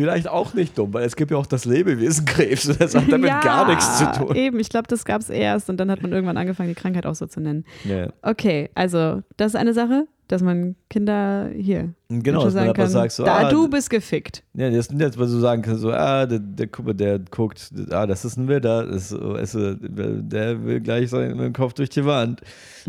Vielleicht 0.00 0.28
auch 0.28 0.54
nicht 0.54 0.78
dumm, 0.78 0.94
weil 0.94 1.04
es 1.04 1.14
gibt 1.14 1.30
ja 1.30 1.36
auch 1.36 1.46
das 1.46 1.64
Lebewesen 1.64 2.24
Krebs. 2.24 2.70
Das 2.78 2.94
hat 2.94 3.10
damit 3.10 3.28
ja, 3.28 3.40
gar 3.40 3.68
nichts 3.68 3.98
zu 3.98 4.10
tun. 4.12 4.34
Eben, 4.34 4.58
ich 4.58 4.70
glaube, 4.70 4.88
das 4.88 5.04
gab 5.04 5.20
es 5.20 5.28
erst 5.28 5.68
und 5.68 5.76
dann 5.76 5.90
hat 5.90 6.00
man 6.00 6.12
irgendwann 6.12 6.36
angefangen, 6.36 6.70
die 6.70 6.74
Krankheit 6.74 7.04
auch 7.04 7.14
so 7.14 7.26
zu 7.26 7.40
nennen. 7.40 7.64
Ja. 7.84 8.08
Okay, 8.22 8.70
also 8.74 9.22
das 9.36 9.52
ist 9.52 9.56
eine 9.56 9.74
Sache, 9.74 10.06
dass 10.30 10.42
man 10.42 10.76
Kinder 10.88 11.50
hier 11.56 11.94
Genau, 12.12 12.42
dass 12.42 12.54
man 12.54 12.64
sagen 12.64 12.72
kann, 12.72 12.88
sagt, 12.88 13.12
so, 13.12 13.24
da, 13.24 13.36
ah, 13.36 13.50
du 13.50 13.68
bist 13.68 13.88
gefickt. 13.88 14.42
Ja, 14.54 14.68
das 14.68 14.86
sind 14.86 15.00
jetzt, 15.00 15.16
weil 15.16 15.28
du 15.28 15.38
sagen 15.38 15.62
kannst, 15.62 15.80
so, 15.80 15.92
ah, 15.92 16.26
der, 16.26 16.40
der, 16.40 16.68
mal, 16.82 16.92
der 16.92 17.20
guckt, 17.20 17.70
ah, 17.90 18.04
das 18.04 18.24
ist 18.24 18.36
ein 18.36 18.48
Widder, 18.48 18.84
das 18.84 19.12
ist, 19.12 19.54
du, 19.54 19.76
der 19.80 20.64
will 20.64 20.80
gleich 20.80 21.10
seinen 21.10 21.52
Kopf 21.52 21.74
durch 21.74 21.88
die 21.90 22.04
Wand. 22.04 22.40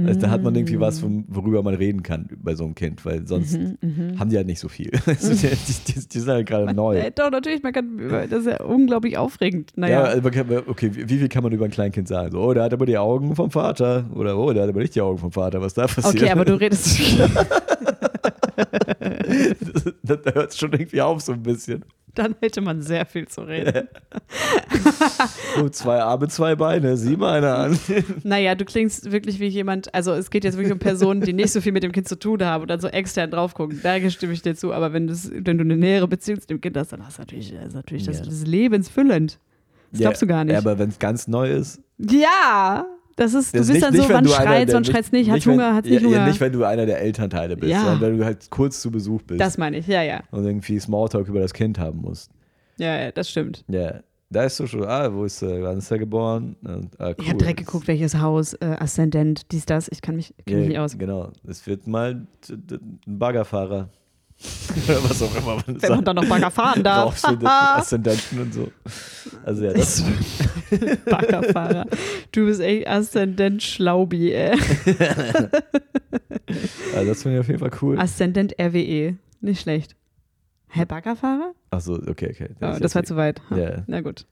Also, 0.04 0.22
da 0.22 0.32
hat 0.32 0.42
man 0.42 0.56
irgendwie 0.56 0.80
was, 0.80 1.04
worüber 1.04 1.62
man 1.62 1.76
reden 1.76 2.02
kann 2.02 2.30
bei 2.42 2.56
so 2.56 2.64
einem 2.64 2.74
Kind, 2.74 3.06
weil 3.06 3.28
sonst 3.28 3.60
Mhm, 3.82 4.20
haben 4.20 4.30
die 4.30 4.38
halt 4.38 4.48
nicht 4.48 4.60
so 4.60 4.70
viel. 4.70 4.92
Also, 5.06 5.34
die, 5.34 5.56
die, 5.68 5.94
die, 5.94 6.08
die 6.08 6.20
sind 6.20 6.30
halt 6.30 6.48
gerade 6.48 6.74
neu. 6.74 6.98
Äh, 6.98 7.12
doch, 7.12 7.30
natürlich, 7.30 7.62
man 7.62 7.74
kann, 7.74 8.00
das 8.30 8.40
ist 8.40 8.48
ja 8.48 8.64
unglaublich 8.64 9.18
aufregend. 9.18 9.72
Ja, 9.76 9.82
Naja, 9.82 10.22
man 10.22 10.32
kann, 10.32 10.48
okay, 10.68 10.90
wie 10.94 11.08
wie 11.08 11.18
viel 11.18 11.28
kann 11.28 11.44
man 11.44 11.52
über 11.52 11.66
ein 11.66 11.72
Kleinkind 11.72 12.08
sagen? 12.08 12.32
So, 12.32 12.42
oh, 12.42 12.54
der 12.54 12.64
hat 12.64 12.74
aber 12.74 12.86
die 12.88 12.98
Augen 12.98 13.36
vom 13.36 13.52
Vater. 13.52 14.06
Oder, 14.16 14.38
oh, 14.38 14.52
der 14.52 14.64
hat 14.64 14.70
aber 14.70 14.80
nicht 14.80 14.96
die 14.96 15.02
Augen 15.02 15.20
vom 15.20 15.32
Vater. 15.32 15.62
Was 15.62 15.74
da 15.74 15.86
passiert? 15.88 16.24
okay, 16.24 16.32
aber 16.32 16.46
du 16.46 16.56
redest. 16.56 17.00
da 20.04 20.16
hört 20.34 20.52
es 20.52 20.58
schon 20.58 20.72
irgendwie 20.74 21.02
auf 21.02 21.22
so 21.22 21.32
ein 21.34 21.44
bisschen. 21.44 21.86
Dann 22.14 22.36
hätte 22.42 22.60
man 22.60 22.82
sehr 22.82 23.06
viel 23.06 23.28
zu 23.28 23.42
reden. 23.42 23.88
So, 25.58 25.70
zwei 25.70 26.02
Arme, 26.02 26.28
zwei 26.30 26.56
Beine, 26.56 26.96
sieh 26.98 27.16
mal 27.18 27.38
einer 27.38 27.58
an. 27.58 27.80
Naja, 28.24 28.56
du 28.56 28.66
klingst 28.66 29.12
wirklich 29.12 29.40
wie 29.40 29.48
jemand, 29.48 29.94
also 29.94 30.14
es 30.14 30.30
geht 30.30 30.44
jetzt 30.44 30.56
wirklich 30.58 30.74
um 30.74 30.80
Personen, 30.80 31.22
die 31.22 31.34
nicht 31.34 31.52
so 31.52 31.62
viel 31.62 31.72
mit 31.72 31.84
dem 31.84 31.92
Kind 31.92 32.08
zu 32.08 32.18
tun 32.18 32.44
haben 32.44 32.62
und 32.64 32.70
dann 32.70 32.80
so 32.80 32.88
extern 32.88 33.32
drauf 33.32 33.54
gucken. 33.54 33.80
Da 33.84 33.98
stimme 34.10 34.34
ich 34.34 34.42
dir 34.42 34.56
zu. 34.56 34.74
Aber 34.74 34.94
wenn, 34.94 35.10
wenn 35.10 35.58
du 35.58 35.64
eine 35.64 35.78
nähere 35.78 36.08
Beziehung 36.08 36.40
zu 36.42 36.48
dem 36.48 36.62
Kind 36.62 36.78
hast, 36.78 36.94
dann 36.94 37.06
hast 37.06 37.18
du 37.18 37.22
natürlich, 37.24 37.54
das 37.54 37.68
ist 37.70 37.74
natürlich 37.76 38.06
das, 38.06 38.20
Ja. 38.20 38.26
das 38.26 38.34
ist 38.34 38.48
lebensfüllend. 38.48 39.40
Das 39.92 40.02
glaubst 40.02 40.22
du 40.22 40.28
gar 40.28 40.44
nicht. 40.44 40.54
Ja, 40.54 40.60
aber 40.60 40.80
wenn 40.80 40.90
es 40.90 41.00
ganz 41.00 41.28
neu 41.28 41.52
ist. 41.52 41.82
Ja, 41.98 42.86
das 43.16 43.34
ist, 43.34 43.54
du 43.54 43.60
das 43.60 43.68
bist 43.68 43.74
nicht- 43.74 43.84
dann 43.84 43.94
nicht, 43.94 44.08
so, 44.08 44.14
wann 44.14 44.24
du 44.24 44.30
schreit's, 44.30 44.74
wann 44.74 44.86
schreit's 44.86 45.12
nicht, 45.12 45.30
wenn- 45.32 45.42
Hunger, 45.54 45.76
hat's 45.76 45.88
ja, 45.88 45.94
nicht 45.96 46.06
Hunger. 46.06 46.16
Ja, 46.18 46.28
nicht, 46.28 46.40
wenn 46.40 46.52
du 46.52 46.64
einer 46.64 46.86
der 46.86 47.02
Elternteile 47.02 47.56
bist, 47.58 47.72
Ja. 47.72 47.82
sondern 47.82 48.02
wenn 48.02 48.18
du 48.18 48.26
halt 48.26 48.50
kurz 48.50 48.82
zu 48.82 48.92
Besuch 48.92 49.22
bist 49.24 49.40
das 49.42 49.58
meine 49.58 49.78
ich, 49.78 49.88
ja, 49.88 50.02
ja. 50.02 50.22
und 50.32 50.46
irgendwie 50.46 50.80
Smalltalk 50.80 51.28
über 51.28 51.40
das 51.40 51.54
Kind 51.54 51.78
haben 51.80 52.02
musst. 52.02 52.32
Ja, 52.78 53.00
ja, 53.00 53.12
das 53.12 53.30
stimmt. 53.30 53.64
Ja, 53.68 54.00
da 54.30 54.44
ist 54.46 54.58
so 54.58 54.66
schon, 54.66 54.86
ah, 54.86 55.14
wo 55.14 55.26
ist 55.26 55.42
er, 55.42 55.62
wann 55.62 55.78
ist 55.80 55.92
er 55.92 56.00
geboren? 56.00 56.56
Und, 56.64 56.90
ah, 57.00 57.10
cool. 57.10 57.16
Ich 57.20 57.28
habe 57.28 57.38
direkt 57.38 57.60
geguckt, 57.60 57.88
welches 57.88 58.18
Haus, 58.20 58.54
äh, 58.56 58.76
Aszendent, 58.80 59.52
dies, 59.52 59.66
das. 59.66 59.90
Ich 59.92 60.02
kann 60.02 60.16
mich, 60.16 60.34
kenn 60.46 60.60
mich 60.60 60.68
nicht 60.70 60.76
Ja, 60.78 60.86
aus. 60.86 60.98
Genau, 60.98 61.30
es 61.46 61.68
wird 61.68 61.86
mal 61.86 62.26
ein 62.50 62.98
Baggerfahrer. 63.06 63.90
Was 64.88 65.22
auch 65.22 65.36
immer 65.36 65.56
man 65.56 65.64
Wenn 65.68 65.74
man 65.74 65.80
sagt. 65.82 66.08
dann 66.08 66.16
noch 66.16 66.26
Bagger 66.28 66.52
fahren 66.52 66.84
darf. 66.84 67.24
Aszendenten 67.44 68.40
und 68.42 68.54
so. 68.54 68.72
Also 69.46 69.66
ja, 69.66 69.74
das, 69.74 70.04
Baggerfahrer. 71.06 71.86
Du 72.32 72.46
bist 72.46 72.62
echt 72.62 72.88
Aszendent 72.88 73.62
Schlaubi, 73.62 74.32
ey. 74.34 74.52
also 76.96 77.08
das 77.10 77.22
finde 77.24 77.38
ich 77.38 77.40
auf 77.42 77.48
jeden 77.48 77.60
Fall 77.60 77.72
cool. 77.82 78.00
Aszendent 78.00 78.56
RWE. 78.60 79.18
Nicht 79.42 79.62
schlecht. 79.62 79.96
Hä, 80.70 80.86
Baggerfahrer? 80.86 81.54
Achso, 81.72 81.96
okay, 81.96 82.30
okay. 82.32 82.50
Oh, 82.62 82.68
ist 82.68 82.84
das 82.84 82.96
war 82.96 83.04
zu 83.04 83.16
weit. 83.18 83.42
Ja. 83.56 83.84
Na 83.88 84.02
gut. 84.02 84.26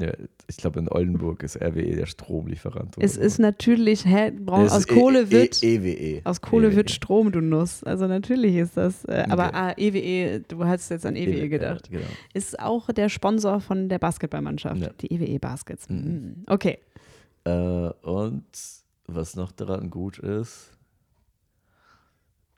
Ja, 0.00 0.12
ich 0.48 0.56
glaube, 0.56 0.80
in 0.80 0.88
Oldenburg 0.88 1.44
ist 1.44 1.56
RWE 1.56 1.94
der 1.94 2.06
Stromlieferant. 2.06 2.96
Es 2.98 3.16
ist 3.16 3.38
natürlich, 3.38 4.04
hä, 4.04 4.32
brauch, 4.32 4.70
aus 4.70 4.86
E- 4.86 4.92
Kohle 4.92 5.22
E- 5.22 5.30
wird. 5.30 5.62
E- 5.62 5.76
EWE. 5.76 6.20
Aus 6.24 6.40
Kohle 6.40 6.66
EWE. 6.68 6.76
wird 6.76 6.90
Strom, 6.90 7.30
du 7.30 7.40
Nuss. 7.40 7.84
Also 7.84 8.08
natürlich 8.08 8.56
ist 8.56 8.76
das. 8.76 9.04
Äh, 9.04 9.24
aber 9.30 9.48
Okay. 9.48 9.56
ah, 9.56 9.74
EWE, 9.76 10.40
du 10.48 10.64
hast 10.64 10.88
jetzt 10.90 11.06
an 11.06 11.14
EWE 11.14 11.48
gedacht. 11.48 11.88
Ja, 11.90 11.98
genau. 12.00 12.10
Ist 12.32 12.58
auch 12.58 12.88
der 12.90 13.08
Sponsor 13.08 13.60
von 13.60 13.88
der 13.88 14.00
Basketballmannschaft. 14.00 14.80
Ja. 14.80 14.90
Die 15.00 15.12
EWE 15.14 15.38
Baskets. 15.38 15.88
Mhm. 15.88 15.96
Mhm. 15.96 16.34
Okay. 16.48 16.78
Äh, 17.44 17.50
und 18.02 18.44
was 19.06 19.36
noch 19.36 19.52
daran 19.52 19.90
gut 19.90 20.18
ist, 20.18 20.72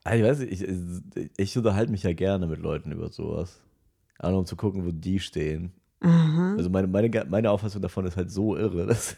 ah, 0.05 0.15
ich 0.15 0.23
weiß 0.23 0.39
nicht, 0.39 0.63
ich, 0.63 1.31
ich 1.37 1.57
unterhalte 1.59 1.91
mich 1.93 2.03
ja 2.03 2.13
gerne 2.15 2.47
mit 2.47 2.61
Leuten 2.61 2.93
über 2.93 3.11
sowas. 3.11 3.61
Auch 4.19 4.31
nur 4.31 4.39
um 4.39 4.47
zu 4.47 4.57
gucken, 4.57 4.87
wo 4.87 4.91
die 4.91 5.19
stehen. 5.21 5.73
Aha. 6.01 6.55
Also 6.57 6.69
meine, 6.71 6.87
meine, 6.89 7.11
meine 7.29 7.51
Auffassung 7.51 7.81
davon 7.83 8.05
ist 8.07 8.17
halt 8.17 8.31
so 8.31 8.57
irre, 8.57 8.87
dass 8.87 9.17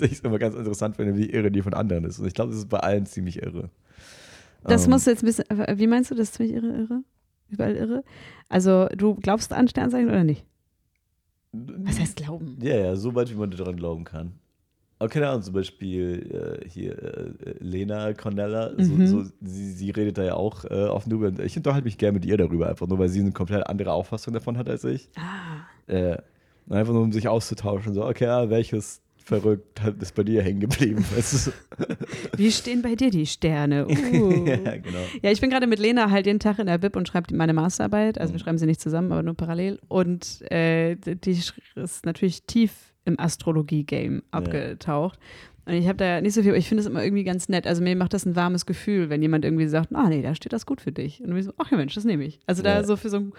ich 0.00 0.12
es 0.12 0.20
immer 0.20 0.38
ganz 0.38 0.54
interessant 0.54 0.96
finde, 0.96 1.16
wie 1.16 1.30
irre 1.30 1.50
die 1.50 1.62
von 1.62 1.74
anderen 1.74 2.04
ist. 2.04 2.18
Und 2.18 2.26
ich 2.26 2.34
glaube, 2.34 2.50
das 2.50 2.60
ist 2.60 2.68
bei 2.68 2.78
allen 2.78 3.04
ziemlich 3.06 3.42
irre. 3.42 3.70
Das 4.64 4.84
Ähm, 4.84 4.90
musst 4.92 5.06
du 5.06 5.10
jetzt 5.10 5.22
ein 5.22 5.26
bisschen. 5.26 5.44
Wie 5.78 5.86
meinst 5.88 6.10
du 6.10 6.14
das? 6.14 6.32
Ziemlich 6.32 6.54
irre, 6.54 6.68
irre? 6.68 7.02
Überall 7.50 7.74
irre? 7.76 8.04
Also, 8.48 8.86
du 8.96 9.16
glaubst 9.16 9.52
an 9.52 9.66
Sternzeichen 9.68 10.08
oder 10.08 10.24
nicht? 10.24 10.46
Was 11.52 11.98
heißt 12.00 12.16
glauben? 12.16 12.56
Ja, 12.62 12.76
ja, 12.76 12.96
so 12.96 13.14
weit, 13.14 13.30
wie 13.30 13.34
man 13.34 13.50
daran 13.50 13.76
glauben 13.76 14.04
kann. 14.04 14.32
Aber 14.98 15.08
keine 15.08 15.28
Ahnung, 15.28 15.42
zum 15.42 15.52
Beispiel 15.54 16.60
äh, 16.64 16.68
hier 16.68 16.96
äh, 17.02 17.32
Lena 17.58 18.14
Cornella, 18.14 18.70
Mhm. 18.78 19.06
so, 19.08 19.22
so, 19.24 19.30
sie, 19.40 19.72
sie 19.72 19.90
redet 19.90 20.16
da 20.16 20.22
ja 20.22 20.34
auch 20.34 20.64
äh, 20.64 20.84
offen 20.84 21.10
drüber. 21.10 21.32
Ich 21.44 21.56
unterhalte 21.56 21.84
mich 21.84 21.98
gerne 21.98 22.14
mit 22.14 22.24
ihr 22.24 22.36
darüber, 22.36 22.68
einfach 22.68 22.86
nur, 22.86 22.98
weil 23.00 23.08
sie 23.08 23.20
eine 23.20 23.32
komplett 23.32 23.66
andere 23.66 23.92
Auffassung 23.92 24.32
davon 24.32 24.56
hat 24.56 24.68
als 24.70 24.84
ich. 24.84 25.10
Ah. 25.16 25.66
Äh, 25.86 26.16
einfach 26.70 26.92
nur, 26.92 27.02
um 27.02 27.12
sich 27.12 27.28
auszutauschen. 27.28 27.94
So, 27.94 28.04
okay, 28.06 28.24
ja, 28.24 28.48
welches 28.50 29.00
verrückt 29.24 29.80
ist 30.00 30.14
bei 30.16 30.24
dir 30.24 30.42
hängen 30.42 30.58
geblieben? 30.60 31.04
Wie 32.36 32.50
stehen 32.50 32.82
bei 32.82 32.94
dir 32.96 33.10
die 33.10 33.26
Sterne? 33.26 33.86
Uh. 34.12 34.46
ja, 34.46 34.76
genau. 34.78 34.98
Ja, 35.22 35.30
ich 35.30 35.40
bin 35.40 35.48
gerade 35.50 35.66
mit 35.66 35.78
Lena 35.78 36.10
halt 36.10 36.26
jeden 36.26 36.40
Tag 36.40 36.58
in 36.58 36.66
der 36.66 36.78
Bib 36.78 36.96
und 36.96 37.06
schreibe 37.08 37.34
meine 37.36 37.52
Masterarbeit. 37.52 38.18
Also 38.18 38.32
wir 38.32 38.38
Mhm. 38.38 38.42
schreiben 38.44 38.58
sie 38.58 38.66
nicht 38.66 38.80
zusammen, 38.80 39.12
aber 39.12 39.22
nur 39.22 39.34
parallel. 39.34 39.78
Und 39.88 40.42
äh, 40.50 40.96
die 40.96 41.30
ist 41.30 41.54
natürlich 42.04 42.42
tief 42.44 42.72
im 43.04 43.18
Astrologie-Game 43.18 44.22
abgetaucht. 44.30 45.18
Und 45.64 45.74
ich 45.74 45.86
habe 45.86 45.98
da 45.98 46.20
nicht 46.20 46.34
so 46.34 46.42
viel, 46.42 46.50
aber 46.50 46.58
ich 46.58 46.68
finde 46.68 46.80
es 46.82 46.88
immer 46.88 47.04
irgendwie 47.04 47.22
ganz 47.24 47.48
nett. 47.48 47.66
Also 47.68 47.82
mir 47.82 47.94
macht 47.94 48.14
das 48.14 48.26
ein 48.26 48.34
warmes 48.34 48.66
Gefühl, 48.66 49.08
wenn 49.10 49.22
jemand 49.22 49.44
irgendwie 49.44 49.68
sagt, 49.68 49.94
ah 49.94 50.08
nee, 50.08 50.22
da 50.22 50.34
steht 50.34 50.52
das 50.52 50.66
gut 50.66 50.80
für 50.80 50.90
dich. 50.90 51.20
Und 51.20 51.26
dann 51.28 51.34
bin 51.34 51.40
ich 51.40 51.46
so, 51.46 51.52
ach 51.58 51.70
ja 51.70 51.76
Mensch, 51.76 51.94
das 51.94 52.04
nehme 52.04 52.24
ich. 52.24 52.40
Also 52.46 52.62
da 52.64 52.80
Ja. 52.80 52.84
so 52.84 52.96
für 52.96 53.08
so 53.10 53.18
ein, 53.18 53.32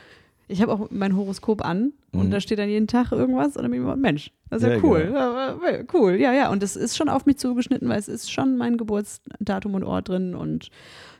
ich 0.47 0.61
habe 0.61 0.71
auch 0.73 0.87
mein 0.91 1.15
Horoskop 1.15 1.63
an 1.65 1.93
und 2.11 2.27
Mhm. 2.27 2.31
da 2.31 2.39
steht 2.41 2.59
dann 2.59 2.69
jeden 2.69 2.87
Tag 2.87 3.11
irgendwas 3.11 3.55
und 3.57 3.63
dann 3.63 3.71
bin 3.71 3.81
ich 3.81 3.85
immer, 3.85 3.95
Mensch, 3.95 4.31
das 4.49 4.61
ist 4.61 4.67
ja, 4.69 4.75
Ja, 4.75 4.83
cool. 4.83 5.05
genau. 5.05 5.35
Ja, 5.35 5.83
cool, 5.93 6.11
ja, 6.15 6.33
ja. 6.33 6.51
Und 6.51 6.61
das 6.61 6.75
ist 6.75 6.95
schon 6.97 7.09
auf 7.09 7.25
mich 7.25 7.37
zugeschnitten, 7.37 7.87
weil 7.89 7.97
es 7.99 8.07
ist 8.07 8.31
schon 8.31 8.57
mein 8.57 8.77
Geburtsdatum 8.77 9.73
und 9.75 9.83
Ort 9.83 10.09
drin 10.09 10.35
und 10.35 10.69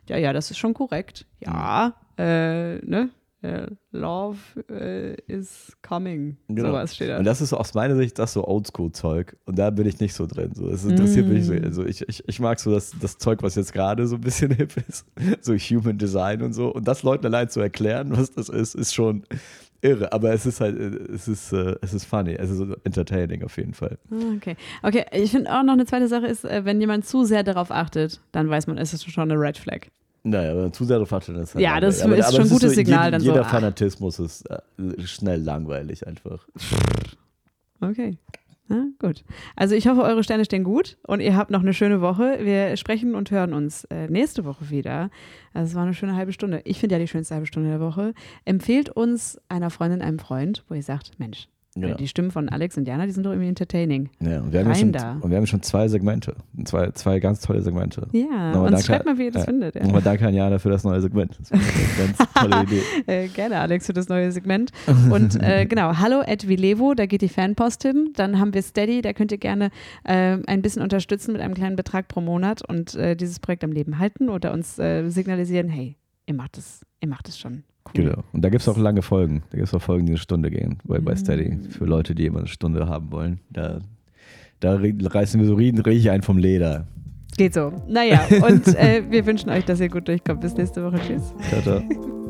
ja, 0.07 0.17
ja, 0.17 0.33
das 0.33 0.51
ist 0.51 0.57
schon 0.57 0.73
korrekt. 0.73 1.25
Ja, 1.39 1.93
äh, 2.17 2.77
ne? 2.85 3.09
Äh, 3.43 3.67
love 3.91 4.37
äh, 4.69 5.15
is 5.27 5.75
coming. 5.81 6.37
Genau. 6.47 6.69
Sowas 6.69 6.95
steht 6.95 7.09
da. 7.09 7.17
Und 7.17 7.25
das 7.25 7.41
ist 7.41 7.51
aus 7.51 7.73
meiner 7.73 7.97
Sicht 7.97 8.17
das 8.17 8.31
so 8.31 8.47
Oldschool-Zeug. 8.47 9.35
Und 9.45 9.59
da 9.59 9.69
bin 9.69 9.85
ich 9.85 9.99
nicht 9.99 10.13
so 10.13 10.25
drin. 10.25 10.51
So, 10.55 10.69
das 10.69 10.85
interessiert 10.85 11.27
mich 11.27 11.45
so. 11.45 11.53
Mm. 11.53 11.63
Also 11.65 11.85
ich, 11.85 12.07
ich, 12.07 12.23
ich 12.25 12.39
mag 12.39 12.57
so 12.61 12.71
das, 12.71 12.93
das 13.01 13.17
Zeug, 13.17 13.43
was 13.43 13.55
jetzt 13.55 13.73
gerade 13.73 14.07
so 14.07 14.15
ein 14.15 14.21
bisschen 14.21 14.51
hip 14.55 14.77
ist. 14.87 15.05
So 15.41 15.55
Human 15.55 15.97
Design 15.97 16.41
und 16.41 16.53
so. 16.53 16.73
Und 16.73 16.87
das 16.87 17.03
Leuten 17.03 17.25
allein 17.25 17.49
zu 17.49 17.59
erklären, 17.59 18.15
was 18.15 18.31
das 18.31 18.47
ist, 18.47 18.75
ist 18.75 18.93
schon 18.93 19.23
irre. 19.81 20.13
Aber 20.13 20.31
es 20.31 20.45
ist 20.45 20.61
halt, 20.61 20.79
äh, 20.79 21.13
es 21.13 21.27
ist, 21.27 21.51
äh, 21.51 21.75
es 21.81 21.93
ist 21.93 22.05
funny. 22.05 22.35
Es 22.35 22.49
ist 22.49 22.61
entertaining 22.85 23.43
auf 23.43 23.57
jeden 23.57 23.73
Fall. 23.73 23.97
Ah, 24.09 24.15
Okay. 24.37 24.55
Okay, 24.83 25.05
ich 25.11 25.31
finde 25.31 25.51
auch 25.51 25.63
noch 25.63 25.73
eine 25.73 25.85
zweite 25.85 26.07
Sache 26.07 26.27
ist, 26.27 26.45
äh, 26.45 26.63
wenn 26.63 26.79
jemand 26.79 27.05
zu 27.05 27.25
sehr 27.25 27.43
darauf 27.43 27.71
achtet, 27.71 28.21
dann 28.31 28.49
weiß 28.49 28.67
man, 28.67 28.77
es 28.77 28.93
ist 28.93 29.11
schon 29.11 29.29
eine 29.29 29.37
Red 29.37 29.57
Flag. 29.57 29.87
Naja, 30.23 30.55
wenn 30.55 30.63
man 30.63 30.73
zu 30.73 30.85
sehr 30.85 30.97
darauf 30.97 31.11
achtet, 31.11 31.35
dann 31.35 31.43
ist 31.43 31.53
halt 31.53 31.63
Ja, 31.63 31.79
das 31.79 31.99
langweilig. 31.99 32.25
ist 32.25 32.31
schon 32.31 32.41
ein 32.41 32.45
es 32.45 32.51
gutes 32.53 32.69
so, 32.69 32.75
Signal, 32.75 32.99
Jeder, 33.05 33.11
dann 33.11 33.21
so, 33.21 33.27
jeder 33.27 33.41
ah. 33.41 33.49
Fanatismus 33.49 34.19
ist 34.19 34.49
äh, 34.49 34.59
schnell 35.05 35.41
langweilig 35.41 36.07
einfach. 36.07 36.47
Okay. 37.81 38.17
Na, 38.69 38.85
gut. 38.97 39.25
Also 39.57 39.75
ich 39.75 39.87
hoffe, 39.89 40.01
eure 40.03 40.23
Sterne 40.23 40.45
stehen 40.45 40.63
gut 40.63 40.97
und 41.05 41.19
ihr 41.19 41.35
habt 41.35 41.51
noch 41.51 41.59
eine 41.61 41.73
schöne 41.73 41.99
Woche. 41.99 42.37
Wir 42.41 42.77
sprechen 42.77 43.13
und 43.13 43.29
hören 43.29 43.53
uns 43.53 43.83
äh, 43.85 44.07
nächste 44.07 44.45
Woche 44.45 44.69
wieder. 44.69 45.09
Also 45.53 45.71
es 45.71 45.75
war 45.75 45.83
eine 45.83 45.93
schöne 45.93 46.15
halbe 46.15 46.31
Stunde. 46.31 46.61
Ich 46.63 46.79
finde 46.79 46.95
ja 46.95 46.99
die 46.99 47.07
schönste 47.09 47.35
halbe 47.35 47.47
Stunde 47.47 47.69
der 47.69 47.81
Woche. 47.81 48.13
Empfehlt 48.45 48.89
uns 48.89 49.37
einer 49.49 49.69
Freundin, 49.69 50.01
einem 50.01 50.19
Freund, 50.19 50.63
wo 50.69 50.75
ihr 50.75 50.83
sagt, 50.83 51.19
Mensch, 51.19 51.49
Genau. 51.75 51.95
die 51.95 52.07
Stimmen 52.07 52.29
von 52.29 52.49
Alex 52.49 52.77
und 52.77 52.87
Jana, 52.87 53.05
die 53.05 53.11
sind 53.11 53.25
doch 53.25 53.31
irgendwie 53.31 53.49
entertaining. 53.49 54.09
Ja, 54.19 54.41
und 54.41 54.53
wir 54.53 54.59
haben 54.59 54.67
ja 54.67 54.73
Rein 54.73 54.79
schon, 54.79 54.91
da. 54.91 55.17
und 55.21 55.31
wir 55.31 55.37
haben 55.37 55.47
schon 55.47 55.63
zwei 55.63 55.87
Segmente. 55.87 56.35
Zwei, 56.65 56.91
zwei 56.91 57.19
ganz 57.19 57.41
tolle 57.41 57.63
Segmente. 57.63 58.07
Ja, 58.11 58.51
Nochmal 58.51 58.73
und 58.73 58.81
schreibt 58.81 59.05
mal, 59.05 59.17
wie 59.17 59.25
ihr 59.25 59.31
das 59.31 59.43
ja. 59.43 59.45
findet. 59.47 59.75
Ja. 59.75 59.83
Nochmal 59.83 60.03
danke 60.03 60.27
an 60.27 60.35
Jana 60.35 60.59
für 60.59 60.69
das 60.69 60.83
neue 60.83 61.01
Segment. 61.01 61.37
Das 61.39 61.51
war 61.51 61.59
eine 61.59 62.15
ganz 62.15 62.33
tolle 62.33 62.63
Idee. 62.63 62.81
Äh, 63.07 63.27
gerne, 63.27 63.59
Alex, 63.59 63.87
für 63.87 63.93
das 63.93 64.07
neue 64.07 64.31
Segment. 64.31 64.71
Und 65.09 65.41
äh, 65.41 65.65
genau, 65.69 65.97
hallo 65.97 66.19
at 66.19 66.47
Vilevo, 66.47 66.93
da 66.93 67.07
geht 67.07 67.21
die 67.21 67.29
Fanpost 67.29 67.81
hin. 67.81 68.11
Dann 68.15 68.39
haben 68.39 68.53
wir 68.53 68.61
Steady, 68.61 69.01
da 69.01 69.13
könnt 69.13 69.31
ihr 69.31 69.39
gerne 69.39 69.71
äh, 70.03 70.37
ein 70.45 70.61
bisschen 70.61 70.83
unterstützen 70.83 71.33
mit 71.33 71.41
einem 71.41 71.55
kleinen 71.55 71.75
Betrag 71.75 72.07
pro 72.07 72.21
Monat 72.21 72.61
und 72.67 72.93
äh, 72.95 73.15
dieses 73.15 73.39
Projekt 73.39 73.63
am 73.63 73.71
Leben 73.71 73.97
halten 73.97 74.29
oder 74.29 74.53
uns 74.53 74.77
äh, 74.77 75.09
signalisieren, 75.09 75.69
hey, 75.69 75.97
ihr 76.27 76.35
macht 76.35 76.57
es, 76.57 76.85
ihr 77.01 77.07
macht 77.07 77.27
es 77.27 77.39
schon. 77.39 77.63
Cool. 77.85 78.05
Genau. 78.05 78.23
Und 78.31 78.41
da 78.43 78.49
gibt 78.49 78.61
es 78.61 78.69
auch 78.69 78.77
lange 78.77 79.01
Folgen. 79.01 79.43
Da 79.51 79.57
gibt 79.57 79.67
es 79.67 79.73
auch 79.73 79.81
Folgen, 79.81 80.05
die 80.05 80.13
eine 80.13 80.19
Stunde 80.19 80.49
gehen 80.49 80.77
bei, 80.85 80.99
bei 80.99 81.15
Steady. 81.15 81.55
Mm. 81.55 81.63
Für 81.71 81.85
Leute, 81.85 82.15
die 82.15 82.25
immer 82.25 82.39
eine 82.39 82.47
Stunde 82.47 82.87
haben 82.87 83.11
wollen. 83.11 83.39
Da, 83.49 83.79
da 84.59 84.75
re- 84.75 84.93
reißen 84.99 85.39
wir 85.39 85.47
so 85.47 85.55
richtig 85.55 86.09
einen 86.09 86.23
vom 86.23 86.37
Leder. 86.37 86.87
Geht 87.37 87.53
so. 87.55 87.73
Naja, 87.87 88.21
und 88.47 88.67
äh, 88.75 89.03
wir 89.09 89.25
wünschen 89.25 89.49
euch, 89.49 89.65
dass 89.65 89.79
ihr 89.79 89.89
gut 89.89 90.07
durchkommt. 90.07 90.41
Bis 90.41 90.55
nächste 90.55 90.83
Woche. 90.83 90.99
Tschüss. 91.05 91.33
Ciao, 91.49 91.61
ciao. 91.61 91.81